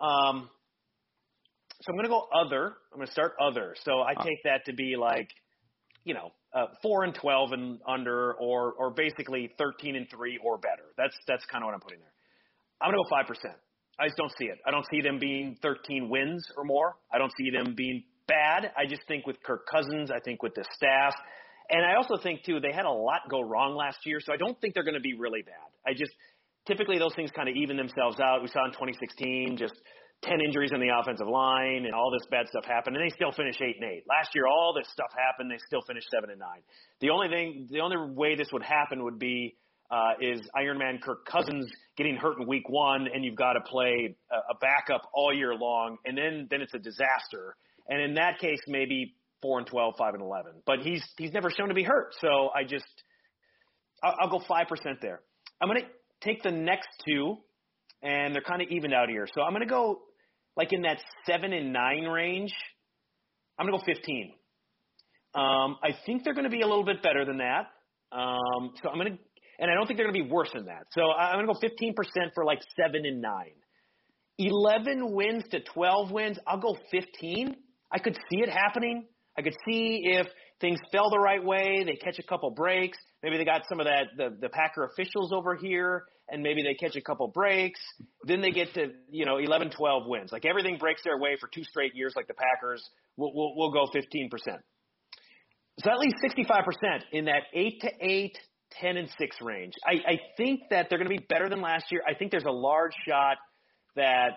Um, 0.00 0.48
so 1.80 1.90
I'm 1.90 1.96
going 1.96 2.04
to 2.04 2.10
go 2.10 2.26
other. 2.32 2.74
I'm 2.92 2.98
going 2.98 3.06
to 3.06 3.12
start 3.12 3.32
other. 3.40 3.74
So 3.84 4.00
I 4.00 4.12
uh. 4.12 4.22
take 4.22 4.42
that 4.44 4.64
to 4.66 4.72
be 4.72 4.94
like, 4.98 5.28
you 6.04 6.14
know, 6.14 6.30
uh, 6.54 6.66
four 6.82 7.04
and 7.04 7.14
twelve 7.14 7.52
and 7.52 7.80
under, 7.86 8.34
or 8.34 8.72
or 8.72 8.90
basically 8.90 9.50
thirteen 9.58 9.96
and 9.96 10.08
three 10.08 10.38
or 10.42 10.56
better. 10.58 10.84
That's 10.96 11.16
that's 11.26 11.44
kind 11.46 11.64
of 11.64 11.66
what 11.66 11.74
I'm 11.74 11.80
putting 11.80 11.98
there. 11.98 12.12
I'm 12.80 12.92
going 12.92 13.02
to 13.02 13.08
go 13.08 13.16
five 13.16 13.26
percent. 13.26 13.56
I 13.98 14.06
just 14.06 14.16
don't 14.16 14.32
see 14.38 14.44
it. 14.44 14.58
I 14.66 14.70
don't 14.70 14.86
see 14.90 15.00
them 15.00 15.18
being 15.18 15.56
13 15.62 16.10
wins 16.10 16.46
or 16.56 16.64
more. 16.64 16.96
I 17.10 17.16
don't 17.16 17.32
see 17.38 17.50
them 17.50 17.74
being 17.74 18.04
bad. 18.26 18.72
I 18.76 18.86
just 18.86 19.02
think 19.08 19.26
with 19.26 19.42
Kirk 19.42 19.66
Cousins, 19.66 20.10
I 20.10 20.20
think 20.20 20.42
with 20.42 20.54
the 20.54 20.64
staff, 20.74 21.14
and 21.70 21.84
I 21.84 21.96
also 21.96 22.16
think 22.22 22.44
too 22.44 22.60
they 22.60 22.72
had 22.72 22.84
a 22.84 22.90
lot 22.90 23.22
go 23.30 23.40
wrong 23.40 23.74
last 23.74 23.98
year, 24.04 24.20
so 24.20 24.32
I 24.32 24.36
don't 24.36 24.60
think 24.60 24.74
they're 24.74 24.84
going 24.84 24.94
to 24.94 25.00
be 25.00 25.14
really 25.18 25.42
bad. 25.42 25.68
I 25.86 25.92
just 25.92 26.12
typically 26.66 26.98
those 26.98 27.14
things 27.14 27.30
kind 27.34 27.48
of 27.48 27.56
even 27.56 27.76
themselves 27.76 28.18
out. 28.20 28.42
We 28.42 28.48
saw 28.48 28.64
in 28.66 28.72
2016 28.72 29.56
just 29.58 29.74
10 30.22 30.38
injuries 30.44 30.72
on 30.72 30.80
the 30.80 30.88
offensive 30.88 31.28
line 31.28 31.84
and 31.84 31.94
all 31.94 32.10
this 32.10 32.26
bad 32.30 32.48
stuff 32.48 32.64
happened 32.64 32.96
and 32.96 33.04
they 33.04 33.14
still 33.14 33.32
finished 33.32 33.60
8 33.60 33.76
and 33.80 33.90
8. 33.90 34.04
Last 34.08 34.30
year 34.34 34.46
all 34.46 34.74
this 34.74 34.88
stuff 34.92 35.10
happened, 35.16 35.50
they 35.50 35.60
still 35.66 35.82
finished 35.86 36.08
7 36.10 36.30
and 36.30 36.38
9. 36.38 36.48
The 37.00 37.10
only 37.10 37.28
thing 37.28 37.68
the 37.70 37.80
only 37.80 37.96
way 38.14 38.34
this 38.34 38.48
would 38.52 38.62
happen 38.62 39.04
would 39.04 39.18
be 39.18 39.56
uh, 39.90 40.18
is 40.20 40.40
Iron 40.56 40.78
Man 40.78 40.98
Kirk 41.02 41.26
Cousins 41.26 41.70
getting 41.96 42.16
hurt 42.16 42.40
in 42.40 42.48
week 42.48 42.68
1 42.68 43.08
and 43.12 43.24
you've 43.24 43.36
got 43.36 43.54
to 43.54 43.60
play 43.60 44.16
a, 44.32 44.36
a 44.36 44.58
backup 44.60 45.02
all 45.12 45.34
year 45.34 45.54
long 45.54 45.98
and 46.04 46.16
then 46.16 46.48
then 46.50 46.60
it's 46.62 46.74
a 46.74 46.78
disaster 46.78 47.56
and 47.88 48.00
in 48.00 48.14
that 48.14 48.38
case, 48.38 48.58
maybe 48.66 49.14
four 49.42 49.58
and 49.58 49.66
12, 49.66 49.94
five 49.98 50.14
and 50.14 50.22
11. 50.22 50.52
But 50.66 50.80
he's 50.80 51.04
he's 51.18 51.32
never 51.32 51.50
shown 51.50 51.68
to 51.68 51.74
be 51.74 51.84
hurt. 51.84 52.14
So 52.20 52.50
I 52.54 52.64
just 52.64 52.86
I'll, 54.02 54.14
I'll 54.22 54.30
go 54.30 54.40
five 54.46 54.68
percent 54.68 54.98
there. 55.00 55.20
I'm 55.60 55.68
to 55.80 55.86
take 56.20 56.42
the 56.42 56.50
next 56.50 56.88
two, 57.06 57.36
and 58.02 58.34
they're 58.34 58.42
kind 58.42 58.62
of 58.62 58.68
evened 58.68 58.94
out 58.94 59.08
here. 59.08 59.26
So 59.34 59.42
I'm 59.42 59.52
to 59.62 59.66
go 59.66 60.02
like 60.56 60.72
in 60.72 60.82
that 60.82 60.98
seven 61.26 61.52
and 61.52 61.72
nine 61.72 62.04
range. 62.04 62.52
I'm 63.58 63.66
to 63.66 63.72
go 63.72 63.82
15. 63.84 64.32
Um, 65.34 65.76
I 65.82 65.90
think 66.04 66.24
they're 66.24 66.34
to 66.44 66.50
be 66.50 66.62
a 66.62 66.66
little 66.66 66.84
bit 66.84 67.02
better 67.02 67.24
than 67.24 67.38
that. 67.38 67.66
Um, 68.12 68.72
so 68.82 68.88
I'm 68.90 68.98
to, 68.98 69.18
and 69.58 69.70
I 69.70 69.74
don't 69.74 69.86
think 69.86 69.98
they're 69.98 70.06
going 70.06 70.18
to 70.18 70.24
be 70.24 70.30
worse 70.30 70.50
than 70.54 70.66
that. 70.66 70.84
So 70.92 71.10
I'm 71.10 71.36
going 71.36 71.46
to 71.46 71.52
go 71.52 71.60
15% 71.60 72.34
for 72.34 72.44
like 72.44 72.60
seven 72.76 73.04
and 73.04 73.20
nine. 73.20 73.52
11 74.38 75.12
wins 75.12 75.44
to 75.50 75.60
12 75.60 76.10
wins. 76.10 76.38
I'll 76.46 76.60
go 76.60 76.76
15. 76.90 77.56
I 77.92 77.98
could 77.98 78.16
see 78.30 78.40
it 78.40 78.48
happening. 78.48 79.06
I 79.38 79.42
could 79.42 79.56
see 79.68 80.00
if 80.04 80.26
things 80.60 80.78
fell 80.90 81.10
the 81.10 81.18
right 81.18 81.42
way, 81.44 81.84
they 81.84 81.96
catch 81.96 82.18
a 82.18 82.22
couple 82.22 82.50
breaks. 82.50 82.98
Maybe 83.22 83.36
they 83.36 83.44
got 83.44 83.62
some 83.68 83.80
of 83.80 83.86
that 83.86 84.06
the, 84.16 84.36
the 84.40 84.48
Packer 84.48 84.84
officials 84.84 85.32
over 85.32 85.54
here, 85.54 86.04
and 86.28 86.42
maybe 86.42 86.62
they 86.62 86.74
catch 86.74 86.96
a 86.96 87.02
couple 87.02 87.28
breaks. 87.28 87.80
Then 88.24 88.40
they 88.40 88.50
get 88.50 88.72
to 88.74 88.92
you 89.10 89.26
know 89.26 89.38
11, 89.38 89.70
12 89.70 90.02
wins. 90.06 90.32
Like 90.32 90.46
everything 90.46 90.78
breaks 90.78 91.02
their 91.04 91.18
way 91.18 91.36
for 91.38 91.48
two 91.52 91.64
straight 91.64 91.94
years, 91.94 92.14
like 92.16 92.28
the 92.28 92.34
Packers. 92.34 92.82
We'll 93.16 93.32
we'll, 93.34 93.54
we'll 93.56 93.72
go 93.72 93.90
15 93.92 94.30
percent. 94.30 94.60
So 95.80 95.90
at 95.90 95.98
least 95.98 96.16
65 96.22 96.64
percent 96.64 97.04
in 97.12 97.26
that 97.26 97.42
eight 97.52 97.80
to 97.82 97.90
eight, 98.00 98.38
10 98.80 98.96
and 98.96 99.08
six 99.18 99.36
range. 99.42 99.74
I, 99.86 100.12
I 100.12 100.20
think 100.36 100.60
that 100.70 100.86
they're 100.88 100.98
going 100.98 101.10
to 101.10 101.16
be 101.16 101.26
better 101.28 101.48
than 101.48 101.60
last 101.60 101.86
year. 101.90 102.02
I 102.08 102.14
think 102.14 102.30
there's 102.30 102.44
a 102.44 102.50
large 102.50 102.94
shot 103.06 103.36
that 103.96 104.30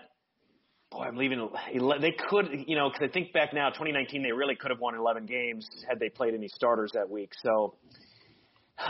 boy, 0.90 1.02
I'm 1.04 1.16
leaving. 1.16 1.48
They 2.00 2.12
could, 2.28 2.48
you 2.66 2.76
know, 2.76 2.90
because 2.90 3.08
I 3.08 3.12
think 3.12 3.32
back 3.32 3.52
now, 3.52 3.68
2019, 3.68 4.22
they 4.22 4.32
really 4.32 4.56
could 4.56 4.70
have 4.70 4.80
won 4.80 4.94
11 4.94 5.26
games 5.26 5.68
had 5.88 6.00
they 6.00 6.08
played 6.08 6.34
any 6.34 6.48
starters 6.48 6.90
that 6.94 7.08
week. 7.08 7.30
So, 7.42 7.74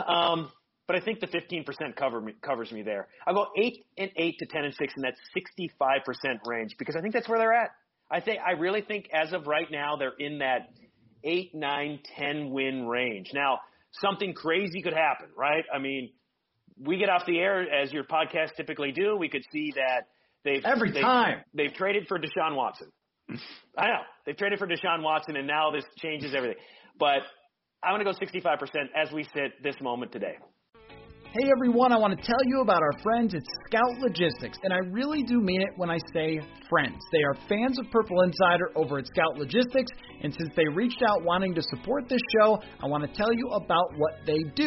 um, 0.06 0.50
but 0.86 0.96
I 0.96 1.00
think 1.00 1.20
the 1.20 1.26
15% 1.28 1.94
cover 1.96 2.20
me, 2.20 2.34
covers 2.42 2.72
me 2.72 2.82
there. 2.82 3.08
I'll 3.26 3.34
go 3.34 3.46
eight 3.56 3.84
and 3.96 4.10
eight 4.16 4.38
to 4.38 4.46
10 4.46 4.64
and 4.64 4.74
six 4.74 4.94
in 4.96 5.02
that 5.02 5.14
65% 5.36 6.46
range 6.46 6.74
because 6.78 6.96
I 6.96 7.00
think 7.00 7.14
that's 7.14 7.28
where 7.28 7.38
they're 7.38 7.52
at. 7.52 7.70
I 8.10 8.20
think 8.20 8.40
I 8.44 8.52
really 8.52 8.82
think 8.82 9.06
as 9.12 9.32
of 9.32 9.46
right 9.46 9.70
now 9.70 9.96
they're 9.96 10.16
in 10.18 10.38
that 10.38 10.70
eight, 11.22 11.54
nine, 11.54 12.00
ten 12.16 12.50
win 12.50 12.88
range. 12.88 13.30
Now 13.32 13.60
something 13.92 14.34
crazy 14.34 14.82
could 14.82 14.94
happen, 14.94 15.28
right? 15.36 15.64
I 15.72 15.78
mean, 15.78 16.10
we 16.76 16.96
get 16.96 17.08
off 17.08 17.24
the 17.26 17.38
air 17.38 17.60
as 17.72 17.92
your 17.92 18.04
podcast 18.04 18.56
typically 18.56 18.90
do. 18.90 19.16
We 19.16 19.28
could 19.28 19.44
see 19.52 19.72
that 19.76 20.08
they've 20.44 20.64
every 20.64 20.90
they've, 20.90 21.02
time 21.02 21.40
they've 21.54 21.72
traded 21.72 22.06
for 22.08 22.18
Deshaun 22.18 22.56
Watson. 22.56 22.88
I 23.76 23.86
know 23.86 24.00
they've 24.26 24.36
traded 24.36 24.58
for 24.58 24.66
Deshaun 24.66 25.02
Watson, 25.02 25.36
and 25.36 25.46
now 25.46 25.70
this 25.70 25.84
changes 25.98 26.34
everything. 26.34 26.58
But 26.98 27.22
I'm 27.82 27.94
going 27.94 28.04
to 28.04 28.12
go 28.12 28.18
65% 28.18 28.58
as 28.94 29.12
we 29.12 29.24
sit 29.24 29.62
this 29.62 29.76
moment 29.80 30.12
today. 30.12 30.36
Hey 31.32 31.48
everyone, 31.48 31.92
I 31.92 31.96
want 31.96 32.18
to 32.18 32.26
tell 32.26 32.42
you 32.46 32.60
about 32.60 32.82
our 32.82 32.98
friends 33.04 33.36
at 33.36 33.42
Scout 33.68 34.00
Logistics, 34.00 34.58
and 34.64 34.72
I 34.72 34.78
really 34.90 35.22
do 35.22 35.38
mean 35.40 35.62
it 35.62 35.68
when 35.76 35.88
I 35.88 35.96
say 36.12 36.40
friends. 36.68 36.98
They 37.12 37.22
are 37.22 37.36
fans 37.48 37.78
of 37.78 37.88
Purple 37.92 38.22
Insider 38.22 38.72
over 38.74 38.98
at 38.98 39.06
Scout 39.06 39.38
Logistics, 39.38 39.92
and 40.24 40.34
since 40.34 40.50
they 40.56 40.66
reached 40.74 41.04
out 41.06 41.22
wanting 41.22 41.54
to 41.54 41.62
support 41.62 42.08
this 42.08 42.18
show, 42.34 42.58
I 42.82 42.88
want 42.88 43.04
to 43.04 43.16
tell 43.16 43.32
you 43.32 43.46
about 43.54 43.96
what 43.96 44.26
they 44.26 44.42
do. 44.56 44.66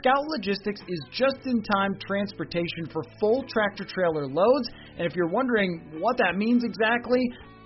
Scout 0.00 0.24
Logistics 0.26 0.80
is 0.80 1.00
just 1.12 1.38
in 1.46 1.62
time 1.62 1.94
transportation 2.04 2.90
for 2.92 3.04
full 3.20 3.44
tractor 3.46 3.84
trailer 3.84 4.26
loads, 4.26 4.68
and 4.98 5.06
if 5.06 5.14
you're 5.14 5.30
wondering 5.30 6.00
what 6.00 6.18
that 6.18 6.34
means 6.34 6.64
exactly, 6.64 7.22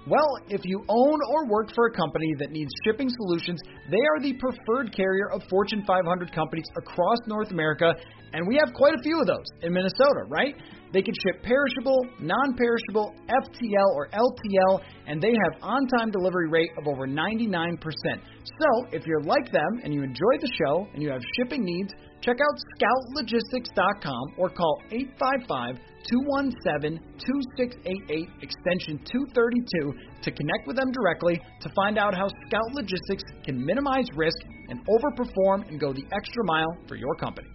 well, 0.06 0.38
if 0.48 0.60
you 0.64 0.84
own 0.88 1.18
or 1.30 1.48
work 1.48 1.74
for 1.74 1.86
a 1.86 1.92
company 1.92 2.32
that 2.38 2.50
needs 2.50 2.70
shipping 2.84 3.08
solutions, 3.10 3.60
they 3.90 3.98
are 4.14 4.22
the 4.22 4.34
preferred 4.34 4.94
carrier 4.94 5.30
of 5.32 5.42
Fortune 5.50 5.82
500 5.84 6.32
companies 6.32 6.66
across 6.76 7.18
North 7.26 7.50
America, 7.50 7.92
and 8.32 8.46
we 8.46 8.56
have 8.64 8.72
quite 8.74 8.94
a 8.94 9.02
few 9.02 9.20
of 9.20 9.26
those 9.26 9.46
in 9.62 9.72
Minnesota, 9.72 10.22
right? 10.28 10.54
They 10.92 11.02
can 11.02 11.14
ship 11.26 11.42
perishable, 11.42 12.06
non 12.20 12.54
perishable, 12.54 13.14
FTL, 13.28 13.90
or 13.94 14.08
LTL, 14.10 14.80
and 15.08 15.20
they 15.20 15.32
have 15.32 15.62
on 15.62 15.86
time 15.88 16.10
delivery 16.12 16.48
rate 16.48 16.70
of 16.78 16.86
over 16.86 17.06
99%. 17.06 17.78
So, 17.82 18.86
if 18.92 19.06
you're 19.06 19.22
like 19.22 19.50
them 19.50 19.80
and 19.82 19.92
you 19.92 20.02
enjoy 20.02 20.38
the 20.40 20.50
show 20.64 20.86
and 20.94 21.02
you 21.02 21.10
have 21.10 21.20
shipping 21.36 21.64
needs, 21.64 21.92
check 22.20 22.36
out 22.40 22.58
scoutlogistics.com 22.78 24.34
or 24.38 24.50
call 24.50 24.78
855 24.92 25.78
217 26.08 27.00
2688 27.18 28.28
extension 28.42 28.98
232 29.04 29.94
to 30.22 30.30
connect 30.30 30.66
with 30.66 30.76
them 30.76 30.90
directly 30.92 31.40
to 31.60 31.68
find 31.74 31.98
out 31.98 32.14
how 32.14 32.28
Scout 32.46 32.70
Logistics 32.72 33.24
can 33.44 33.64
minimize 33.64 34.06
risk 34.14 34.38
and 34.68 34.80
overperform 34.86 35.68
and 35.68 35.80
go 35.80 35.92
the 35.92 36.04
extra 36.12 36.44
mile 36.44 36.76
for 36.86 36.96
your 36.96 37.14
company. 37.16 37.48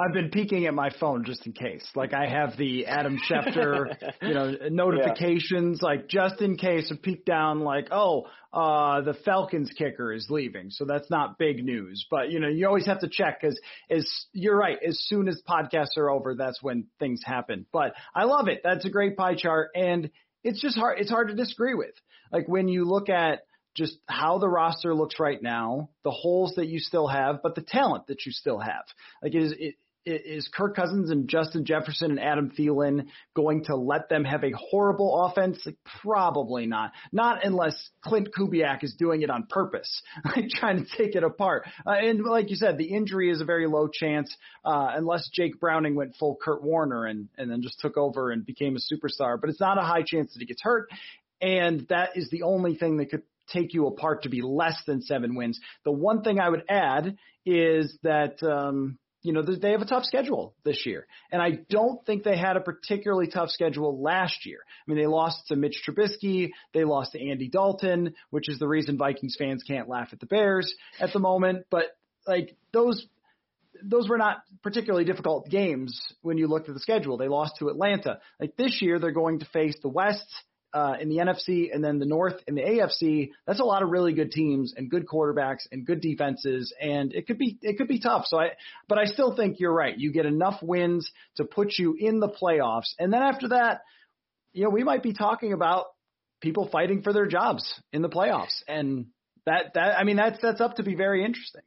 I've 0.00 0.12
been 0.12 0.30
peeking 0.30 0.66
at 0.66 0.74
my 0.74 0.90
phone 1.00 1.24
just 1.24 1.44
in 1.44 1.52
case. 1.52 1.84
Like 1.96 2.14
I 2.14 2.28
have 2.28 2.56
the 2.56 2.86
Adam 2.86 3.18
Schefter, 3.28 3.96
you 4.22 4.32
know, 4.32 4.54
notifications, 4.70 5.80
yeah. 5.82 5.88
like 5.88 6.08
just 6.08 6.40
in 6.40 6.56
case. 6.56 6.92
I 6.92 6.96
peek 7.02 7.24
down, 7.24 7.60
like, 7.60 7.88
oh, 7.90 8.26
uh, 8.52 9.00
the 9.00 9.14
Falcons 9.24 9.72
kicker 9.76 10.12
is 10.12 10.28
leaving, 10.30 10.70
so 10.70 10.84
that's 10.84 11.10
not 11.10 11.36
big 11.36 11.64
news. 11.64 12.06
But 12.08 12.30
you 12.30 12.38
know, 12.38 12.46
you 12.46 12.68
always 12.68 12.86
have 12.86 13.00
to 13.00 13.08
check 13.08 13.40
because 13.40 13.58
as 13.90 14.08
you're 14.32 14.56
right, 14.56 14.78
as 14.86 15.00
soon 15.08 15.26
as 15.26 15.42
podcasts 15.48 15.96
are 15.96 16.10
over, 16.10 16.36
that's 16.36 16.62
when 16.62 16.86
things 17.00 17.20
happen. 17.24 17.66
But 17.72 17.94
I 18.14 18.24
love 18.24 18.46
it. 18.46 18.60
That's 18.62 18.84
a 18.84 18.90
great 18.90 19.16
pie 19.16 19.34
chart, 19.34 19.70
and 19.74 20.10
it's 20.44 20.60
just 20.60 20.78
hard. 20.78 21.00
It's 21.00 21.10
hard 21.10 21.28
to 21.28 21.34
disagree 21.34 21.74
with. 21.74 21.94
Like 22.30 22.46
when 22.46 22.68
you 22.68 22.84
look 22.84 23.08
at 23.08 23.40
just 23.76 23.98
how 24.06 24.38
the 24.38 24.48
roster 24.48 24.94
looks 24.94 25.18
right 25.18 25.42
now, 25.42 25.90
the 26.04 26.10
holes 26.12 26.54
that 26.56 26.66
you 26.66 26.78
still 26.78 27.08
have, 27.08 27.42
but 27.42 27.56
the 27.56 27.62
talent 27.62 28.06
that 28.06 28.24
you 28.26 28.32
still 28.32 28.60
have. 28.60 28.84
Like 29.22 29.34
is 29.34 29.52
it 29.58 29.74
is 30.06 30.48
Kirk 30.52 30.74
Cousins 30.74 31.10
and 31.10 31.28
Justin 31.28 31.64
Jefferson 31.64 32.10
and 32.10 32.20
Adam 32.20 32.50
Thielen 32.50 33.06
going 33.34 33.64
to 33.64 33.76
let 33.76 34.08
them 34.08 34.24
have 34.24 34.44
a 34.44 34.52
horrible 34.52 35.24
offense? 35.24 35.60
Like, 35.64 35.76
probably 36.02 36.66
not. 36.66 36.92
Not 37.12 37.44
unless 37.44 37.90
Klint 38.04 38.28
Kubiak 38.36 38.82
is 38.82 38.94
doing 38.98 39.22
it 39.22 39.30
on 39.30 39.46
purpose, 39.48 40.02
like 40.24 40.48
trying 40.48 40.84
to 40.84 40.96
take 40.96 41.14
it 41.14 41.24
apart. 41.24 41.66
Uh, 41.86 41.90
and 41.90 42.24
like 42.24 42.50
you 42.50 42.56
said, 42.56 42.78
the 42.78 42.94
injury 42.94 43.30
is 43.30 43.40
a 43.40 43.44
very 43.44 43.66
low 43.66 43.88
chance 43.88 44.34
uh, 44.64 44.92
unless 44.94 45.28
Jake 45.32 45.60
Browning 45.60 45.94
went 45.94 46.16
full 46.16 46.36
Kurt 46.40 46.62
Warner 46.62 47.06
and 47.06 47.28
and 47.36 47.50
then 47.50 47.62
just 47.62 47.80
took 47.80 47.96
over 47.96 48.30
and 48.30 48.44
became 48.44 48.76
a 48.76 48.94
superstar. 48.94 49.40
But 49.40 49.50
it's 49.50 49.60
not 49.60 49.78
a 49.78 49.82
high 49.82 50.02
chance 50.02 50.32
that 50.32 50.40
he 50.40 50.46
gets 50.46 50.62
hurt, 50.62 50.88
and 51.40 51.86
that 51.88 52.10
is 52.16 52.30
the 52.30 52.42
only 52.42 52.76
thing 52.76 52.98
that 52.98 53.10
could 53.10 53.22
take 53.52 53.72
you 53.72 53.86
apart 53.86 54.24
to 54.24 54.28
be 54.28 54.42
less 54.42 54.76
than 54.86 55.00
seven 55.00 55.34
wins. 55.34 55.58
The 55.84 55.92
one 55.92 56.22
thing 56.22 56.38
I 56.38 56.48
would 56.48 56.64
add 56.68 57.16
is 57.44 57.96
that. 58.02 58.42
Um, 58.42 58.98
you 59.22 59.32
know, 59.32 59.42
they 59.42 59.72
have 59.72 59.82
a 59.82 59.86
tough 59.86 60.04
schedule 60.04 60.54
this 60.64 60.86
year. 60.86 61.06
And 61.32 61.42
I 61.42 61.58
don't 61.68 62.04
think 62.06 62.22
they 62.22 62.36
had 62.36 62.56
a 62.56 62.60
particularly 62.60 63.26
tough 63.26 63.50
schedule 63.50 64.00
last 64.00 64.46
year. 64.46 64.58
I 64.64 64.90
mean, 64.90 64.98
they 64.98 65.06
lost 65.06 65.48
to 65.48 65.56
Mitch 65.56 65.82
Trubisky. 65.86 66.50
They 66.72 66.84
lost 66.84 67.12
to 67.12 67.28
Andy 67.28 67.48
Dalton, 67.48 68.14
which 68.30 68.48
is 68.48 68.58
the 68.58 68.68
reason 68.68 68.96
Vikings 68.96 69.36
fans 69.38 69.64
can't 69.66 69.88
laugh 69.88 70.10
at 70.12 70.20
the 70.20 70.26
Bears 70.26 70.72
at 71.00 71.12
the 71.12 71.18
moment. 71.18 71.66
But 71.70 71.96
like 72.26 72.56
those, 72.72 73.04
those 73.82 74.08
were 74.08 74.18
not 74.18 74.38
particularly 74.62 75.04
difficult 75.04 75.48
games 75.48 76.00
when 76.22 76.38
you 76.38 76.46
looked 76.46 76.68
at 76.68 76.74
the 76.74 76.80
schedule. 76.80 77.16
They 77.16 77.28
lost 77.28 77.56
to 77.58 77.68
Atlanta. 77.68 78.20
Like 78.38 78.56
this 78.56 78.80
year, 78.80 79.00
they're 79.00 79.10
going 79.10 79.40
to 79.40 79.46
face 79.46 79.76
the 79.82 79.88
West, 79.88 80.26
uh, 80.72 80.96
in 81.00 81.08
the 81.08 81.16
NFC 81.16 81.74
and 81.74 81.82
then 81.82 81.98
the 81.98 82.06
North 82.06 82.36
in 82.46 82.54
the 82.54 82.62
AFC, 82.62 83.30
that's 83.46 83.60
a 83.60 83.64
lot 83.64 83.82
of 83.82 83.90
really 83.90 84.12
good 84.12 84.30
teams 84.30 84.74
and 84.76 84.90
good 84.90 85.06
quarterbacks 85.06 85.66
and 85.72 85.86
good 85.86 86.00
defenses, 86.00 86.72
and 86.80 87.12
it 87.12 87.26
could 87.26 87.38
be 87.38 87.58
it 87.62 87.78
could 87.78 87.88
be 87.88 88.00
tough. 88.00 88.26
So 88.26 88.38
I, 88.38 88.50
but 88.88 88.98
I 88.98 89.06
still 89.06 89.34
think 89.34 89.60
you're 89.60 89.72
right. 89.72 89.96
You 89.96 90.12
get 90.12 90.26
enough 90.26 90.62
wins 90.62 91.10
to 91.36 91.44
put 91.44 91.78
you 91.78 91.96
in 91.98 92.20
the 92.20 92.28
playoffs, 92.28 92.94
and 92.98 93.12
then 93.12 93.22
after 93.22 93.48
that, 93.48 93.82
you 94.52 94.64
know, 94.64 94.70
we 94.70 94.84
might 94.84 95.02
be 95.02 95.12
talking 95.12 95.52
about 95.52 95.86
people 96.40 96.68
fighting 96.70 97.02
for 97.02 97.12
their 97.12 97.26
jobs 97.26 97.80
in 97.92 98.02
the 98.02 98.08
playoffs, 98.08 98.62
and 98.68 99.06
that 99.46 99.74
that 99.74 99.98
I 99.98 100.04
mean 100.04 100.16
that's 100.16 100.38
that's 100.40 100.60
up 100.60 100.76
to 100.76 100.82
be 100.82 100.94
very 100.94 101.24
interesting. 101.24 101.62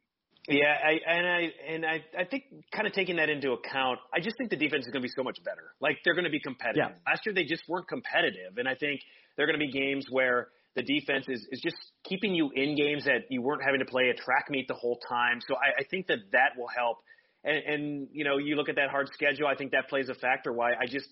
Yeah, 0.48 0.74
I, 0.74 0.98
and 1.06 1.26
I 1.26 1.40
and 1.68 1.86
I 1.86 2.04
I 2.18 2.24
think 2.24 2.44
kind 2.74 2.86
of 2.86 2.92
taking 2.92 3.16
that 3.16 3.30
into 3.30 3.52
account, 3.52 4.00
I 4.12 4.18
just 4.18 4.36
think 4.38 4.50
the 4.50 4.56
defense 4.56 4.86
is 4.86 4.92
going 4.92 5.02
to 5.02 5.06
be 5.06 5.12
so 5.16 5.22
much 5.22 5.38
better. 5.44 5.74
Like 5.80 5.98
they're 6.04 6.14
going 6.14 6.24
to 6.24 6.30
be 6.30 6.40
competitive. 6.40 6.90
Yeah. 6.90 7.10
Last 7.10 7.22
year 7.24 7.34
they 7.34 7.44
just 7.44 7.62
weren't 7.68 7.86
competitive, 7.86 8.58
and 8.58 8.68
I 8.68 8.74
think 8.74 9.00
they're 9.36 9.46
going 9.46 9.58
to 9.58 9.64
be 9.64 9.70
games 9.70 10.06
where 10.10 10.48
the 10.74 10.82
defense 10.82 11.26
is 11.28 11.46
is 11.52 11.60
just 11.62 11.76
keeping 12.04 12.34
you 12.34 12.50
in 12.54 12.74
games 12.74 13.04
that 13.04 13.30
you 13.30 13.40
weren't 13.40 13.62
having 13.64 13.78
to 13.80 13.86
play 13.86 14.10
a 14.10 14.14
track 14.14 14.46
meet 14.50 14.66
the 14.66 14.74
whole 14.74 14.98
time. 15.08 15.38
So 15.46 15.54
I, 15.54 15.82
I 15.82 15.84
think 15.90 16.08
that 16.08 16.18
that 16.32 16.58
will 16.58 16.68
help. 16.76 16.98
And, 17.44 17.56
and 17.56 18.08
you 18.12 18.24
know, 18.24 18.38
you 18.38 18.56
look 18.56 18.68
at 18.68 18.76
that 18.76 18.90
hard 18.90 19.08
schedule. 19.14 19.46
I 19.46 19.54
think 19.54 19.70
that 19.72 19.88
plays 19.88 20.08
a 20.08 20.14
factor. 20.14 20.52
Why 20.52 20.72
I 20.72 20.86
just 20.86 21.06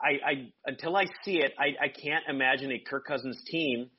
I, 0.00 0.08
I 0.24 0.32
until 0.64 0.96
I 0.96 1.04
see 1.24 1.38
it, 1.38 1.52
I, 1.58 1.84
I 1.84 1.88
can't 1.88 2.24
imagine 2.28 2.72
a 2.72 2.78
Kirk 2.78 3.06
Cousins 3.06 3.38
team 3.50 3.90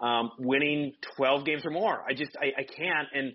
um, 0.00 0.30
winning 0.38 0.92
12 1.16 1.46
games 1.46 1.64
or 1.64 1.70
more. 1.70 2.04
I 2.06 2.12
just 2.12 2.36
I, 2.40 2.60
I 2.60 2.64
can't 2.64 3.08
and 3.14 3.32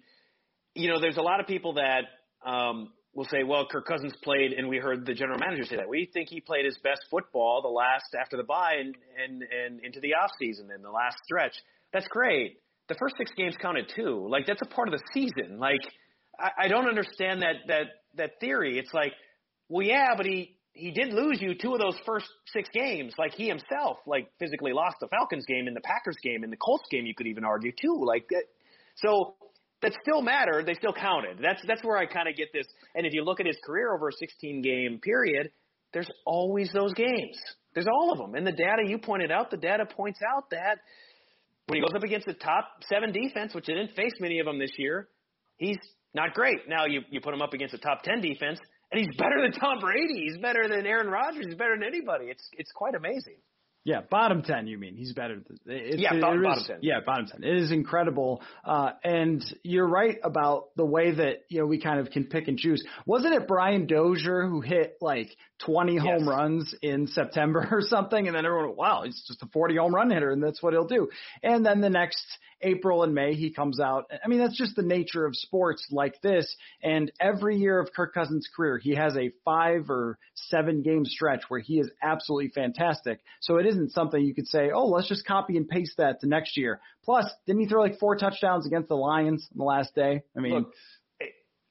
you 0.76 0.90
know, 0.90 1.00
there's 1.00 1.18
a 1.18 1.22
lot 1.22 1.40
of 1.40 1.48
people 1.48 1.74
that 1.74 2.04
um, 2.46 2.92
will 3.14 3.26
say, 3.26 3.44
well, 3.44 3.66
Kirk 3.70 3.86
Cousins 3.86 4.14
played, 4.24 4.54
and 4.54 4.70
we 4.70 4.78
heard 4.78 5.06
the 5.06 5.14
general 5.14 5.38
manager 5.38 5.64
say 5.66 5.76
that. 5.76 5.90
We 5.90 6.10
think 6.14 6.30
he 6.30 6.40
played 6.40 6.66
his 6.66 6.78
best 6.84 7.02
football 7.10 7.62
the 7.62 7.68
last 7.68 8.16
after 8.20 8.38
the 8.38 8.44
bye 8.44 8.76
and, 8.80 8.96
and, 9.22 9.44
and 9.44 9.84
into 9.84 10.00
the 10.00 10.14
off 10.14 10.32
season 10.40 10.70
and 10.74 10.84
the 10.84 10.92
last 10.92 11.18
stretch. 11.24 11.54
That's 11.94 12.08
great. 12.08 12.58
The 12.88 12.96
first 12.96 13.16
six 13.18 13.32
games 13.36 13.56
counted 13.62 13.92
too. 13.96 14.28
Like 14.30 14.46
that's 14.48 14.62
a 14.62 14.66
part 14.66 14.88
of 14.88 14.94
the 14.94 15.04
season. 15.14 15.60
Like 15.60 15.82
I, 16.40 16.66
I 16.66 16.68
don't 16.68 16.88
understand 16.88 17.42
that 17.42 17.56
that 17.68 17.86
that 18.16 18.40
theory. 18.40 18.78
It's 18.78 18.94
like, 18.94 19.14
well, 19.70 19.86
yeah, 19.86 20.10
but 20.18 20.26
he 20.26 20.58
he 20.74 20.92
did 20.92 21.14
lose 21.14 21.40
you 21.42 21.54
two 21.56 21.74
of 21.74 21.80
those 21.80 21.96
first 22.06 22.28
six 22.48 22.70
games. 22.74 23.14
Like 23.18 23.34
he 23.34 23.48
himself, 23.48 23.98
like 24.06 24.30
physically 24.40 24.74
lost 24.74 24.98
the 25.00 25.08
Falcons 25.08 25.46
game 25.46 25.68
and 25.68 25.76
the 25.76 25.82
Packers 25.82 26.18
game 26.22 26.44
and 26.44 26.52
the 26.52 26.58
Colts 26.58 26.86
game. 26.90 27.06
You 27.06 27.14
could 27.14 27.28
even 27.28 27.46
argue 27.46 27.72
too. 27.72 28.04
Like 28.06 28.28
that. 28.30 28.44
So 28.96 29.36
that 29.82 29.94
still 30.02 30.22
mattered. 30.22 30.66
They 30.66 30.76
still 30.76 30.94
counted. 30.94 31.40
That's 31.42 31.62
that's 31.68 31.84
where 31.84 31.98
I 31.98 32.06
kind 32.06 32.28
of 32.28 32.36
get 32.36 32.50
this. 32.54 32.66
And 32.96 33.06
if 33.06 33.14
you 33.14 33.24
look 33.24 33.40
at 33.40 33.46
his 33.46 33.58
career 33.66 33.94
over 33.94 34.10
a 34.10 34.14
16 34.14 34.62
game 34.62 35.00
period, 35.00 35.52
there's 35.94 36.10
always 36.26 36.72
those 36.74 36.94
games. 36.94 37.38
There's 37.74 37.88
all 37.88 38.12
of 38.12 38.18
them. 38.18 38.36
And 38.36 38.46
the 38.46 38.52
data 38.52 38.84
you 38.86 38.98
pointed 38.98 39.32
out, 39.32 39.50
the 39.50 39.58
data 39.58 39.86
points 39.86 40.20
out 40.36 40.50
that 40.52 40.80
when 41.68 41.78
he 41.78 41.82
goes 41.82 41.96
up 41.96 42.04
against 42.04 42.28
the 42.28 42.34
top 42.34 42.68
seven 42.92 43.12
defense, 43.12 43.56
which 43.56 43.66
they 43.66 43.74
didn't 43.74 43.96
face 43.96 44.12
many 44.20 44.40
of 44.40 44.46
them 44.46 44.60
this 44.60 44.72
year, 44.78 45.08
he's 45.58 45.78
not 46.14 46.34
great. 46.34 46.68
Now 46.68 46.86
you 46.86 47.02
you 47.10 47.22
put 47.22 47.34
him 47.34 47.42
up 47.42 47.54
against 47.54 47.74
a 47.74 47.80
top 47.80 48.04
10 48.04 48.22
defense, 48.22 48.60
and 48.92 49.00
he's 49.00 49.16
better 49.18 49.42
than 49.42 49.54
Tom 49.54 49.80
Brady. 49.80 50.28
He's 50.28 50.38
better 50.38 50.68
than 50.68 50.86
Aaron 50.86 51.08
Rodgers. 51.08 51.46
He's 51.46 51.56
better 51.56 51.76
than 51.76 51.88
anybody. 51.88 52.26
It's 52.26 52.48
it's 52.54 52.72
quite 52.74 52.96
amazing. 52.96 53.38
Yeah, 53.84 54.02
bottom 54.10 54.44
ten. 54.44 54.68
You 54.68 54.78
mean 54.78 54.96
he's 54.96 55.14
better? 55.14 55.36
Than, 55.36 55.58
it's, 55.66 56.00
yeah, 56.00 56.14
it, 56.14 56.22
bottom, 56.22 56.38
it 56.38 56.42
is, 56.42 56.46
bottom 56.48 56.64
ten. 56.68 56.78
Yeah, 56.82 57.00
bottom 57.04 57.26
ten. 57.26 57.44
It 57.44 57.58
is 57.58 57.72
incredible, 57.72 58.44
uh, 58.64 58.92
and 59.04 59.44
you're 59.64 59.88
right 59.88 60.18
about 60.24 60.76
the 60.76 60.86
way 60.86 61.12
that 61.16 61.44
you 61.50 61.60
know 61.60 61.66
we 61.66 61.80
kind 61.80 62.00
of 62.00 62.12
can 62.12 62.26
pick 62.26 62.48
and 62.48 62.60
choose. 62.60 62.84
Wasn't 63.08 63.34
it 63.34 63.48
Brian 63.48 63.88
Dozier 63.88 64.46
who 64.48 64.62
hit 64.62 64.98
like 65.02 65.36
20 65.66 65.94
Yes. 65.96 66.04
home 66.04 66.30
runs 66.30 66.76
in 66.82 67.08
September 67.08 67.68
or 67.72 67.82
something, 67.82 68.28
and 68.28 68.36
then 68.36 68.46
everyone, 68.46 68.68
went, 68.68 68.78
wow, 68.78 69.02
he's 69.04 69.24
just 69.28 69.42
a 69.42 69.48
40 69.48 69.78
home 69.78 69.96
run 69.96 70.12
hitter, 70.12 70.32
and 70.32 70.44
that's 70.44 70.62
what 70.62 70.74
he'll 70.74 70.88
do. 70.88 71.10
And 71.42 71.66
then 71.66 71.82
the 71.82 71.90
next 71.90 72.26
April 72.62 73.04
and 73.04 73.14
May 73.16 73.34
he 73.34 73.52
comes 73.52 73.80
out. 73.80 74.12
I 74.24 74.28
mean, 74.28 74.40
that's 74.40 74.58
just 74.58 74.76
the 74.76 74.84
nature 74.84 75.26
of 75.26 75.36
sports 75.36 75.88
like 75.92 76.22
this. 76.22 76.56
And 76.84 77.12
every 77.20 77.58
year 77.58 77.80
of 77.80 77.90
Kirk 77.94 78.14
Cousins' 78.14 78.48
career, 78.56 78.78
he 78.78 78.96
has 78.96 79.16
a 79.18 79.32
five 79.44 79.90
or 79.90 80.18
seven 80.36 80.82
game 80.84 81.06
stretch 81.06 81.42
where 81.50 81.60
he 81.60 81.80
is 81.80 81.90
absolutely 82.02 82.50
fantastic. 82.50 83.20
So 83.40 83.58
it 83.58 83.66
isn't 83.72 83.92
something 83.92 84.24
you 84.24 84.34
could 84.34 84.48
say, 84.48 84.72
oh, 84.74 84.88
let's 84.88 85.08
just 85.08 85.26
copy 85.26 85.58
and 85.58 85.68
paste 85.68 85.98
that 85.98 86.22
to 86.22 86.28
next 86.28 86.58
year. 86.58 86.80
Plus, 87.04 87.26
didn't 87.46 87.62
he 87.62 87.68
throw 87.68 87.82
like 87.82 88.00
four 88.00 88.16
touchdowns 88.16 88.66
against 88.66 88.90
the 88.90 88.96
Lions 88.96 89.48
on 89.52 89.58
the 89.58 89.64
last 89.64 89.96
day? 89.96 90.22
I 90.38 90.40
mean, 90.40 90.54
Look, 90.54 90.74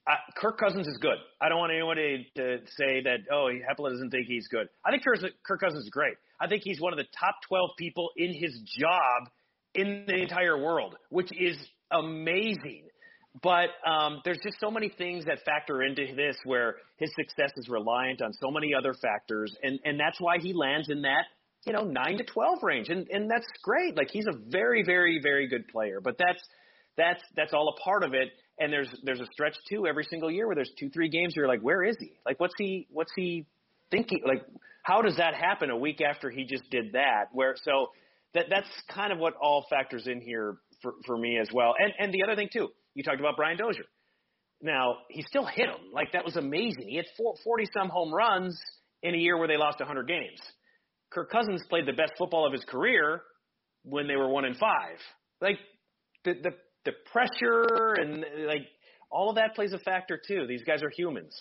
I, 0.06 0.16
Kirk 0.36 0.58
Cousins 0.58 0.88
is 0.88 0.98
good. 1.00 1.18
I 1.40 1.48
don't 1.48 1.58
want 1.58 1.72
anyone 1.72 1.96
to, 1.96 2.58
say 2.76 3.02
that, 3.04 3.18
oh, 3.32 3.48
Hepola 3.48 3.90
doesn't 3.90 4.10
think 4.10 4.26
he's 4.26 4.48
good. 4.48 4.68
I 4.84 4.90
think 4.90 5.04
Kirk, 5.04 5.18
Kirk 5.46 5.60
Cousins 5.60 5.84
is 5.84 5.90
great. 5.90 6.14
I 6.40 6.48
think 6.48 6.62
he's 6.64 6.80
one 6.80 6.92
of 6.92 6.96
the 6.96 7.06
top 7.18 7.36
12 7.48 7.70
people 7.78 8.10
in 8.16 8.34
his 8.34 8.58
job 8.78 9.30
in 9.74 10.04
the 10.06 10.14
entire 10.14 10.58
world, 10.58 10.96
which 11.10 11.30
is 11.38 11.56
amazing. 11.92 12.84
But 13.42 13.68
um, 13.86 14.20
there's 14.24 14.40
just 14.42 14.58
so 14.58 14.70
many 14.70 14.88
things 14.88 15.26
that 15.26 15.44
factor 15.44 15.82
into 15.82 16.14
this 16.16 16.36
where 16.44 16.76
his 16.96 17.10
success 17.14 17.52
is 17.56 17.68
reliant 17.68 18.20
on 18.22 18.32
so 18.32 18.50
many 18.50 18.74
other 18.74 18.92
factors, 18.92 19.54
and 19.62 19.78
and 19.84 20.00
that's 20.00 20.20
why 20.20 20.38
he 20.40 20.52
lands 20.52 20.88
in 20.88 21.02
that 21.02 21.26
you 21.66 21.72
know 21.72 21.82
nine 21.82 22.18
to 22.18 22.24
twelve 22.24 22.62
range, 22.62 22.88
and 22.88 23.06
and 23.10 23.30
that's 23.30 23.46
great. 23.62 23.96
Like 23.96 24.08
he's 24.10 24.26
a 24.26 24.36
very 24.48 24.82
very 24.82 25.20
very 25.22 25.48
good 25.48 25.68
player, 25.68 26.00
but 26.00 26.16
that's 26.18 26.42
that's 26.96 27.22
that's 27.36 27.52
all 27.52 27.74
a 27.76 27.82
part 27.82 28.04
of 28.04 28.14
it. 28.14 28.28
And 28.58 28.72
there's 28.72 28.88
there's 29.02 29.20
a 29.20 29.26
stretch 29.32 29.56
too 29.68 29.86
every 29.86 30.04
single 30.04 30.30
year 30.30 30.46
where 30.46 30.56
there's 30.56 30.72
two 30.78 30.90
three 30.90 31.08
games 31.08 31.34
you're 31.36 31.48
like, 31.48 31.60
where 31.60 31.82
is 31.82 31.96
he? 31.98 32.12
Like 32.26 32.40
what's 32.40 32.54
he 32.58 32.86
what's 32.90 33.12
he 33.16 33.46
thinking? 33.90 34.20
Like 34.26 34.42
how 34.82 35.02
does 35.02 35.16
that 35.16 35.34
happen 35.34 35.70
a 35.70 35.76
week 35.76 36.00
after 36.00 36.30
he 36.30 36.44
just 36.44 36.68
did 36.70 36.92
that? 36.92 37.26
Where 37.32 37.54
so 37.62 37.88
that 38.34 38.46
that's 38.50 38.68
kind 38.94 39.12
of 39.12 39.18
what 39.18 39.34
all 39.40 39.66
factors 39.68 40.06
in 40.06 40.20
here 40.20 40.58
for 40.82 40.94
for 41.06 41.16
me 41.16 41.38
as 41.38 41.48
well. 41.52 41.74
And 41.78 41.92
and 41.98 42.12
the 42.12 42.22
other 42.24 42.36
thing 42.36 42.48
too, 42.52 42.68
you 42.94 43.02
talked 43.02 43.20
about 43.20 43.36
Brian 43.36 43.56
Dozier. 43.56 43.84
Now 44.62 44.98
he 45.08 45.22
still 45.22 45.46
hit 45.46 45.66
him 45.66 45.92
like 45.92 46.12
that 46.12 46.24
was 46.24 46.36
amazing. 46.36 46.86
He 46.88 46.96
had 46.96 47.06
40 47.16 47.66
some 47.72 47.88
home 47.88 48.12
runs 48.12 48.58
in 49.02 49.14
a 49.14 49.18
year 49.18 49.38
where 49.38 49.48
they 49.48 49.56
lost 49.56 49.78
100 49.78 50.06
games. 50.06 50.38
Kirk 51.10 51.30
Cousins 51.30 51.62
played 51.68 51.86
the 51.86 51.92
best 51.92 52.12
football 52.16 52.46
of 52.46 52.52
his 52.52 52.64
career 52.64 53.22
when 53.82 54.06
they 54.06 54.16
were 54.16 54.28
one 54.28 54.44
and 54.44 54.56
five. 54.56 54.98
Like 55.40 55.58
the 56.24 56.34
the 56.34 56.50
the 56.84 56.92
pressure 57.12 57.94
and 58.00 58.24
like 58.46 58.66
all 59.10 59.30
of 59.30 59.36
that 59.36 59.54
plays 59.54 59.72
a 59.72 59.78
factor 59.78 60.20
too. 60.26 60.46
These 60.46 60.62
guys 60.64 60.82
are 60.82 60.90
humans. 60.96 61.34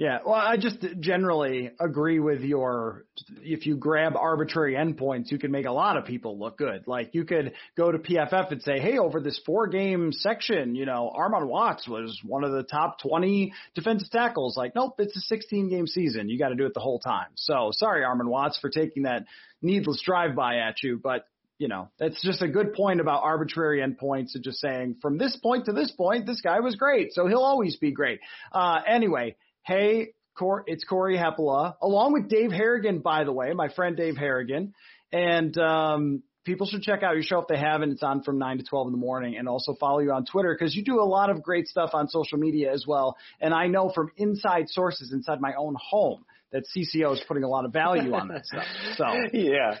Yeah, 0.00 0.20
well, 0.24 0.32
I 0.34 0.56
just 0.56 0.78
generally 1.00 1.72
agree 1.78 2.20
with 2.20 2.40
your. 2.40 3.04
If 3.42 3.66
you 3.66 3.76
grab 3.76 4.16
arbitrary 4.16 4.72
endpoints, 4.72 5.30
you 5.30 5.38
can 5.38 5.50
make 5.50 5.66
a 5.66 5.72
lot 5.72 5.98
of 5.98 6.06
people 6.06 6.38
look 6.38 6.56
good. 6.56 6.84
Like 6.86 7.10
you 7.12 7.26
could 7.26 7.52
go 7.76 7.92
to 7.92 7.98
PFF 7.98 8.50
and 8.50 8.62
say, 8.62 8.80
"Hey, 8.80 8.96
over 8.96 9.20
this 9.20 9.38
four-game 9.44 10.12
section, 10.12 10.74
you 10.74 10.86
know, 10.86 11.12
Armon 11.14 11.48
Watts 11.48 11.86
was 11.86 12.18
one 12.24 12.44
of 12.44 12.52
the 12.52 12.62
top 12.62 12.98
20 13.02 13.52
defensive 13.74 14.08
tackles." 14.10 14.56
Like, 14.56 14.74
nope, 14.74 14.94
it's 14.96 15.30
a 15.30 15.34
16-game 15.34 15.86
season. 15.86 16.30
You 16.30 16.38
got 16.38 16.48
to 16.48 16.54
do 16.54 16.64
it 16.64 16.72
the 16.72 16.80
whole 16.80 17.00
time. 17.00 17.28
So, 17.34 17.68
sorry, 17.72 18.02
Armon 18.02 18.30
Watts, 18.30 18.58
for 18.58 18.70
taking 18.70 19.02
that 19.02 19.26
needless 19.60 20.00
drive-by 20.02 20.60
at 20.60 20.76
you, 20.82 20.98
but 21.02 21.26
you 21.58 21.68
know, 21.68 21.90
that's 21.98 22.22
just 22.22 22.40
a 22.40 22.48
good 22.48 22.72
point 22.72 23.02
about 23.02 23.22
arbitrary 23.22 23.82
endpoints 23.82 24.34
and 24.34 24.42
just 24.42 24.60
saying 24.60 24.96
from 25.02 25.18
this 25.18 25.36
point 25.36 25.66
to 25.66 25.72
this 25.72 25.90
point, 25.90 26.24
this 26.24 26.40
guy 26.40 26.60
was 26.60 26.74
great, 26.74 27.12
so 27.12 27.26
he'll 27.26 27.44
always 27.44 27.76
be 27.76 27.92
great. 27.92 28.20
Uh, 28.50 28.80
anyway, 28.88 29.36
hey, 29.62 30.12
Cor- 30.36 30.64
it's 30.66 30.84
Corey 30.84 31.16
Hepola, 31.16 31.74
along 31.82 32.12
with 32.12 32.28
Dave 32.28 32.52
Harrigan, 32.52 33.00
by 33.00 33.24
the 33.24 33.32
way, 33.32 33.52
my 33.52 33.68
friend 33.68 33.96
Dave 33.96 34.16
Harrigan, 34.16 34.74
and 35.12 35.56
um, 35.58 36.22
people 36.44 36.66
should 36.66 36.82
check 36.82 37.02
out 37.02 37.14
your 37.14 37.22
show 37.22 37.40
if 37.40 37.48
they 37.48 37.58
haven't. 37.58 37.92
It's 37.92 38.02
on 38.02 38.22
from 38.22 38.38
9 38.38 38.58
to 38.58 38.64
12 38.64 38.88
in 38.88 38.92
the 38.92 38.98
morning 38.98 39.36
and 39.36 39.48
also 39.48 39.74
follow 39.74 39.98
you 39.98 40.12
on 40.12 40.24
Twitter 40.24 40.56
because 40.58 40.74
you 40.74 40.84
do 40.84 41.00
a 41.00 41.04
lot 41.04 41.30
of 41.30 41.42
great 41.42 41.68
stuff 41.68 41.90
on 41.92 42.08
social 42.08 42.38
media 42.38 42.72
as 42.72 42.86
well. 42.86 43.16
And 43.40 43.52
I 43.52 43.66
know 43.66 43.90
from 43.94 44.10
inside 44.16 44.68
sources 44.68 45.12
inside 45.12 45.40
my 45.40 45.54
own 45.58 45.76
home 45.78 46.24
that 46.52 46.64
CCO 46.76 47.12
is 47.12 47.22
putting 47.28 47.44
a 47.44 47.48
lot 47.48 47.64
of 47.64 47.72
value 47.72 48.12
on 48.14 48.28
that 48.28 48.44
stuff. 48.46 48.64
So 48.96 49.04
yeah, 49.32 49.78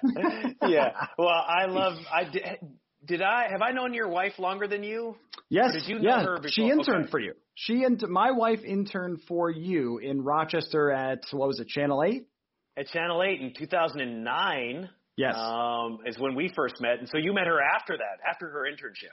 yeah. 0.68 0.92
Well, 1.18 1.28
I 1.28 1.66
love. 1.66 1.94
I 2.12 2.58
did. 3.10 3.22
I 3.22 3.48
have 3.50 3.62
I 3.62 3.72
known 3.72 3.92
your 3.94 4.08
wife 4.08 4.38
longer 4.38 4.66
than 4.66 4.82
you? 4.82 5.16
Yes, 5.48 5.70
Or 5.70 5.78
did 5.80 5.88
you 5.88 5.98
know 5.98 6.08
yeah. 6.08 6.22
her 6.24 6.36
before? 6.36 6.50
She 6.50 6.62
interned 6.70 7.04
Okay. 7.04 7.10
for 7.10 7.20
you. 7.20 7.34
She 7.54 7.82
and 7.84 8.00
my 8.08 8.30
wife 8.30 8.60
interned 8.64 9.20
for 9.28 9.50
you 9.50 9.98
in 9.98 10.22
Rochester 10.22 10.90
at 10.90 11.20
what 11.32 11.48
was 11.48 11.60
it, 11.60 11.68
Channel 11.68 12.02
Eight? 12.04 12.26
At 12.78 12.86
Channel 12.88 13.22
8 13.22 13.40
in 13.40 13.52
2009 13.54 14.88
Yes. 15.16 15.34
um, 15.36 15.98
is 16.06 16.18
when 16.18 16.34
we 16.34 16.50
first 16.54 16.80
met, 16.80 16.98
and 17.00 17.08
so 17.08 17.18
you 17.18 17.34
met 17.34 17.46
her 17.46 17.60
after 17.60 17.94
that, 17.96 18.26
after 18.26 18.48
her 18.48 18.64
internship. 18.64 19.12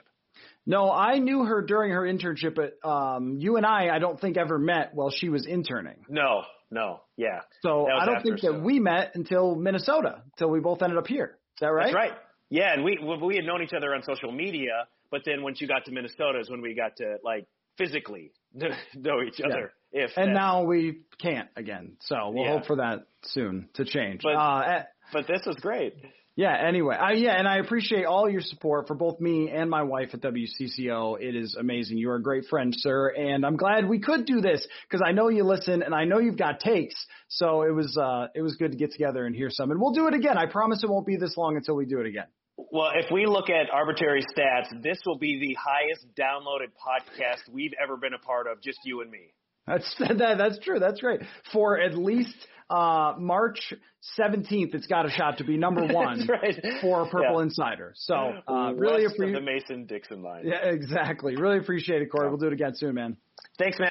no, 0.64 0.90
I 0.90 1.18
knew 1.18 1.44
her 1.44 1.60
during 1.60 1.90
her 1.92 2.02
internship, 2.02 2.54
but 2.54 2.78
um, 2.88 3.36
you 3.38 3.56
and 3.56 3.66
I, 3.66 3.88
I 3.94 3.98
don't 3.98 4.18
think 4.18 4.38
ever 4.38 4.58
met 4.58 4.94
while 4.94 5.10
she 5.10 5.28
was 5.28 5.44
interning. 5.46 5.96
No, 6.08 6.42
no, 6.70 7.00
yeah, 7.16 7.40
So 7.62 7.86
I 7.90 8.06
don't 8.06 8.22
think 8.22 8.40
that 8.40 8.52
so. 8.52 8.58
we 8.60 8.78
met 8.78 9.12
until 9.16 9.54
Minnesota, 9.54 10.22
until 10.32 10.48
we 10.50 10.60
both 10.60 10.80
ended 10.82 10.96
up 10.98 11.06
here. 11.06 11.36
Is 11.56 11.60
that 11.60 11.66
right? 11.68 11.86
that's 11.86 11.94
right. 11.94 12.12
Yeah, 12.50 12.72
and 12.72 12.82
we 12.84 12.98
we 13.22 13.36
had 13.36 13.44
known 13.44 13.62
each 13.62 13.72
other 13.74 13.94
on 13.94 14.02
social 14.02 14.32
media, 14.32 14.86
but 15.10 15.22
then 15.24 15.42
once 15.42 15.60
you 15.60 15.68
got 15.68 15.84
to 15.86 15.92
Minnesota 15.92 16.40
is 16.40 16.48
when 16.50 16.60
we 16.62 16.74
got 16.74 16.96
to 16.96 17.16
like 17.22 17.46
physically 17.76 18.32
know 18.54 19.22
each 19.26 19.40
other. 19.40 19.72
If 19.92 20.10
And 20.16 20.30
that- 20.30 20.34
now 20.34 20.64
we 20.64 21.00
can't 21.20 21.48
again. 21.56 21.96
So 22.00 22.30
we'll 22.30 22.44
Yeah. 22.44 22.52
hope 22.58 22.66
for 22.66 22.76
that 22.76 23.00
soon 23.24 23.68
to 23.74 23.84
change. 23.84 24.22
But- 24.22 24.34
uh, 24.34 24.60
eh, 24.66 24.82
but 25.12 25.26
this 25.26 25.42
was 25.46 25.56
great. 25.56 25.94
Yeah, 26.36 26.56
anyway. 26.56 26.94
I, 26.94 27.12
yeah, 27.14 27.32
and 27.36 27.48
I 27.48 27.56
appreciate 27.56 28.04
all 28.04 28.30
your 28.30 28.42
support 28.42 28.86
for 28.86 28.94
both 28.94 29.18
me 29.18 29.50
and 29.50 29.68
my 29.68 29.82
wife 29.82 30.10
at 30.14 30.20
WCCO. 30.20 31.16
It 31.20 31.34
is 31.34 31.56
amazing. 31.58 31.98
You 31.98 32.10
are 32.10 32.14
a 32.14 32.22
great 32.22 32.44
friend, 32.44 32.72
sir, 32.76 33.08
and 33.08 33.44
I'm 33.44 33.56
glad 33.56 33.88
we 33.88 33.98
could 33.98 34.24
do 34.24 34.40
this 34.40 34.64
because 34.88 35.02
I 35.04 35.10
know 35.10 35.30
you 35.30 35.42
listen 35.42 35.82
and 35.82 35.92
I 35.92 36.04
know 36.04 36.20
you've 36.20 36.36
got 36.38 36.60
takes. 36.60 36.94
So 37.26 37.62
it 37.62 37.72
was 37.74 37.96
uh 37.96 38.28
it 38.36 38.42
was 38.42 38.54
good 38.56 38.70
to 38.70 38.76
get 38.78 38.92
together 38.92 39.26
and 39.26 39.34
hear 39.34 39.50
some. 39.50 39.72
And 39.72 39.80
we'll 39.80 39.92
do 39.92 40.06
it 40.06 40.14
again. 40.14 40.38
I 40.38 40.46
promise 40.46 40.84
it 40.84 40.88
won't 40.88 41.06
be 41.06 41.16
this 41.16 41.36
long 41.36 41.56
until 41.56 41.74
we 41.74 41.86
do 41.86 41.98
it 42.00 42.06
again. 42.06 42.26
Well, 42.72 42.90
if 42.96 43.06
we 43.12 43.26
look 43.26 43.50
at 43.50 43.70
arbitrary 43.72 44.22
stats, 44.36 44.82
this 44.82 44.98
will 45.06 45.16
be 45.18 45.38
the 45.38 45.56
highest 45.60 46.06
downloaded 46.18 46.72
podcast 46.76 47.52
we've 47.52 47.72
ever 47.82 47.96
been 47.96 48.14
a 48.14 48.18
part 48.18 48.46
of, 48.48 48.60
just 48.60 48.78
you 48.84 49.00
and 49.00 49.10
me. 49.10 49.32
That's 49.66 49.94
that, 50.00 50.34
that's 50.38 50.58
true. 50.58 50.78
That's 50.80 51.00
great. 51.00 51.20
For 51.52 51.78
at 51.78 51.96
least 51.96 52.34
uh 52.70 53.14
March 53.18 53.72
17th, 54.18 54.74
it's 54.74 54.86
got 54.86 55.06
a 55.06 55.10
shot 55.10 55.38
to 55.38 55.44
be 55.44 55.56
number 55.56 55.86
one 55.94 56.26
right. 56.28 56.54
for 56.80 57.06
Purple 57.08 57.36
Yeah. 57.38 57.42
Insider. 57.44 57.92
So 57.96 58.14
uh, 58.46 58.72
really 58.74 59.04
appreciate. 59.04 59.32
the 59.34 59.40
Mason 59.40 59.86
Dixon 59.86 60.22
line. 60.22 60.42
Yeah, 60.44 60.64
exactly. 60.64 61.36
Really 61.36 61.58
appreciate 61.58 62.02
it, 62.02 62.10
Corey. 62.10 62.28
We'll 62.28 62.38
do 62.38 62.48
it 62.48 62.52
again 62.52 62.74
soon, 62.74 62.94
man. 62.96 63.16
Thanks, 63.56 63.78
man. 63.78 63.86